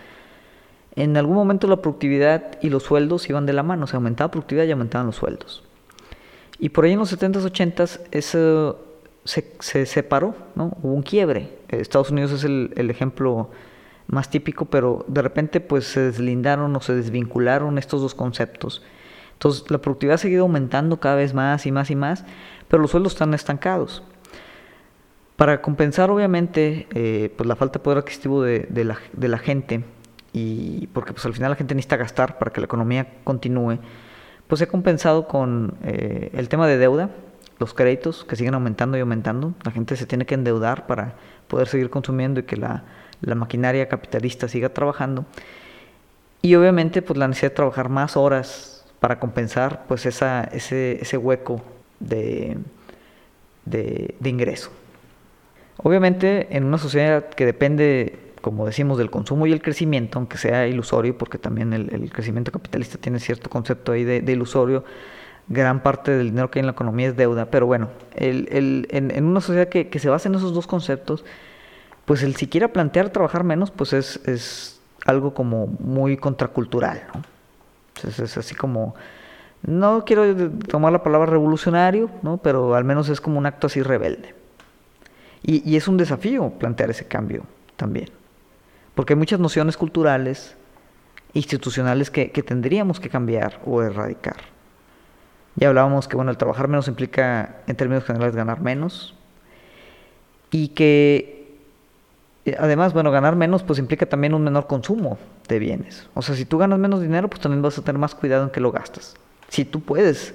en 0.96 1.16
algún 1.16 1.36
momento 1.36 1.66
la 1.66 1.76
productividad 1.76 2.58
y 2.60 2.70
los 2.70 2.82
sueldos 2.82 3.28
iban 3.28 3.46
de 3.46 3.52
la 3.52 3.62
mano, 3.62 3.84
o 3.84 3.86
sea, 3.86 3.96
aumentaba 3.96 4.28
la 4.28 4.32
productividad 4.32 4.64
y 4.64 4.72
aumentaban 4.72 5.06
los 5.06 5.16
sueldos. 5.16 5.62
Y 6.58 6.68
por 6.68 6.84
ahí 6.84 6.92
en 6.92 6.98
los 6.98 7.12
70s, 7.12 7.42
80s, 7.42 8.00
eso 8.10 8.78
se, 9.24 9.86
separó, 9.86 10.34
¿no? 10.54 10.76
Hubo 10.82 10.92
un 10.92 11.02
quiebre. 11.02 11.50
Estados 11.68 12.10
Unidos 12.10 12.32
es 12.32 12.44
el, 12.44 12.90
ejemplo 12.90 13.50
más 14.06 14.30
típico, 14.30 14.66
pero 14.66 15.04
de 15.08 15.22
repente 15.22 15.60
pues 15.60 15.86
se 15.86 16.00
deslindaron 16.00 16.74
o 16.76 16.80
se 16.80 16.94
desvincularon 16.94 17.78
estos 17.78 18.00
dos 18.00 18.14
conceptos. 18.14 18.82
Entonces 19.34 19.70
la 19.70 19.78
productividad 19.78 20.16
ha 20.16 20.18
seguido 20.18 20.42
aumentando 20.42 21.00
cada 21.00 21.16
vez 21.16 21.34
más 21.34 21.66
y 21.66 21.72
más 21.72 21.90
y 21.90 21.96
más, 21.96 22.24
pero 22.68 22.82
los 22.82 22.90
sueldos 22.90 23.14
están 23.14 23.32
estancados. 23.34 24.02
Para 25.36 25.62
compensar 25.62 26.10
obviamente 26.10 26.86
eh, 26.94 27.32
pues 27.36 27.48
la 27.48 27.56
falta 27.56 27.78
de 27.78 27.84
poder 27.84 27.98
adquisitivo 27.98 28.42
de, 28.42 28.84
la, 28.84 29.38
gente, 29.38 29.84
y 30.32 30.86
porque 30.88 31.12
pues 31.12 31.24
al 31.26 31.34
final 31.34 31.50
la 31.50 31.56
gente 31.56 31.74
necesita 31.74 31.96
gastar 31.96 32.38
para 32.38 32.52
que 32.52 32.60
la 32.60 32.66
economía 32.66 33.06
continúe, 33.24 33.78
pues 34.46 34.58
se 34.58 34.64
ha 34.64 34.68
compensado 34.68 35.28
con 35.28 35.74
eh, 35.84 36.30
el 36.34 36.48
tema 36.48 36.66
de 36.66 36.78
deuda, 36.78 37.10
los 37.58 37.74
créditos 37.74 38.24
que 38.24 38.36
siguen 38.36 38.54
aumentando 38.54 38.96
y 38.96 39.00
aumentando, 39.00 39.54
la 39.64 39.70
gente 39.70 39.96
se 39.96 40.06
tiene 40.06 40.26
que 40.26 40.34
endeudar 40.34 40.86
para 40.86 41.14
poder 41.48 41.68
seguir 41.68 41.90
consumiendo 41.90 42.40
y 42.40 42.42
que 42.44 42.56
la 42.56 42.82
la 43.22 43.34
maquinaria 43.34 43.88
capitalista 43.88 44.48
siga 44.48 44.68
trabajando 44.68 45.24
y 46.42 46.54
obviamente 46.56 47.02
pues 47.02 47.18
la 47.18 47.28
necesidad 47.28 47.52
de 47.52 47.56
trabajar 47.56 47.88
más 47.88 48.16
horas 48.16 48.84
para 49.00 49.18
compensar 49.18 49.84
pues 49.86 50.06
esa, 50.06 50.44
ese, 50.44 51.00
ese 51.00 51.16
hueco 51.16 51.62
de, 52.00 52.58
de, 53.64 54.14
ingreso. 54.24 54.70
Obviamente 55.76 56.48
en 56.56 56.64
una 56.64 56.78
sociedad 56.78 57.28
que 57.28 57.46
depende, 57.46 58.18
como 58.42 58.66
decimos, 58.66 58.98
del 58.98 59.10
consumo 59.10 59.46
y 59.46 59.52
el 59.52 59.62
crecimiento, 59.62 60.18
aunque 60.18 60.36
sea 60.36 60.66
ilusorio, 60.66 61.16
porque 61.16 61.38
también 61.38 61.72
el, 61.72 62.10
crecimiento 62.10 62.52
capitalista 62.52 62.98
tiene 62.98 63.20
cierto 63.20 63.48
concepto 63.48 63.92
ahí 63.92 64.04
de, 64.04 64.30
ilusorio, 64.30 64.84
gran 65.48 65.82
parte 65.82 66.10
del 66.10 66.30
dinero 66.30 66.50
que 66.50 66.58
hay 66.58 66.60
en 66.60 66.66
la 66.66 66.72
economía 66.72 67.08
es 67.08 67.16
deuda, 67.16 67.46
pero 67.46 67.66
bueno, 67.66 67.88
el, 68.14 68.48
el, 68.50 68.86
en, 68.90 69.24
una 69.24 69.40
sociedad 69.40 69.68
que, 69.68 69.88
que 69.88 69.98
se 69.98 70.10
basa 70.10 70.28
en 70.28 70.34
esos 70.34 70.52
dos 70.52 70.66
conceptos, 70.66 71.24
pues 72.04 72.22
el 72.22 72.36
siquiera 72.36 72.68
plantear 72.68 73.10
trabajar 73.10 73.44
menos, 73.44 73.70
pues 73.70 73.92
es, 73.92 74.20
es 74.26 74.80
algo 75.06 75.32
como 75.32 75.68
muy 75.78 76.16
contracultural, 76.16 77.02
¿no? 77.14 77.22
es 78.08 78.36
así 78.36 78.54
como, 78.54 78.94
no 79.62 80.04
quiero 80.04 80.50
tomar 80.68 80.92
la 80.92 81.04
palabra 81.04 81.30
revolucionario, 81.30 82.10
¿no? 82.22 82.38
Pero 82.38 82.74
al 82.74 82.82
menos 82.82 83.08
es 83.08 83.20
como 83.20 83.38
un 83.38 83.46
acto 83.46 83.68
así 83.68 83.80
rebelde. 83.82 84.34
Y 85.44 85.76
es 85.76 85.88
un 85.88 85.96
desafío 85.96 86.50
plantear 86.50 86.90
ese 86.90 87.06
cambio 87.06 87.44
también. 87.76 88.08
Porque 88.94 89.14
hay 89.14 89.18
muchas 89.18 89.40
nociones 89.40 89.76
culturales, 89.76 90.56
institucionales 91.32 92.10
que, 92.10 92.30
que 92.30 92.42
tendríamos 92.42 93.00
que 93.00 93.08
cambiar 93.08 93.60
o 93.64 93.82
erradicar. 93.82 94.36
Ya 95.56 95.68
hablábamos 95.68 96.08
que 96.08 96.16
bueno, 96.16 96.30
el 96.30 96.36
trabajar 96.36 96.68
menos 96.68 96.88
implica 96.88 97.62
en 97.66 97.76
términos 97.76 98.04
generales 98.04 98.34
ganar 98.34 98.60
menos 98.60 99.14
y 100.50 100.68
que 100.68 101.42
Además, 102.58 102.92
bueno, 102.92 103.12
ganar 103.12 103.36
menos 103.36 103.62
pues 103.62 103.78
implica 103.78 104.06
también 104.06 104.34
un 104.34 104.42
menor 104.42 104.66
consumo 104.66 105.16
de 105.46 105.58
bienes. 105.60 106.08
O 106.14 106.22
sea, 106.22 106.34
si 106.34 106.44
tú 106.44 106.58
ganas 106.58 106.78
menos 106.78 107.00
dinero, 107.00 107.28
pues 107.28 107.40
también 107.40 107.62
vas 107.62 107.78
a 107.78 107.82
tener 107.82 108.00
más 108.00 108.16
cuidado 108.16 108.42
en 108.42 108.50
que 108.50 108.60
lo 108.60 108.72
gastas. 108.72 109.14
Si 109.48 109.64
tú 109.64 109.80
puedes 109.80 110.34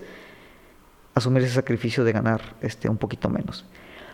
asumir 1.13 1.43
ese 1.43 1.55
sacrificio 1.55 2.05
de 2.05 2.13
ganar 2.13 2.41
este, 2.61 2.87
un 2.87 2.97
poquito 2.97 3.27
menos. 3.27 3.65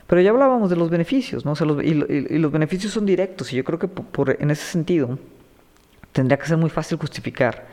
Pero 0.08 0.22
ya 0.22 0.32
hablábamos 0.32 0.70
de 0.70 0.76
los 0.76 0.90
beneficios, 0.90 1.46
¿no? 1.46 1.52
O 1.52 1.56
sea, 1.56 1.66
los, 1.66 1.84
y, 1.84 1.94
los 1.94 2.52
beneficios 2.52 2.92
son 2.92 3.06
directos 3.06 3.54
y 3.54 3.56
yo 3.58 3.64
creo 3.64 3.80
que 3.80 3.88
por, 3.88 4.38
en 4.40 4.52
ese 4.52 4.66
sentido 4.66 5.18
tendría 6.12 6.38
que 6.38 6.46
ser 6.46 6.58
muy 6.58 6.70
fácil 6.70 6.98
justificar 6.98 7.66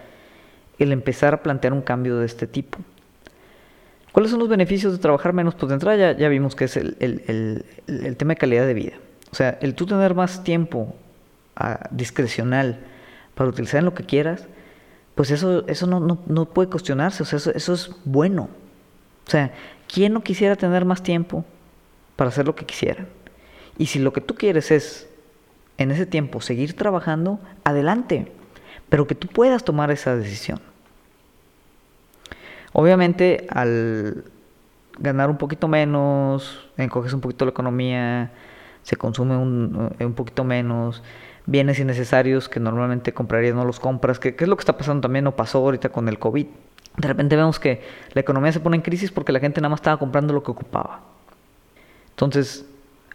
el 0.78 0.92
empezar 0.92 1.34
a 1.34 1.42
plantear 1.42 1.72
un 1.72 1.82
cambio 1.82 2.18
de 2.18 2.26
este 2.26 2.46
tipo. 2.46 2.78
¿Cuáles 4.12 4.30
son 4.30 4.40
los 4.40 4.48
beneficios 4.48 4.92
de 4.92 4.98
trabajar 4.98 5.32
menos? 5.32 5.54
Pues 5.54 5.68
de 5.68 5.74
entrada 5.74 6.12
ya, 6.14 6.28
vimos 6.28 6.56
que 6.56 6.64
es 6.64 6.76
el, 6.76 6.94
tema 8.16 8.34
de 8.34 8.36
calidad 8.36 8.66
de 8.66 8.74
vida. 8.74 8.92
O 9.30 9.34
sea, 9.34 9.58
el 9.60 9.74
tú 9.74 9.86
tener 9.86 10.14
más 10.14 10.42
tiempo 10.42 10.96
ah, 11.56 11.88
discrecional 11.90 12.80
para 13.34 13.50
utilizar 13.50 13.78
en 13.78 13.84
lo 13.84 13.94
que 13.94 14.04
quieras, 14.04 14.46
pues 15.14 15.30
eso, 15.30 15.66
eso 15.68 15.86
no, 15.86 16.18
no, 16.26 16.44
puede 16.46 16.70
cuestionarse, 16.70 17.22
o 17.22 17.26
sea, 17.26 17.36
eso, 17.36 17.52
eso, 17.54 17.74
es 17.74 17.90
bueno. 18.04 18.48
O 19.26 19.30
sea, 19.30 19.52
¿quién 19.92 20.12
no 20.12 20.22
quisiera 20.22 20.56
tener 20.56 20.84
más 20.84 21.02
tiempo 21.02 21.44
para 22.20 22.28
hacer 22.28 22.44
lo 22.44 22.54
que 22.54 22.66
quisiera? 22.66 23.06
Y 23.78 23.86
si 23.86 23.98
lo 23.98 24.12
que 24.12 24.20
tú 24.20 24.34
quieres 24.34 24.70
es, 24.70 25.08
en 25.78 25.90
ese 25.90 26.04
tiempo, 26.04 26.42
seguir 26.42 26.76
trabajando, 26.76 27.40
adelante, 27.64 28.30
pero 28.90 29.06
que 29.06 29.14
tú 29.14 29.26
puedas 29.26 29.64
tomar 29.64 29.90
esa 29.90 30.14
decisión. 30.16 30.60
Obviamente, 32.74 33.46
al 33.48 34.24
ganar 34.98 35.30
un 35.30 35.38
poquito 35.38 35.66
menos, 35.66 36.68
encoges 36.76 37.14
un 37.14 37.22
poquito 37.22 37.46
la 37.46 37.52
economía, 37.52 38.32
se 38.82 38.96
consume 38.96 39.38
un, 39.38 39.90
eh, 39.98 40.04
un 40.04 40.12
poquito 40.12 40.44
menos, 40.44 41.02
bienes 41.46 41.78
innecesarios 41.78 42.50
que 42.50 42.60
normalmente 42.60 43.14
comprarías 43.14 43.54
no 43.54 43.64
los 43.64 43.80
compras, 43.80 44.18
que, 44.18 44.36
es 44.38 44.46
lo 44.46 44.58
que 44.58 44.60
está 44.60 44.76
pasando 44.76 45.00
también 45.00 45.26
o 45.26 45.34
pasó 45.34 45.56
ahorita 45.60 45.88
con 45.88 46.06
el 46.06 46.18
COVID. 46.18 46.46
De 46.98 47.08
repente 47.08 47.34
vemos 47.34 47.58
que 47.58 47.80
la 48.12 48.20
economía 48.20 48.52
se 48.52 48.60
pone 48.60 48.76
en 48.76 48.82
crisis 48.82 49.10
porque 49.10 49.32
la 49.32 49.40
gente 49.40 49.62
nada 49.62 49.70
más 49.70 49.78
estaba 49.78 49.98
comprando 49.98 50.34
lo 50.34 50.42
que 50.42 50.50
ocupaba. 50.50 51.00
Entonces, 52.26 52.66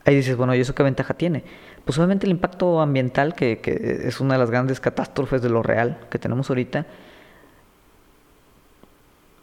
ahí 0.04 0.16
dices, 0.16 0.36
bueno, 0.36 0.56
¿y 0.56 0.60
eso 0.60 0.74
qué 0.74 0.82
ventaja 0.82 1.14
tiene? 1.14 1.44
Pues 1.86 1.98
obviamente 2.00 2.26
el 2.26 2.32
impacto 2.32 2.82
ambiental, 2.82 3.36
que, 3.36 3.60
es 4.04 4.20
una 4.20 4.34
de 4.34 4.40
las 4.40 4.50
grandes 4.50 4.80
catástrofes 4.80 5.44
de 5.44 5.50
lo 5.50 5.62
real 5.62 6.00
que 6.10 6.18
tenemos 6.18 6.50
ahorita, 6.50 6.88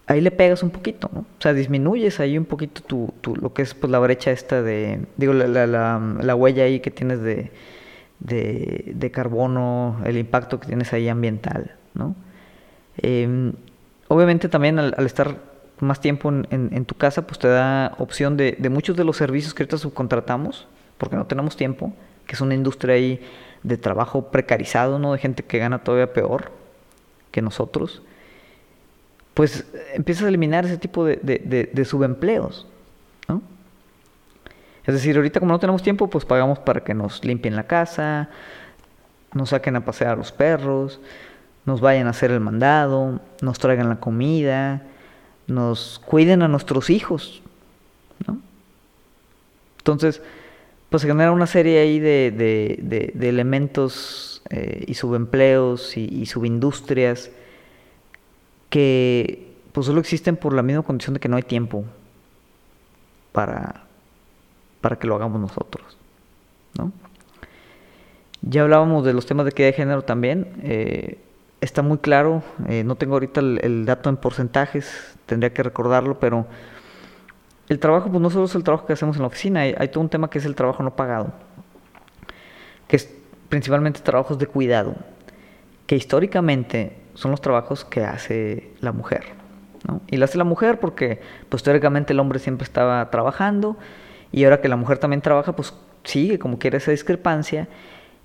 ahí 0.08 0.20
le 0.20 0.32
pegas 0.32 0.64
un 0.64 0.70
poquito, 0.70 1.08
¿no? 1.12 1.20
O 1.20 1.40
sea, 1.40 1.54
disminuyes 1.54 2.18
ahí 2.18 2.36
un 2.36 2.44
poquito 2.44 2.82
tu, 2.82 3.14
tu 3.20 3.36
lo 3.36 3.54
que 3.54 3.62
es 3.62 3.74
pues 3.74 3.90
la 3.90 4.00
brecha 4.00 4.32
esta 4.32 4.62
de, 4.62 5.06
digo, 5.16 5.32
la, 5.32 5.46
la, 5.46 5.66
la, 6.20 6.34
huella 6.34 6.64
ahí 6.64 6.80
que 6.80 6.90
tienes 6.90 7.22
de, 7.22 7.52
de, 8.18 8.92
de, 8.96 9.10
carbono, 9.12 10.00
el 10.04 10.18
impacto 10.18 10.58
que 10.58 10.66
tienes 10.66 10.92
ahí 10.92 11.08
ambiental, 11.08 11.76
¿no? 11.94 12.16
Em, 12.98 13.52
obviamente 14.08 14.48
también 14.48 14.80
al, 14.80 15.06
estar 15.06 15.51
más 15.82 16.00
tiempo 16.00 16.30
en, 16.30 16.84
tu 16.84 16.94
casa, 16.94 17.26
pues 17.26 17.38
te 17.38 17.48
da 17.48 17.94
opción 17.98 18.36
de, 18.36 18.56
de 18.58 18.68
muchos 18.68 18.96
de 18.96 19.04
los 19.04 19.16
servicios 19.16 19.54
que 19.54 19.62
ahorita 19.62 19.78
subcontratamos, 19.78 20.66
porque 20.98 21.16
no 21.16 21.26
tenemos 21.26 21.56
tiempo, 21.56 21.92
que 22.26 22.34
es 22.34 22.40
una 22.40 22.54
industria 22.54 22.94
ahí 22.94 23.20
de 23.62 23.76
trabajo 23.76 24.30
precarizado, 24.30 24.98
¿no? 24.98 25.12
De 25.12 25.18
gente 25.18 25.42
que 25.42 25.58
gana 25.58 25.82
todavía 25.82 26.12
peor 26.12 26.50
que 27.30 27.42
nosotros 27.42 28.02
pues 29.34 29.66
empiezas 29.94 30.24
a 30.24 30.28
eliminar 30.28 30.64
ese 30.64 30.76
tipo 30.76 31.04
de, 31.04 31.84
subempleos. 31.86 32.66
¿no? 33.28 33.42
Es 34.84 34.94
decir, 34.94 35.16
ahorita 35.16 35.40
como 35.40 35.52
no 35.52 35.58
tenemos 35.58 35.82
tiempo, 35.82 36.08
pues 36.08 36.24
pagamos 36.24 36.58
para 36.58 36.82
que 36.82 36.94
nos 36.94 37.24
limpien 37.24 37.56
la 37.56 37.64
casa, 37.64 38.28
nos 39.32 39.50
saquen 39.50 39.76
a 39.76 39.84
pasear 39.84 40.12
a 40.12 40.16
los 40.16 40.32
perros, 40.32 41.00
nos 41.64 41.80
vayan 41.80 42.06
a 42.06 42.10
hacer 42.10 42.30
el 42.30 42.40
mandado, 42.40 43.20
nos 43.40 43.58
traigan 43.58 43.88
la 43.88 44.00
comida, 44.00 44.82
nos 45.52 46.00
cuiden 46.04 46.42
a 46.42 46.48
nuestros 46.48 46.90
hijos. 46.90 47.42
¿no? 48.26 48.38
Entonces, 49.78 50.22
pues 50.90 51.02
se 51.02 51.08
genera 51.08 51.32
una 51.32 51.46
serie 51.46 51.80
ahí 51.80 51.98
de, 51.98 53.12
elementos 53.20 54.42
eh, 54.50 54.84
y 54.86 54.94
subempleos 54.94 55.96
y, 55.96 56.04
y 56.04 56.26
subindustrias 56.26 57.30
que 58.68 59.52
pues 59.72 59.86
solo 59.86 60.00
existen 60.00 60.36
por 60.36 60.54
la 60.54 60.62
misma 60.62 60.82
condición 60.82 61.14
de 61.14 61.20
que 61.20 61.28
no 61.28 61.36
hay 61.36 61.42
tiempo 61.42 61.84
para, 63.32 63.84
para 64.80 64.96
que 64.96 65.06
lo 65.06 65.14
hagamos 65.14 65.40
nosotros. 65.40 65.96
¿no? 66.78 66.92
Ya 68.42 68.62
hablábamos 68.62 69.04
de 69.04 69.12
los 69.12 69.26
temas 69.26 69.44
de 69.44 69.50
equidad 69.50 69.68
de 69.68 69.72
género 69.72 70.02
también. 70.02 70.48
Eh, 70.62 71.18
está 71.62 71.80
muy 71.80 71.98
claro, 71.98 72.42
eh, 72.68 72.82
no 72.84 72.96
tengo 72.96 73.14
ahorita 73.14 73.40
el, 73.40 73.86
dato 73.86 74.10
en 74.10 74.16
porcentajes, 74.16 75.14
tendría 75.26 75.54
que 75.54 75.62
recordarlo, 75.62 76.18
pero 76.18 76.46
el 77.68 77.78
trabajo, 77.78 78.10
pues 78.10 78.20
no 78.20 78.30
solo 78.30 78.46
es 78.46 78.54
el 78.56 78.64
trabajo 78.64 78.84
que 78.84 78.92
hacemos 78.92 79.16
en 79.16 79.22
la 79.22 79.28
oficina, 79.28 79.60
hay, 79.60 79.88
todo 79.88 80.00
un 80.00 80.08
tema 80.08 80.28
que 80.28 80.38
es 80.38 80.44
el 80.44 80.56
trabajo 80.56 80.82
no 80.82 80.96
pagado, 80.96 81.32
que 82.88 82.96
es 82.96 83.14
principalmente 83.48 84.00
trabajos 84.00 84.38
de 84.38 84.46
cuidado, 84.46 84.96
que 85.86 85.94
históricamente 85.94 86.96
son 87.14 87.30
los 87.30 87.40
trabajos 87.40 87.84
que 87.84 88.04
hace 88.04 88.72
la 88.80 88.92
mujer. 88.92 89.40
Y 90.08 90.16
lo 90.16 90.24
hace 90.24 90.38
la 90.38 90.44
mujer 90.44 90.80
porque, 90.80 91.20
pues 91.48 91.62
teóricamente 91.62 92.12
el 92.12 92.20
hombre 92.20 92.38
siempre 92.38 92.64
estaba 92.64 93.08
trabajando 93.10 93.76
y 94.30 94.44
ahora 94.44 94.60
que 94.60 94.68
la 94.68 94.76
mujer 94.76 94.98
también 94.98 95.22
trabaja, 95.22 95.54
pues 95.54 95.74
sigue 96.04 96.38
como 96.38 96.58
quiere 96.58 96.78
esa 96.78 96.90
discrepancia 96.90 97.68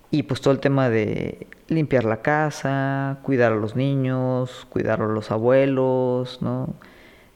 y 0.09 0.23
pues 0.23 0.41
todo 0.41 0.53
el 0.53 0.59
tema 0.59 0.89
de 0.89 1.47
limpiar 1.67 2.05
la 2.05 2.21
casa, 2.21 3.19
cuidar 3.23 3.51
a 3.51 3.55
los 3.55 3.75
niños, 3.75 4.65
cuidar 4.69 5.01
a 5.01 5.07
los 5.07 5.31
abuelos, 5.31 6.41
¿no? 6.41 6.73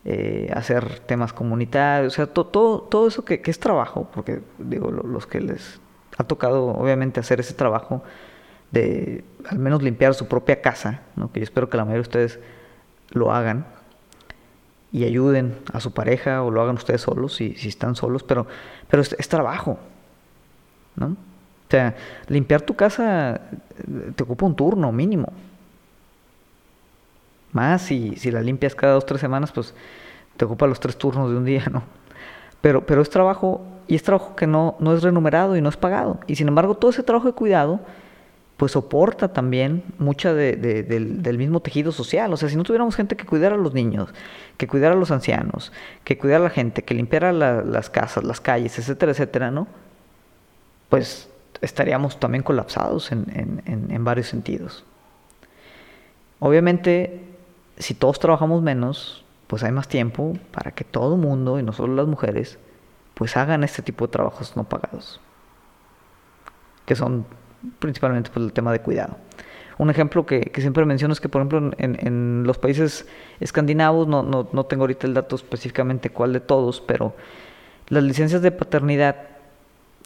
Eh, 0.06 0.52
hacer 0.56 1.00
temas 1.00 1.32
comunitarios, 1.34 2.14
o 2.14 2.16
sea, 2.16 2.28
todo, 2.28 2.82
todo 2.82 3.08
eso 3.08 3.24
que, 3.24 3.42
es 3.46 3.60
trabajo, 3.60 4.10
porque 4.14 4.42
digo, 4.58 4.90
los 4.90 5.28
que 5.28 5.42
les 5.42 5.80
ha 6.18 6.24
tocado 6.24 6.68
obviamente 6.70 7.20
hacer 7.20 7.40
ese 7.40 7.54
trabajo 7.54 8.04
de 8.72 9.24
al 9.48 9.60
menos 9.60 9.84
limpiar 9.84 10.16
su 10.16 10.28
propia 10.28 10.62
casa, 10.62 11.02
¿no? 11.16 11.32
que 11.32 11.40
yo 11.40 11.44
espero 11.44 11.70
que 11.70 11.78
la 11.78 11.84
mayoría 11.86 12.02
de 12.02 12.08
ustedes 12.08 12.40
lo 13.12 13.32
hagan 13.32 13.66
y 14.92 15.04
ayuden 15.04 15.60
a 15.72 15.80
su 15.82 15.94
pareja 15.94 16.42
o 16.42 16.50
lo 16.50 16.62
hagan 16.62 16.76
ustedes 16.76 17.02
solos 17.02 17.36
si, 17.36 17.54
si 17.56 17.68
están 17.68 17.96
solos, 17.96 18.24
pero, 18.24 18.48
pero 18.90 19.04
es, 19.04 19.14
es 19.20 19.30
trabajo, 19.30 19.78
¿no? 20.96 21.16
O 21.72 21.74
sea, 21.74 21.96
limpiar 22.28 22.62
tu 22.64 22.76
casa 22.76 23.40
te 24.14 24.24
ocupa 24.24 24.46
un 24.46 24.54
turno 24.54 24.92
mínimo. 24.92 25.32
Más 27.54 27.84
si, 27.84 28.18
si 28.18 28.30
la 28.30 28.42
limpias 28.42 28.76
cada 28.76 28.96
dos 28.96 29.06
tres 29.06 29.22
semanas, 29.22 29.54
pues 29.54 29.74
te 30.36 30.44
ocupa 30.44 30.68
los 30.68 30.82
tres 30.82 30.98
turnos 30.98 31.32
de 31.32 31.38
un 31.38 31.46
día, 31.46 31.64
¿no? 31.72 31.84
Pero, 32.60 32.86
pero 32.86 33.02
es 33.02 33.10
trabajo, 33.10 33.62
y 33.88 33.96
es 33.96 34.04
trabajo 34.04 34.36
que 34.36 34.48
no, 34.48 34.76
no 34.80 34.94
es 34.94 35.02
remunerado 35.02 35.56
y 35.56 35.62
no 35.62 35.70
es 35.70 35.78
pagado. 35.78 36.20
Y 36.28 36.36
sin 36.36 36.50
embargo, 36.50 36.76
todo 36.76 36.92
ese 36.92 37.04
trabajo 37.04 37.28
de 37.28 37.36
cuidado, 37.36 37.80
pues 38.58 38.74
soporta 38.74 39.32
también 39.32 39.82
mucha 39.98 40.34
de, 40.34 40.58
del, 40.58 41.38
mismo 41.38 41.62
tejido 41.62 41.94
social. 41.94 42.34
O 42.34 42.36
sea, 42.36 42.50
si 42.50 42.58
no 42.58 42.64
tuviéramos 42.64 42.98
gente 42.98 43.16
que 43.16 43.26
cuidara 43.26 43.56
a 43.56 43.58
los 43.58 43.74
niños, 43.74 44.14
que 44.58 44.68
cuidara 44.68 44.94
a 44.94 44.98
los 44.98 45.10
ancianos, 45.10 45.72
que 46.04 46.18
cuidara 46.18 46.42
a 46.42 46.44
la 46.44 46.54
gente, 46.54 46.84
que 46.84 46.96
limpiara 46.96 47.32
las 47.32 47.90
casas, 47.90 48.26
las 48.26 48.42
calles, 48.42 48.78
etcétera, 48.78 49.14
etcétera, 49.14 49.52
¿no? 49.52 49.70
Pues 50.90 51.31
estaríamos 51.62 52.20
también 52.20 52.44
colapsados 52.44 53.12
en, 53.12 54.04
varios 54.04 54.28
sentidos. 54.28 54.84
Obviamente, 56.40 57.24
si 57.78 57.94
todos 57.94 58.20
trabajamos 58.20 58.62
menos, 58.62 59.24
pues 59.48 59.64
hay 59.64 59.72
más 59.72 59.88
tiempo 59.88 60.34
para 60.52 60.72
que 60.72 60.84
todo 60.84 61.16
el 61.16 61.22
mundo, 61.22 61.60
y 61.60 61.64
no 61.64 61.72
solo 61.72 61.96
las 61.96 62.08
mujeres, 62.08 62.58
pues 63.14 63.38
hagan 63.38 63.64
este 63.64 63.82
tipo 63.82 64.08
de 64.08 64.12
trabajos 64.12 64.58
no 64.58 64.64
pagados, 64.64 65.22
que 66.86 66.96
son 66.96 67.26
principalmente 67.80 68.32
pues, 68.34 68.44
el 68.44 68.54
tema 68.54 68.72
de 68.72 68.80
cuidado. 68.80 69.18
Un 69.78 69.90
ejemplo 69.90 70.26
que, 70.26 70.52
siempre 70.56 70.86
menciono 70.86 71.14
es 71.14 71.22
que, 71.22 71.30
por 71.30 71.42
ejemplo, 71.42 71.72
en, 71.78 72.44
los 72.44 72.58
países 72.58 73.08
escandinavos, 73.40 74.08
no, 74.08 74.24
no 74.24 74.66
tengo 74.66 74.84
ahorita 74.84 75.08
el 75.08 75.14
dato 75.14 75.36
específicamente 75.36 76.10
cuál 76.10 76.34
de 76.34 76.40
todos, 76.40 76.82
pero 76.82 77.16
las 77.88 78.04
licencias 78.04 78.42
de 78.42 78.52
paternidad 78.52 79.31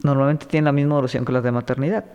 normalmente 0.03 0.45
tienen 0.45 0.65
la 0.65 0.71
misma 0.71 0.95
duración 0.95 1.25
que 1.25 1.31
las 1.31 1.43
de 1.43 1.51
maternidad. 1.51 2.05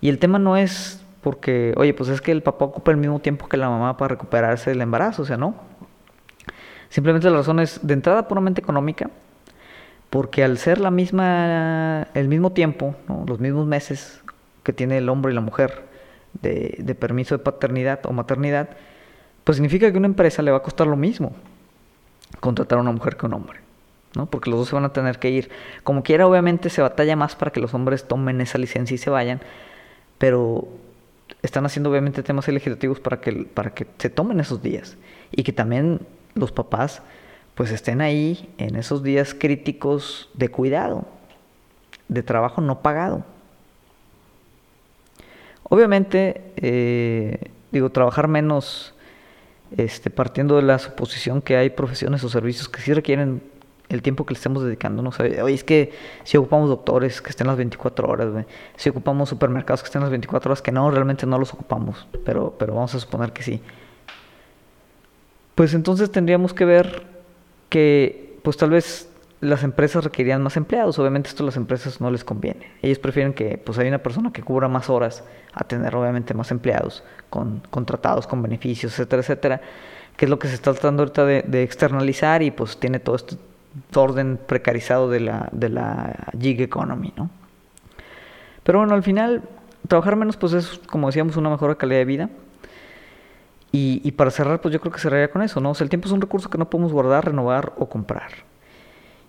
Y 0.00 0.08
el 0.08 0.18
tema 0.18 0.38
no 0.38 0.56
es 0.56 1.02
porque, 1.22 1.74
oye, 1.76 1.92
pues 1.94 2.08
es 2.08 2.20
que 2.20 2.32
el 2.32 2.42
papá 2.42 2.64
ocupa 2.64 2.90
el 2.90 2.96
mismo 2.96 3.20
tiempo 3.20 3.48
que 3.48 3.56
la 3.56 3.68
mamá 3.68 3.96
para 3.96 4.08
recuperarse 4.08 4.70
del 4.70 4.80
embarazo, 4.80 5.22
o 5.22 5.24
sea, 5.24 5.36
no. 5.36 5.54
Simplemente 6.88 7.28
la 7.30 7.36
razón 7.36 7.60
es 7.60 7.80
de 7.82 7.94
entrada 7.94 8.26
puramente 8.26 8.60
económica, 8.60 9.10
porque 10.08 10.42
al 10.42 10.58
ser 10.58 10.80
la 10.80 10.90
misma, 10.90 12.08
el 12.14 12.28
mismo 12.28 12.52
tiempo, 12.52 12.96
los 13.26 13.38
mismos 13.38 13.66
meses 13.66 14.22
que 14.62 14.72
tiene 14.72 14.98
el 14.98 15.08
hombre 15.08 15.32
y 15.32 15.34
la 15.34 15.40
mujer 15.40 15.84
de, 16.40 16.76
de 16.78 16.94
permiso 16.94 17.36
de 17.36 17.44
paternidad 17.44 18.00
o 18.06 18.12
maternidad, 18.12 18.70
pues 19.44 19.56
significa 19.56 19.90
que 19.90 19.96
a 19.96 19.98
una 19.98 20.08
empresa 20.08 20.42
le 20.42 20.50
va 20.50 20.58
a 20.58 20.62
costar 20.62 20.86
lo 20.86 20.96
mismo 20.96 21.32
contratar 22.38 22.78
a 22.78 22.82
una 22.82 22.92
mujer 22.92 23.16
que 23.16 23.26
a 23.26 23.28
un 23.28 23.34
hombre. 23.34 23.60
¿No? 24.14 24.26
Porque 24.26 24.50
los 24.50 24.58
dos 24.58 24.68
se 24.68 24.74
van 24.74 24.84
a 24.84 24.92
tener 24.92 25.18
que 25.18 25.30
ir. 25.30 25.50
Como 25.84 26.02
quiera, 26.02 26.26
obviamente 26.26 26.70
se 26.70 26.82
batalla 26.82 27.16
más 27.16 27.36
para 27.36 27.52
que 27.52 27.60
los 27.60 27.74
hombres 27.74 28.06
tomen 28.06 28.40
esa 28.40 28.58
licencia 28.58 28.94
y 28.94 28.98
se 28.98 29.10
vayan, 29.10 29.40
pero 30.18 30.68
están 31.42 31.64
haciendo 31.66 31.90
obviamente 31.90 32.22
temas 32.22 32.48
legislativos 32.48 33.00
para 33.00 33.20
que, 33.20 33.32
para 33.32 33.72
que 33.72 33.86
se 33.98 34.10
tomen 34.10 34.40
esos 34.40 34.62
días 34.62 34.96
y 35.30 35.42
que 35.42 35.52
también 35.52 36.00
los 36.34 36.52
papás 36.52 37.02
pues 37.54 37.70
estén 37.70 38.00
ahí 38.00 38.48
en 38.58 38.76
esos 38.76 39.02
días 39.02 39.34
críticos 39.34 40.28
de 40.34 40.48
cuidado, 40.48 41.06
de 42.08 42.22
trabajo 42.22 42.60
no 42.60 42.80
pagado. 42.80 43.24
Obviamente, 45.64 46.52
eh, 46.56 47.50
digo, 47.70 47.90
trabajar 47.90 48.28
menos, 48.28 48.94
este, 49.76 50.10
partiendo 50.10 50.56
de 50.56 50.62
la 50.62 50.78
suposición 50.78 51.42
que 51.42 51.56
hay 51.56 51.70
profesiones 51.70 52.24
o 52.24 52.28
servicios 52.28 52.68
que 52.68 52.80
sí 52.80 52.92
requieren 52.92 53.42
el 53.90 54.02
tiempo 54.02 54.24
que 54.24 54.34
le 54.34 54.38
estemos 54.38 54.62
dedicando. 54.62 55.02
¿no? 55.02 55.10
oye, 55.18 55.54
es 55.54 55.64
que 55.64 55.92
si 56.24 56.36
ocupamos 56.36 56.68
doctores 56.68 57.20
que 57.20 57.30
estén 57.30 57.48
las 57.48 57.56
24 57.56 58.08
horas, 58.08 58.46
si 58.76 58.88
ocupamos 58.88 59.28
supermercados 59.28 59.82
que 59.82 59.86
estén 59.86 60.00
las 60.00 60.10
24 60.10 60.50
horas, 60.50 60.62
que 60.62 60.72
no, 60.72 60.90
realmente 60.90 61.26
no 61.26 61.38
los 61.38 61.52
ocupamos, 61.52 62.06
pero, 62.24 62.54
pero 62.58 62.74
vamos 62.74 62.94
a 62.94 63.00
suponer 63.00 63.32
que 63.32 63.42
sí. 63.42 63.60
Pues 65.54 65.74
entonces 65.74 66.10
tendríamos 66.10 66.54
que 66.54 66.64
ver 66.64 67.02
que, 67.68 68.38
pues 68.42 68.56
tal 68.56 68.70
vez 68.70 69.08
las 69.40 69.62
empresas 69.64 70.04
requerían 70.04 70.42
más 70.42 70.56
empleados. 70.56 70.98
Obviamente 70.98 71.28
esto 71.28 71.42
a 71.42 71.46
las 71.46 71.56
empresas 71.56 72.00
no 72.00 72.10
les 72.10 72.24
conviene. 72.24 72.70
Ellos 72.82 72.98
prefieren 72.98 73.32
que 73.32 73.58
pues 73.58 73.78
hay 73.78 73.88
una 73.88 73.98
persona 73.98 74.32
que 74.32 74.42
cubra 74.42 74.68
más 74.68 74.90
horas 74.90 75.24
a 75.52 75.64
tener 75.64 75.96
obviamente 75.96 76.34
más 76.34 76.50
empleados 76.50 77.02
con 77.30 77.62
contratados, 77.70 78.26
con 78.26 78.42
beneficios, 78.42 78.92
etcétera, 78.92 79.22
etcétera, 79.22 79.60
que 80.16 80.26
es 80.26 80.30
lo 80.30 80.38
que 80.38 80.48
se 80.48 80.54
está 80.54 80.72
tratando 80.72 81.02
ahorita 81.02 81.24
de 81.24 81.62
externalizar 81.62 82.42
y 82.42 82.50
pues 82.50 82.78
tiene 82.78 83.00
todo 83.00 83.16
esto 83.16 83.36
orden 83.94 84.38
precarizado 84.46 85.08
de 85.08 85.20
la, 85.20 85.48
de 85.52 85.68
la 85.68 86.28
gig 86.38 86.60
economy, 86.60 87.12
¿no? 87.16 87.30
Pero 88.62 88.78
bueno, 88.78 88.94
al 88.94 89.02
final, 89.02 89.42
trabajar 89.88 90.16
menos, 90.16 90.36
pues 90.36 90.52
es, 90.52 90.80
como 90.86 91.08
decíamos, 91.08 91.36
una 91.36 91.50
mejor 91.50 91.76
calidad 91.76 91.98
de 91.98 92.04
vida. 92.04 92.30
Y, 93.72 94.10
para 94.12 94.32
cerrar, 94.32 94.60
pues 94.60 94.72
yo 94.72 94.80
creo 94.80 94.92
que 94.92 94.98
cerraría 94.98 95.30
con 95.30 95.42
eso, 95.42 95.60
¿no? 95.60 95.70
O 95.70 95.74
sea, 95.74 95.84
el 95.84 95.90
tiempo 95.90 96.08
es 96.08 96.12
un 96.12 96.20
recurso 96.20 96.50
que 96.50 96.58
no 96.58 96.68
podemos 96.68 96.92
guardar, 96.92 97.26
renovar 97.26 97.72
o 97.78 97.88
comprar. 97.88 98.32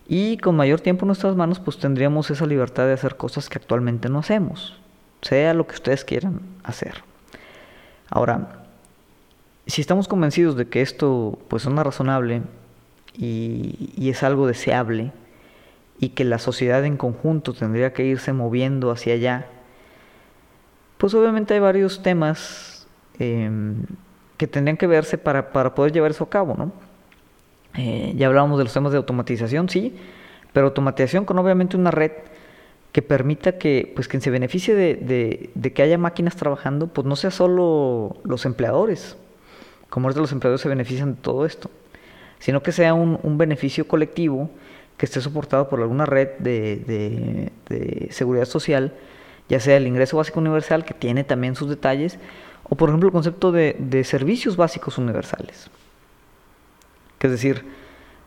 Y 0.07 0.37
con 0.37 0.55
mayor 0.55 0.81
tiempo 0.81 1.05
en 1.05 1.07
nuestras 1.07 1.35
manos, 1.35 1.59
pues 1.59 1.77
tendríamos 1.77 2.31
esa 2.31 2.47
libertad 2.47 2.87
de 2.87 2.93
hacer 2.93 3.17
cosas 3.17 3.49
que 3.49 3.59
actualmente 3.59 4.09
no 4.09 4.17
hacemos, 4.17 4.79
sea 5.21 5.53
lo 5.53 5.67
que 5.67 5.75
ustedes 5.75 6.03
quieran 6.03 6.41
hacer. 6.63 7.03
Ahora, 8.09 8.63
si 9.67 9.79
estamos 9.79 10.07
convencidos 10.07 10.55
de 10.55 10.67
que 10.67 10.81
esto, 10.81 11.37
pues, 11.47 11.65
es 11.65 11.71
razonable 11.71 12.41
y, 13.17 14.09
es 14.09 14.23
algo 14.23 14.47
deseable 14.47 15.11
y 15.99 16.09
que 16.09 16.23
la 16.23 16.39
sociedad 16.39 16.83
en 16.85 16.97
conjunto 16.97 17.53
tendría 17.53 17.93
que 17.93 18.05
irse 18.05 18.33
moviendo 18.33 18.91
hacia 18.91 19.13
allá, 19.13 19.47
pues 20.97 21.13
obviamente 21.13 21.53
hay 21.53 21.59
varios 21.59 22.01
temas 22.01 22.87
em, 23.19 23.85
que 24.37 24.47
tendrían 24.47 24.77
que 24.77 24.87
verse 24.87 25.17
para, 25.17 25.51
poder 25.51 25.91
llevar 25.91 26.11
eso 26.11 26.23
a 26.23 26.29
cabo, 26.29 26.55
¿no? 26.57 26.71
Eh, 27.77 28.13
ya 28.17 28.27
hablábamos 28.27 28.57
de 28.57 28.65
los 28.65 28.73
temas 28.73 28.91
de 28.91 28.97
automatización, 28.97 29.69
sí, 29.69 29.95
pero 30.51 30.67
automatización 30.67 31.25
con 31.25 31.37
obviamente 31.39 31.77
una 31.77 31.91
red 31.91 32.11
que 32.91 33.01
permita 33.01 33.57
que, 33.57 33.91
pues, 33.95 34.07
quien 34.07 34.21
se 34.21 34.29
beneficie 34.29 34.75
de, 34.75 35.49
de, 35.53 35.73
que 35.73 35.81
haya 35.81 35.97
máquinas 35.97 36.35
trabajando, 36.35 36.87
pues 36.87 37.07
no 37.07 37.15
sea 37.15 37.31
solo 37.31 38.17
los 38.23 38.45
empleadores, 38.45 39.17
como 39.89 40.07
ahorita 40.07 40.21
los 40.21 40.31
empleadores 40.33 40.61
se 40.61 40.69
benefician 40.69 41.15
de 41.15 41.21
todo 41.21 41.45
esto, 41.45 41.71
sino 42.41 42.63
que 42.63 42.71
sea 42.71 42.93
un, 42.95 43.37
beneficio 43.37 43.87
colectivo 43.87 44.49
que 44.97 45.05
esté 45.05 45.21
soportado 45.21 45.69
por 45.69 45.79
alguna 45.79 46.05
red 46.05 46.29
de, 46.39 47.51
seguridad 48.09 48.45
social, 48.45 48.93
ya 49.47 49.59
sea 49.59 49.77
el 49.77 49.87
ingreso 49.87 50.17
básico 50.17 50.39
universal, 50.39 50.83
que 50.83 50.95
tiene 50.95 51.23
también 51.23 51.55
sus 51.55 51.69
detalles, 51.69 52.17
o 52.63 52.75
por 52.75 52.89
ejemplo 52.89 53.07
el 53.07 53.13
concepto 53.13 53.51
de, 53.51 54.03
servicios 54.03 54.57
básicos 54.57 54.97
universales. 54.97 55.69
Que 57.19 57.27
es 57.27 57.31
decir, 57.31 57.63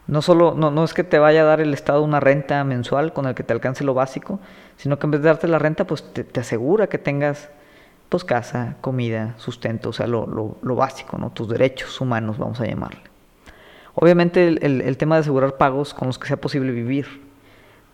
no 0.07 0.23
solo, 0.23 0.55
no, 0.55 0.71
no, 0.71 0.85
es 0.85 0.95
que 0.95 1.03
te 1.03 1.19
vaya 1.19 1.43
a 1.43 1.45
dar 1.45 1.61
el 1.61 1.75
Estado 1.75 2.01
una 2.03 2.21
renta 2.21 2.63
mensual 2.63 3.13
con 3.13 3.27
el 3.27 3.35
que 3.35 3.43
te 3.43 3.53
alcance 3.53 3.83
lo 3.83 3.95
básico, 3.95 4.39
sino 4.77 5.01
que 5.01 5.09
en 5.09 5.11
vez 5.11 5.23
de 5.23 5.27
darte 5.27 5.49
la 5.49 5.59
renta, 5.59 5.89
pues 5.89 6.05
te, 6.13 6.39
asegura 6.39 6.87
que 6.87 6.99
tengas 6.99 7.49
pues 8.09 8.23
casa, 8.23 8.77
comida, 8.81 9.35
sustento, 9.39 9.89
o 9.89 9.93
sea, 9.93 10.07
lo, 10.07 10.29
lo, 10.29 10.57
lo 10.63 10.77
básico, 10.77 11.19
¿no? 11.19 11.31
Tus 11.31 11.49
derechos 11.49 12.01
humanos, 12.01 12.39
vamos 12.39 12.61
a 12.61 12.67
llamarle. 12.67 13.14
Obviamente 13.95 14.49
el, 14.49 14.97
tema 14.97 15.17
de 15.17 15.21
asegurar 15.21 15.57
pagos 15.57 15.95
con 15.95 16.09
los 16.09 16.19
que 16.19 16.27
sea 16.27 16.37
posible 16.37 16.73
vivir. 16.73 17.07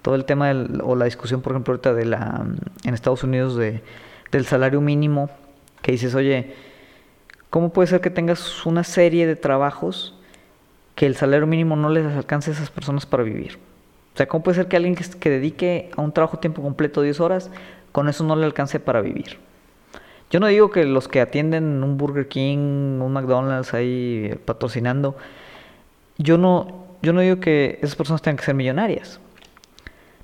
Todo 0.02 0.14
el 0.14 0.24
tema 0.24 0.50
o 0.82 0.96
la 0.96 1.04
discusión, 1.04 1.42
por 1.42 1.52
ejemplo, 1.52 1.72
ahorita 1.72 1.92
de 1.92 2.06
la, 2.06 2.46
en 2.84 2.94
Estados 2.94 3.22
Unidos 3.22 3.56
de, 3.56 3.82
del 4.32 4.46
salario 4.46 4.80
mínimo, 4.80 5.28
que 5.82 5.92
dices, 5.92 6.14
oye, 6.14 6.54
¿cómo 7.50 7.70
puede 7.70 7.88
ser 7.88 8.00
que 8.00 8.08
tengas 8.08 8.64
una 8.64 8.82
serie 8.82 9.26
de 9.26 9.36
trabajos 9.36 10.18
que 10.94 11.06
el 11.06 11.16
salario 11.16 11.46
mínimo 11.46 11.76
no 11.76 11.90
les 11.90 12.06
alcance 12.06 12.50
a 12.50 12.54
esas 12.54 12.70
personas 12.70 13.04
para 13.04 13.22
vivir? 13.22 13.58
O 14.14 14.16
sea, 14.16 14.26
¿cómo 14.26 14.42
puede 14.42 14.56
ser 14.56 14.68
que 14.68 14.76
alguien 14.76 14.94
que, 14.94 15.30
dedique 15.30 15.90
a 15.96 16.00
un 16.00 16.12
trabajo 16.12 16.38
tiempo 16.38 16.62
completo 16.62 17.02
10 17.02 17.20
horas, 17.20 17.50
con 17.92 18.08
eso 18.08 18.24
no 18.24 18.36
le 18.36 18.46
alcance 18.46 18.80
para 18.80 19.02
vivir? 19.02 19.38
Yo 20.30 20.40
no 20.40 20.46
digo 20.46 20.70
que 20.70 20.84
los 20.84 21.08
que 21.08 21.20
atienden 21.20 21.82
un 21.82 21.96
Burger 21.96 22.28
King, 22.28 23.00
un 23.00 23.12
McDonald's 23.12 23.74
ahí 23.74 24.38
patrocinando, 24.44 25.16
yo 26.22 26.36
no, 26.36 26.86
yo 27.02 27.12
no 27.12 27.20
digo 27.20 27.40
que 27.40 27.78
esas 27.80 27.96
personas 27.96 28.20
tengan 28.20 28.36
que 28.36 28.44
ser 28.44 28.54
millonarias. 28.54 29.20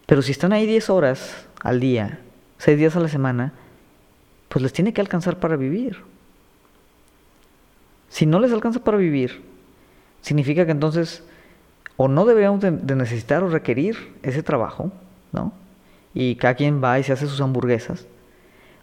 Pero 0.05 0.23
si 0.23 0.33
están 0.33 0.53
ahí 0.53 0.67
10 0.67 0.91
horas 0.91 1.47
al 1.63 1.81
día, 1.81 2.21
6 2.59 2.79
días 2.79 2.97
a 2.97 3.01
la 3.01 3.09
semana, 3.09 3.53
pues 4.49 4.63
les 4.63 4.73
tiene 4.73 4.93
que 4.93 5.01
alcanzar 5.01 5.41
para 5.41 5.57
vivir. 5.57 6.03
Si 8.11 8.27
no 8.27 8.39
les 8.41 8.53
alcanza 8.53 8.85
para 8.85 8.99
vivir, 8.99 9.43
significa 10.21 10.65
que 10.67 10.73
entonces 10.73 11.25
o 11.97 12.09
no 12.09 12.27
deberíamos 12.27 12.61
de, 12.61 12.71
necesitar 12.95 13.43
o 13.43 13.49
requerir 13.49 14.15
ese 14.23 14.43
trabajo, 14.43 14.93
¿no? 15.33 15.53
Y 16.13 16.37
cada 16.37 16.55
quien 16.55 16.83
va 16.85 16.99
y 16.99 17.03
se 17.05 17.13
hace 17.13 17.27
sus 17.27 17.41
hamburguesas. 17.41 18.07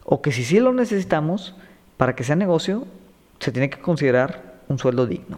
O 0.04 0.22
que 0.22 0.32
si 0.32 0.44
sí 0.44 0.60
lo 0.60 0.74
necesitamos, 0.74 1.56
para 1.98 2.16
que 2.16 2.24
sea 2.24 2.36
negocio, 2.36 2.86
se 3.40 3.52
tiene 3.52 3.70
que 3.70 3.80
considerar 3.80 4.62
un 4.68 4.80
sueldo 4.80 5.06
digno. 5.06 5.38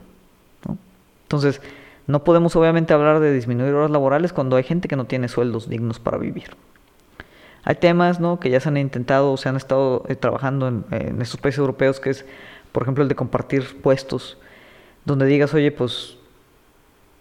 Entonces, 1.36 1.62
no 2.08 2.24
podemos 2.24 2.56
obviamente 2.56 2.94
hablar 2.94 3.20
de 3.20 3.34
disminuir 3.34 3.74
horas 3.74 3.92
laborales 3.92 4.32
cuando 4.32 4.56
hay 4.56 4.64
gente 4.64 4.88
que 4.88 4.96
no 4.96 5.06
tiene 5.06 5.28
sueldos 5.28 5.70
dignos 5.70 6.00
para 6.00 6.18
vivir. 6.18 6.56
Hay 7.64 7.76
temas 7.76 8.20
¿no? 8.20 8.40
que 8.40 8.52
ya 8.52 8.60
se 8.60 8.70
han 8.70 8.78
intentado 8.78 9.32
o 9.32 9.38
se 9.38 9.50
han 9.50 9.56
estado 9.56 10.04
eh, 10.08 10.16
trabajando 10.16 10.68
en, 10.68 11.22
estos 11.22 11.40
países 11.40 11.60
europeos, 11.60 12.00
que 12.00 12.12
es, 12.12 12.26
por 12.72 12.84
ejemplo, 12.84 13.02
el 13.02 13.10
de 13.10 13.16
compartir 13.16 13.82
puestos, 13.82 14.38
donde 15.04 15.26
digas, 15.26 15.54
oye, 15.56 15.72
pues 15.72 16.18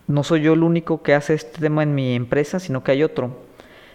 no 0.07 0.23
soy 0.23 0.43
yo 0.43 0.53
el 0.53 0.63
único 0.63 1.03
que 1.03 1.15
hace 1.15 1.33
este 1.33 1.61
tema 1.61 1.83
en 1.83 1.95
mi 1.95 2.15
empresa, 2.15 2.61
sino 2.61 2.85
que 2.85 2.93
hay 2.93 3.03
otro. 3.03 3.39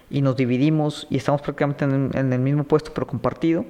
Y 0.10 0.24
nos 0.24 0.36
dividimos 0.36 1.06
y 1.12 1.18
estamos 1.18 1.44
prácticamente 1.44 1.86
en, 1.86 2.34
el 2.34 2.40
mismo 2.40 2.64
puesto, 2.64 2.92
pero 2.96 3.06
compartido. 3.06 3.64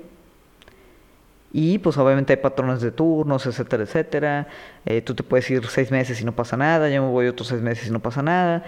Y 1.51 1.79
pues 1.79 1.97
obviamente 1.97 2.33
hay 2.33 2.37
patrones 2.37 2.81
de 2.81 2.91
turnos, 2.91 3.45
etcétera, 3.45 3.83
etcétera. 3.83 4.47
Eh, 4.85 5.01
tú 5.01 5.15
te 5.15 5.23
puedes 5.23 5.49
ir 5.49 5.65
seis 5.67 5.91
meses 5.91 6.21
y 6.21 6.25
no 6.25 6.33
pasa 6.33 6.57
nada, 6.57 6.89
yo 6.89 7.01
me 7.03 7.09
voy 7.09 7.27
otros 7.27 7.47
seis 7.47 7.61
meses 7.61 7.87
y 7.87 7.91
no 7.91 7.99
pasa 7.99 8.21
nada. 8.21 8.63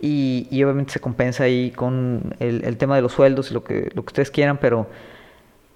Y, 0.00 0.46
obviamente 0.62 0.92
se 0.92 1.00
compensa 1.00 1.44
ahí 1.44 1.70
con 1.70 2.34
el, 2.38 2.76
tema 2.76 2.96
de 2.96 3.02
los 3.02 3.12
sueldos 3.12 3.50
y 3.50 3.54
lo 3.54 3.64
que, 3.64 3.90
lo 3.94 4.02
que 4.04 4.10
ustedes 4.10 4.30
quieran, 4.30 4.58
pero 4.58 4.86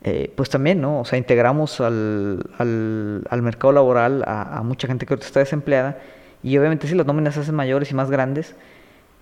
eh, 0.02 0.32
pues 0.36 0.50
también, 0.50 0.80
¿no? 0.80 1.00
O 1.00 1.04
sea, 1.04 1.18
integramos 1.18 1.80
al, 1.80 2.44
al, 2.58 3.42
mercado 3.42 3.72
laboral 3.72 4.22
a, 4.26 4.60
mucha 4.62 4.86
gente 4.86 5.06
que 5.06 5.14
ahorita 5.14 5.26
está 5.26 5.40
desempleada 5.40 5.98
y 6.42 6.56
obviamente 6.58 6.86
sí, 6.86 6.94
las 6.94 7.06
nóminas 7.06 7.34
se 7.34 7.40
hacen 7.40 7.54
mayores 7.54 7.90
y 7.90 7.94
más 7.94 8.10
grandes, 8.10 8.54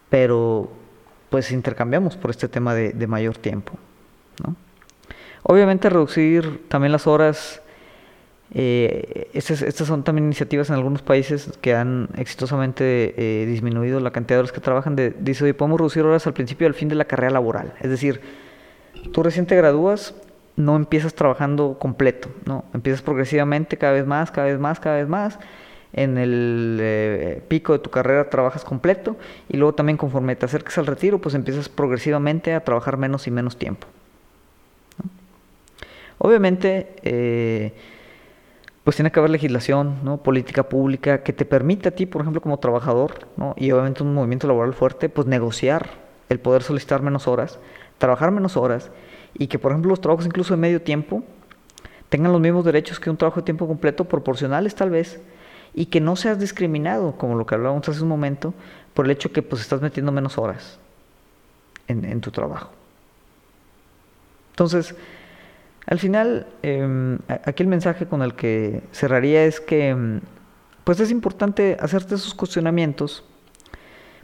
pero 0.08 0.70
pues 1.30 1.50
intercambiamos 1.52 2.16
por 2.16 2.30
este 2.30 2.48
tema 2.48 2.74
de, 2.74 3.06
mayor 3.06 3.36
tiempo. 3.36 3.74
¿no? 4.44 4.56
Obviamente 5.42 5.88
reducir 5.88 6.68
también 6.68 6.92
las 6.92 7.06
horas, 7.06 7.62
eh, 8.54 9.30
estas, 9.34 9.58
son 9.74 10.02
también 10.02 10.26
iniciativas 10.26 10.70
en 10.70 10.76
algunos 10.76 11.02
países 11.02 11.50
que 11.60 11.74
han 11.74 12.08
exitosamente 12.16 13.14
eh, 13.16 13.46
disminuido 13.46 14.00
la 14.00 14.10
cantidad 14.10 14.36
de 14.36 14.40
horas 14.40 14.52
que 14.52 14.60
trabajan. 14.60 14.96
De, 14.96 15.10
dice, 15.10 15.44
oye, 15.44 15.54
podemos 15.54 15.78
reducir 15.78 16.04
horas 16.04 16.26
al 16.26 16.34
principio 16.34 16.66
y 16.66 16.68
al 16.68 16.74
fin 16.74 16.88
de 16.88 16.94
la 16.94 17.04
carrera 17.04 17.32
laboral. 17.32 17.74
Es 17.80 17.90
decir, 17.90 18.20
tú 19.12 19.22
recién 19.22 19.46
te 19.46 19.56
gradúas, 19.56 20.14
no 20.56 20.76
empiezas 20.76 21.14
trabajando 21.14 21.78
completo, 21.78 22.28
¿no? 22.44 22.64
Empiezas 22.74 23.02
progresivamente, 23.02 23.76
cada 23.76 23.92
vez 23.92 24.06
más, 24.06 24.30
cada 24.30 24.48
vez 24.48 24.58
más, 24.58 24.80
cada 24.80 24.96
vez 24.96 25.08
más 25.08 25.38
en 25.92 26.18
el 26.18 26.78
eh, 26.80 27.42
pico 27.48 27.72
de 27.72 27.78
tu 27.78 27.90
carrera 27.90 28.28
trabajas 28.28 28.64
completo 28.64 29.16
y 29.48 29.56
luego 29.56 29.74
también 29.74 29.96
conforme 29.96 30.36
te 30.36 30.46
acerques 30.46 30.76
al 30.78 30.86
retiro, 30.86 31.18
pues 31.20 31.34
empiezas 31.34 31.68
progresivamente 31.68 32.54
a 32.54 32.60
trabajar 32.60 32.96
menos 32.96 33.26
y 33.26 33.30
menos 33.30 33.56
tiempo. 33.56 33.86
Obviamente, 36.18 36.94
eh, 37.02 37.72
pues 38.84 38.96
tiene 38.96 39.12
que 39.12 39.18
haber 39.20 39.30
legislación, 39.30 39.98
¿no? 40.02 40.18
política 40.18 40.68
pública 40.68 41.22
que 41.22 41.32
te 41.32 41.44
permita 41.44 41.90
a 41.90 41.92
ti, 41.92 42.06
por 42.06 42.22
ejemplo, 42.22 42.40
como 42.40 42.58
trabajador, 42.58 43.28
¿no? 43.36 43.54
y 43.56 43.70
obviamente 43.70 44.02
un 44.02 44.14
movimiento 44.14 44.46
laboral 44.46 44.74
fuerte, 44.74 45.08
pues 45.08 45.26
negociar 45.26 45.90
el 46.28 46.40
poder 46.40 46.62
solicitar 46.62 47.02
menos 47.02 47.28
horas, 47.28 47.58
trabajar 47.98 48.30
menos 48.30 48.56
horas 48.56 48.90
y 49.34 49.46
que, 49.46 49.58
por 49.58 49.72
ejemplo, 49.72 49.90
los 49.90 50.00
trabajos 50.00 50.26
incluso 50.26 50.54
de 50.54 50.60
medio 50.60 50.82
tiempo 50.82 51.22
tengan 52.08 52.32
los 52.32 52.40
mismos 52.40 52.64
derechos 52.64 52.98
que 52.98 53.10
un 53.10 53.16
trabajo 53.16 53.40
de 53.40 53.44
tiempo 53.44 53.66
completo, 53.66 54.04
proporcionales 54.04 54.74
tal 54.74 54.90
vez, 54.90 55.20
y 55.74 55.86
que 55.86 56.00
no 56.00 56.16
seas 56.16 56.38
discriminado, 56.38 57.12
como 57.12 57.34
lo 57.34 57.46
que 57.46 57.54
hablábamos 57.54 57.88
hace 57.88 58.02
un 58.02 58.08
momento, 58.08 58.54
por 58.94 59.04
el 59.04 59.10
hecho 59.10 59.32
que 59.32 59.42
pues 59.42 59.62
estás 59.62 59.80
metiendo 59.80 60.10
menos 60.12 60.38
horas 60.38 60.78
en, 61.86 62.20
tu 62.20 62.30
trabajo. 62.30 62.70
Entonces, 64.50 64.94
al 65.88 65.98
final, 65.98 66.46
em, 66.62 67.18
aquí 67.44 67.62
el 67.62 67.68
mensaje 67.68 68.06
con 68.06 68.20
el 68.22 68.34
que 68.34 68.82
cerraría 68.92 69.44
es 69.44 69.58
que 69.58 69.88
em, 69.88 70.20
pues 70.84 71.00
es 71.00 71.10
importante 71.10 71.76
hacerte 71.80 72.14
esos 72.14 72.34
cuestionamientos, 72.34 73.24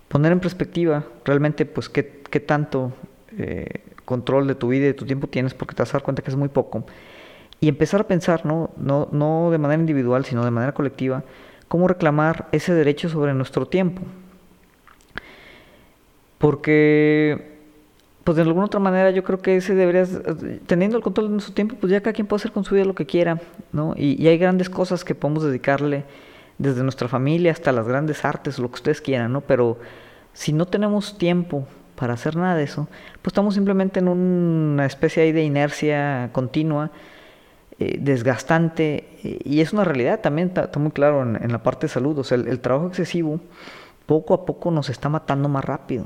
poner 0.09 0.33
en 0.33 0.41
perspectiva 0.41 1.05
realmente 1.25 1.65
pues 1.65 1.89
qué, 1.89 2.03
tanto 2.41 2.93
eh, 3.39 3.81
control 4.05 4.47
de 4.47 4.55
tu 4.55 4.69
vida 4.69 4.85
y 4.85 4.89
de 4.89 4.95
tu 4.95 5.07
tiempo 5.07 5.27
tienes, 5.27 5.55
porque 5.55 5.75
te 5.75 5.83
vas 5.83 5.91
a 5.91 5.95
dar 5.95 6.03
cuenta 6.03 6.23
que 6.23 6.31
es 6.31 6.37
muy 6.37 6.49
poco 6.49 6.85
y 7.61 7.69
empezar 7.69 8.03
a 8.03 8.07
pensar, 8.07 8.45
¿no? 8.45 8.71
No, 8.77 9.09
no 9.11 9.51
de 9.51 9.57
manera 9.57 9.81
individual, 9.81 10.25
sino 10.27 10.45
de 10.45 10.51
manera 10.51 10.75
colectiva, 10.75 11.25
cómo 11.69 11.89
reclamar 11.89 12.49
ese 12.53 12.75
derecho 12.75 13.09
sobre 13.09 13.33
nuestro 13.33 13.67
tiempo. 13.67 14.03
Porque, 16.37 17.54
pues 18.25 18.37
de 18.37 18.43
alguna 18.43 18.67
otra 18.67 18.81
manera 18.81 19.11
yo 19.11 19.23
creo 19.23 19.39
que 19.39 19.57
ese 19.57 19.75
debería, 19.75 20.07
teniendo 20.67 20.97
el 20.97 21.03
control 21.03 21.27
de 21.27 21.33
nuestro 21.33 21.55
tiempo, 21.55 21.77
pues 21.79 21.91
ya 21.91 22.01
cada 22.01 22.13
quien 22.13 22.27
puede 22.27 22.41
hacer 22.41 22.53
con 22.53 22.65
su 22.65 22.75
vida 22.75 22.85
lo 22.85 22.95
que 22.95 23.07
quiera, 23.07 23.41
¿no? 23.73 23.95
Y, 23.97 24.21
y 24.23 24.29
hay 24.29 24.39
grandes 24.39 24.71
cosas 24.71 25.05
que 25.05 25.15
podemos 25.15 25.45
dedicarle 25.45 26.05
desde 26.59 26.83
nuestra 26.83 27.09
familia 27.09 27.53
hasta 27.53 27.73
las 27.73 27.87
grandes 27.87 28.25
artes, 28.25 28.59
lo 28.59 28.69
que 28.69 28.77
ustedes 28.77 29.01
quieran, 29.01 29.33
¿no? 29.33 29.41
Pero 29.43 29.79
si 30.33 30.53
no 30.53 30.67
tenemos 30.67 31.19
tiempo 31.19 31.67
para 31.97 32.15
hacer 32.15 32.37
nada 32.37 32.57
de 32.57 32.65
eso, 32.65 32.89
pues 33.23 33.33
estamos 33.33 33.55
simplemente 33.55 34.01
en 34.01 34.09
una 34.09 34.87
especie 34.87 35.23
ahí 35.23 35.33
de 35.33 35.45
inercia 35.45 36.31
continua 36.33 36.91
eh, 37.79 37.99
desgastante 38.01 39.09
eh, 39.25 39.39
y 39.45 39.61
es 39.61 39.73
una 39.73 39.85
realidad 39.85 40.21
también, 40.21 40.53
está, 40.55 40.79
muy 40.79 40.93
claro 40.93 41.23
en, 41.23 41.51
la 41.51 41.63
parte 41.63 41.87
de 41.87 41.93
salud, 41.93 42.19
o 42.19 42.25
sea, 42.25 42.37
el, 42.37 42.61
trabajo 42.61 42.87
excesivo 42.87 43.41
poco 44.07 44.35
a 44.35 44.45
poco 44.45 44.71
nos 44.71 44.91
está 44.91 45.09
matando 45.09 45.49
más 45.49 45.65
rápido. 45.65 46.05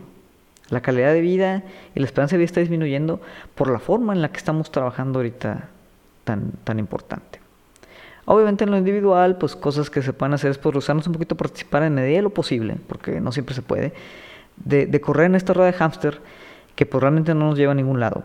La 0.70 0.80
calidad 0.80 1.12
de 1.12 1.20
vida 1.20 1.62
y 1.94 2.00
la 2.00 2.06
esperanza 2.06 2.34
de 2.34 2.38
vida 2.38 2.46
está 2.46 2.60
disminuyendo 2.60 3.20
por 3.54 3.70
la 3.70 3.78
forma 3.78 4.12
en 4.12 4.22
la 4.22 4.30
que 4.30 4.36
estamos 4.36 4.70
trabajando 4.70 5.18
ahorita 5.18 5.68
tan, 6.24 6.52
tan 6.64 6.78
importante. 6.78 7.40
Obviamente 8.30 8.64
en 8.64 8.70
lo 8.70 8.76
individual, 8.76 9.38
pues 9.38 9.56
cosas 9.56 9.88
que 9.88 10.02
se 10.02 10.12
pueden 10.12 10.34
hacer 10.34 10.50
es 10.50 10.58
pues 10.58 10.76
un 10.86 11.12
poquito 11.14 11.34
participar 11.34 11.82
en 11.84 11.94
medida 11.94 12.16
de 12.16 12.22
lo 12.22 12.28
posible, 12.28 12.76
porque 12.86 13.22
no 13.22 13.32
siempre 13.32 13.54
se 13.54 13.62
puede, 13.62 13.94
de, 14.56 15.00
correr 15.00 15.26
en 15.26 15.34
esta 15.34 15.54
rueda 15.54 15.72
de 15.72 15.78
hámster 15.78 16.20
que 16.74 16.84
pues 16.84 17.00
realmente 17.00 17.34
no 17.34 17.46
nos 17.46 17.58
lleva 17.58 17.72
a 17.72 17.74
ningún 17.74 18.00
lado 18.00 18.24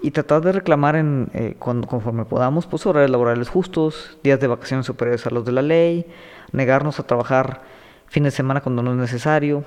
y 0.00 0.12
tratar 0.12 0.40
de 0.40 0.52
reclamar 0.52 0.96
en, 0.96 1.28
eh, 1.34 1.56
conforme 1.58 2.24
podamos 2.24 2.66
pues 2.66 2.86
horarios 2.86 3.10
laborales 3.10 3.50
justos, 3.50 4.16
días 4.22 4.40
de 4.40 4.46
vacaciones 4.46 4.86
superiores 4.86 5.26
a 5.26 5.30
los 5.30 5.44
de 5.44 5.52
la 5.52 5.60
ley, 5.62 6.06
negarnos 6.52 6.98
a 6.98 7.06
trabajar 7.06 7.62
fines 8.06 8.32
de 8.32 8.36
semana 8.38 8.62
cuando 8.62 8.82
no 8.82 8.92
es 8.92 8.96
necesario, 8.96 9.64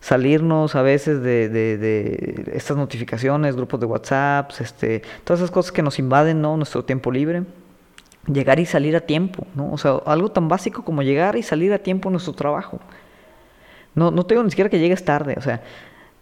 salirnos 0.00 0.74
a 0.74 0.82
veces 0.82 1.22
de, 1.22 2.50
estas 2.54 2.76
notificaciones, 2.76 3.56
grupos 3.56 3.80
de 3.80 3.86
WhatsApp, 3.86 4.50
este, 4.60 5.02
todas 5.24 5.40
esas 5.40 5.50
cosas 5.50 5.72
que 5.72 5.82
nos 5.82 5.98
invaden 5.98 6.40
¿no? 6.40 6.56
nuestro 6.56 6.84
tiempo 6.84 7.10
libre, 7.10 7.44
llegar 8.26 8.58
y 8.58 8.66
salir 8.66 8.96
a 8.96 9.00
tiempo, 9.00 9.46
¿no? 9.54 9.72
o 9.72 9.78
sea, 9.78 10.00
algo 10.06 10.30
tan 10.30 10.48
básico 10.48 10.84
como 10.84 11.02
llegar 11.02 11.36
y 11.36 11.42
salir 11.42 11.72
a 11.72 11.78
tiempo 11.78 12.08
en 12.08 12.12
nuestro 12.12 12.32
trabajo. 12.32 12.80
No, 13.94 14.10
no 14.10 14.24
tengo 14.24 14.42
ni 14.42 14.50
siquiera 14.50 14.70
que 14.70 14.78
llegues 14.78 15.04
tarde, 15.04 15.34
o 15.36 15.42
sea, 15.42 15.62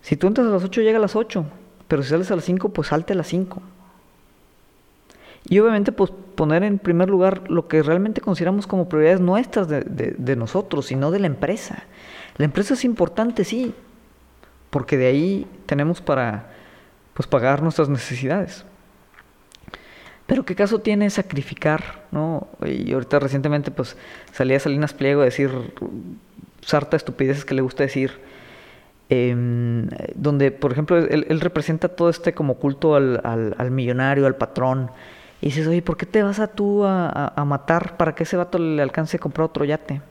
si 0.01 0.17
tú 0.17 0.27
entras 0.27 0.47
a 0.47 0.51
las 0.51 0.65
8, 0.65 0.81
llega 0.81 0.99
a 0.99 1.01
las 1.01 1.17
8 1.17 1.45
pero 1.89 2.03
si 2.03 2.11
sales 2.11 2.31
a 2.31 2.37
las 2.37 2.45
5, 2.45 2.69
pues 2.69 2.89
salte 2.89 3.15
a 3.15 3.17
las 3.17 3.27
5. 3.27 3.63
Y 5.49 5.59
obviamente 5.59 5.91
pues 5.91 6.13
poner 6.35 6.63
en 6.63 6.79
primer 6.79 7.09
lugar 7.09 7.51
lo 7.51 7.67
que 7.67 7.83
realmente 7.83 8.21
consideramos 8.21 8.67
como 8.67 8.89
prioridades 8.89 9.21
nuestras 9.21 9.67
de, 9.67 9.81
de, 9.81 10.37
nosotros, 10.37 10.87
sino 10.87 11.11
de 11.11 11.21
la 11.21 11.27
empresa. 11.27 11.85
La 12.39 12.45
empresa 12.45 12.75
es 12.75 12.85
importante, 12.85 13.45
sí, 13.45 13.75
porque 14.71 14.97
de 14.97 15.07
ahí 15.07 15.47
tenemos 15.67 16.01
para 16.01 16.51
pues 17.15 17.27
pagar 17.27 17.63
nuestras 17.63 17.89
necesidades. 17.89 18.65
Pero 20.27 20.45
qué 20.45 20.55
caso 20.55 20.79
tiene 20.81 21.11
sacrificar, 21.11 22.07
¿no? 22.11 22.49
Y 22.65 22.93
ahorita 22.93 23.19
recientemente 23.19 23.71
pues 23.71 23.97
salía 24.33 24.61
Salinas 24.61 24.95
Pliego 24.95 25.23
a 25.23 25.25
decir 25.25 25.51
sarta 26.61 26.97
estupideces 26.97 27.45
que 27.45 27.55
le 27.55 27.63
gusta 27.63 27.83
decir 27.83 28.21
Em, 29.11 29.89
donde, 30.15 30.51
por 30.51 30.71
ejemplo, 30.73 30.99
él, 30.99 31.41
representa 31.41 31.89
todo 31.89 32.11
este 32.11 32.35
como 32.35 32.57
culto 32.57 32.95
al, 32.95 33.23
al, 33.25 33.71
millonario, 33.71 34.27
al 34.27 34.37
patrón, 34.37 34.91
Y 35.41 35.47
dices, 35.47 35.67
oye, 35.67 35.83
¿por 35.83 35.97
qué 35.97 36.05
te 36.05 36.23
vas 36.23 36.41
a 36.41 36.49
tú 36.49 36.85
a, 36.85 37.33
a 37.35 37.45
matar 37.45 37.97
para 37.97 38.15
que 38.15 38.25
ese 38.25 38.37
vato 38.37 38.59
le 38.59 38.83
alcance 38.83 39.17
a 39.17 39.21
comprar 39.21 39.47
otro 39.47 39.65
yate? 39.65 40.03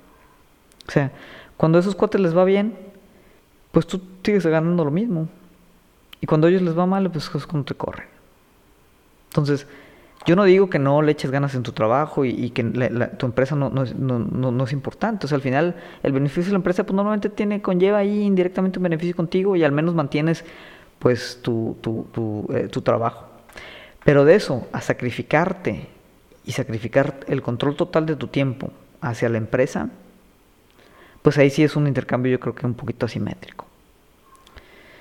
O 0.88 0.92
sea, 0.92 1.12
cuando 1.58 1.78
a 1.78 1.82
esos 1.82 1.96
cuates 1.96 2.22
les 2.22 2.38
va 2.38 2.46
bien, 2.46 2.76
pues 3.72 3.88
tú 3.88 4.02
sigues 4.24 4.46
ganando 4.46 4.86
lo 4.86 4.92
mismo. 4.92 5.28
Y 6.22 6.26
cuando 6.28 6.48
a 6.48 6.50
ellos 6.50 6.62
les 6.62 6.78
va 6.78 6.86
mal, 6.86 7.10
pues 7.12 7.30
es 7.34 7.46
cuando 7.46 7.66
te 7.66 7.76
corren. 7.76 8.08
Entonces, 9.30 9.68
yo 10.26 10.36
no 10.36 10.44
digo 10.44 10.70
que 10.70 10.80
no 10.80 11.02
le 11.02 11.12
eches 11.12 11.32
ganas 11.32 11.56
en 11.56 11.64
tu 11.64 11.72
trabajo 11.72 12.26
y, 12.26 12.50
que 12.50 12.64
tu 13.18 13.26
empresa 13.26 13.56
no, 13.56 14.64
es 14.64 14.74
importante. 14.74 15.26
O 15.26 15.30
sea, 15.30 15.36
al 15.36 15.42
final, 15.42 15.76
el 16.04 16.12
beneficio 16.12 16.46
de 16.46 16.52
la 16.52 16.58
empresa, 16.58 16.84
pues 16.84 16.96
normalmente 16.96 17.30
tiene, 17.30 17.62
conlleva 17.62 18.00
ahí 18.00 18.24
indirectamente 18.24 18.80
un 18.80 18.84
beneficio 18.84 19.16
contigo 19.16 19.56
y 19.56 19.64
al 19.64 19.72
menos 19.72 19.96
mantienes, 19.96 20.44
pues, 21.00 21.40
tu, 21.42 21.78
tu, 21.82 22.48
eh, 22.54 22.68
tu 22.68 22.82
trabajo. 22.82 23.26
Pero 24.04 24.26
de 24.26 24.36
eso, 24.36 24.68
a 24.74 24.82
sacrificarte 24.82 25.88
y 26.46 26.52
sacrificar 26.52 27.20
el 27.28 27.42
control 27.42 27.76
total 27.76 28.06
de 28.06 28.16
tu 28.16 28.28
tiempo 28.28 28.72
hacia 29.02 29.30
la 29.30 29.38
empresa, 29.38 29.90
pues 31.28 31.38
ahí 31.40 31.50
sí 31.50 31.62
es 31.62 31.76
un 31.76 31.88
intercambio 31.88 32.32
yo 32.32 32.40
creo 32.40 32.56
que 32.56 32.66
un 32.66 32.74
poquito 32.74 33.06
asimétrico. 33.06 33.66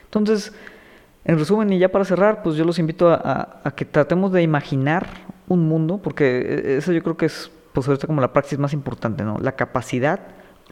Entonces, 0.06 0.52
en 1.24 1.38
resumen, 1.38 1.72
y 1.72 1.78
ya 1.78 1.88
para 1.88 2.04
cerrar, 2.04 2.42
pues 2.42 2.56
yo 2.56 2.64
los 2.64 2.80
invito 2.80 3.12
a, 3.12 3.62
que 3.76 3.84
tratemos 3.84 4.32
de 4.32 4.42
imaginar 4.42 5.06
un 5.46 5.68
mundo, 5.68 6.00
porque 6.02 6.78
eso 6.78 6.90
yo 6.90 7.00
creo 7.04 7.16
que 7.16 7.26
es 7.26 7.52
pues 7.72 7.86
ahorita 7.86 8.08
como 8.08 8.20
la 8.20 8.32
praxis 8.32 8.58
más 8.58 8.72
importante, 8.72 9.22
¿no? 9.22 9.38
La 9.38 9.52
capacidad, 9.52 10.18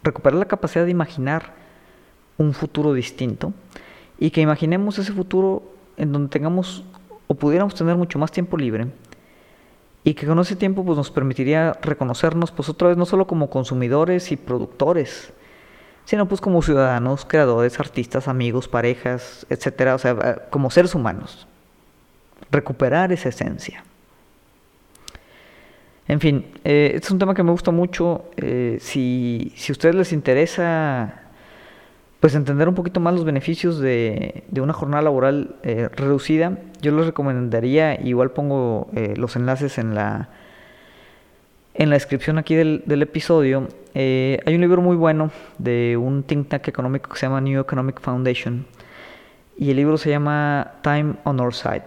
recuperar 0.02 0.40
la 0.40 0.46
capacidad 0.46 0.86
de 0.86 0.90
imaginar 0.90 1.54
un 2.36 2.52
futuro 2.52 2.92
distinto 2.92 3.52
y 4.18 4.32
que 4.32 4.40
imaginemos 4.40 4.98
ese 4.98 5.12
futuro 5.12 5.62
en 5.96 6.10
donde 6.10 6.30
tengamos 6.30 6.82
o 7.28 7.36
pudiéramos 7.36 7.76
tener 7.76 7.94
mucho 7.94 8.18
más 8.18 8.32
tiempo 8.32 8.56
libre 8.56 8.88
y 10.02 10.14
que 10.14 10.26
con 10.26 10.36
ese 10.40 10.56
tiempo 10.56 10.84
pues 10.84 10.96
nos 10.96 11.12
permitiría 11.12 11.78
reconocernos 11.80 12.50
pues 12.50 12.68
otra 12.68 12.88
vez 12.88 12.96
no 12.96 13.06
solo 13.06 13.28
como 13.28 13.50
consumidores 13.50 14.32
y 14.32 14.36
productores, 14.36 15.32
sino 16.04 16.28
pues 16.28 16.40
como 16.40 16.62
ciudadanos, 16.62 17.24
creadores, 17.24 17.80
artistas, 17.80 18.28
amigos, 18.28 18.68
parejas, 18.68 19.46
etcétera, 19.48 19.94
o 19.94 19.98
sea, 19.98 20.12
eh, 20.12 20.36
como 20.50 20.70
seres 20.70 20.94
humanos. 20.94 21.46
Recuperar 22.50 23.12
esa 23.12 23.30
esencia. 23.30 23.84
En 26.06 26.20
fin, 26.20 26.46
eh, 26.64 26.92
este 26.94 27.06
es 27.06 27.10
un 27.10 27.18
tema 27.18 27.34
que 27.34 27.42
me 27.42 27.50
gusta 27.50 27.70
mucho. 27.70 28.26
Eh, 28.36 28.76
si, 28.80 29.52
si 29.56 29.72
a 29.72 29.74
ustedes 29.74 29.94
les 29.94 30.12
interesa 30.12 31.20
pues 32.20 32.34
entender 32.34 32.68
un 32.70 32.74
poquito 32.74 33.00
más 33.00 33.12
los 33.12 33.24
beneficios 33.24 33.78
de, 33.78 34.44
de 34.48 34.60
una 34.62 34.72
jornada 34.72 35.02
laboral 35.02 35.56
reducida, 35.62 36.58
yo 36.80 36.90
les 36.92 37.04
recomendaría, 37.04 38.00
igual 38.00 38.30
pongo 38.30 38.88
los 39.16 39.36
enlaces 39.36 39.76
en 39.76 39.94
la, 39.94 40.30
en 41.74 41.90
la 41.90 41.96
descripción 41.96 42.38
aquí 42.38 42.54
del, 42.54 42.82
del 42.86 43.02
episodio, 43.02 43.68
eh, 43.94 44.40
hay 44.44 44.56
un 44.56 44.60
libro 44.60 44.82
muy 44.82 44.96
bueno 44.96 45.30
de 45.58 45.96
un 45.96 46.24
think 46.24 46.48
tank 46.48 46.66
económico 46.66 47.10
que 47.10 47.16
se 47.16 47.26
llama 47.26 47.40
New 47.40 47.60
Economic 47.60 48.00
Foundation 48.00 48.66
y 49.56 49.70
el 49.70 49.76
libro 49.76 49.96
se 49.98 50.10
llama 50.10 50.72
Time 50.82 51.14
on 51.22 51.38
Our 51.38 51.54
Side 51.54 51.84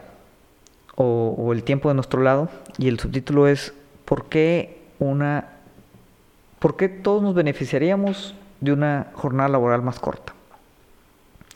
o, 0.95 1.51
El 1.53 1.64
tiempo 1.64 1.89
de 1.89 1.95
nuestro 1.95 2.22
lado 2.22 2.49
y 2.78 2.88
el 2.88 2.99
subtítulo 2.99 3.47
es 3.47 3.74
¿Por 4.05 4.26
qué 4.30 4.80
una 4.99 5.49
por 6.60 6.78
qué 6.78 6.88
todos 6.88 7.22
nos 7.22 7.36
beneficiaríamos 7.36 8.34
de 8.62 8.72
una 8.72 9.08
jornada 9.14 9.49
laboral 9.49 9.82
más 9.82 9.99
corta? 9.99 10.34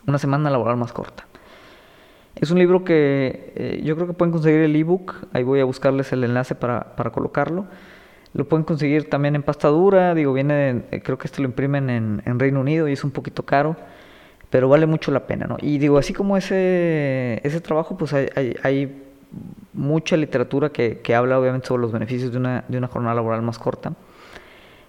Una 0.05 0.17
semana 0.17 0.49
laboral 0.49 0.77
más 0.77 0.91
corta. 0.91 1.25
Es 2.35 2.51
un 2.51 2.59
libro 2.59 2.83
que 2.83 3.53
eh, 3.55 3.81
yo 3.83 3.95
creo 3.95 4.07
que 4.07 4.13
pueden 4.13 4.31
conseguir 4.31 4.61
el 4.61 4.75
ebook, 4.75 5.27
ahí 5.33 5.43
voy 5.43 5.59
a 5.59 5.65
buscarles 5.65 6.11
el 6.11 6.23
enlace 6.23 6.53
para, 6.55 6.95
para 6.95 7.09
colocarlo. 7.09 7.65
Lo 8.33 8.47
pueden 8.47 8.63
conseguir 8.63 9.09
también 9.09 9.35
en 9.35 9.43
pasta 9.43 9.67
dura, 9.67 10.15
digo, 10.15 10.33
viene, 10.33 10.83
eh, 10.91 11.01
creo 11.03 11.17
que 11.17 11.27
este 11.27 11.41
lo 11.41 11.47
imprimen 11.47 11.89
en, 11.89 12.21
en, 12.25 12.39
Reino 12.39 12.61
Unido 12.61 12.87
y 12.87 12.93
es 12.93 13.03
un 13.03 13.11
poquito 13.11 13.43
caro, 13.43 13.75
pero 14.49 14.69
vale 14.69 14.85
mucho 14.85 15.11
la 15.11 15.27
pena, 15.27 15.47
¿no? 15.47 15.57
Y 15.61 15.77
digo, 15.79 15.97
así 15.97 16.13
como 16.13 16.37
ese, 16.37 17.41
ese 17.43 17.59
trabajo, 17.59 17.97
pues 17.97 18.13
hay, 18.13 18.55
hay, 18.63 19.03
mucha 19.73 20.17
literatura 20.17 20.69
que, 20.71 20.99
que, 20.99 21.15
habla 21.15 21.39
obviamente 21.39 21.67
sobre 21.67 21.83
los 21.83 21.93
beneficios 21.93 22.33
de 22.33 22.37
una, 22.37 22.65
de 22.67 22.77
una 22.77 22.87
jornada 22.87 23.15
laboral 23.15 23.41
más 23.41 23.57
corta. 23.57 23.93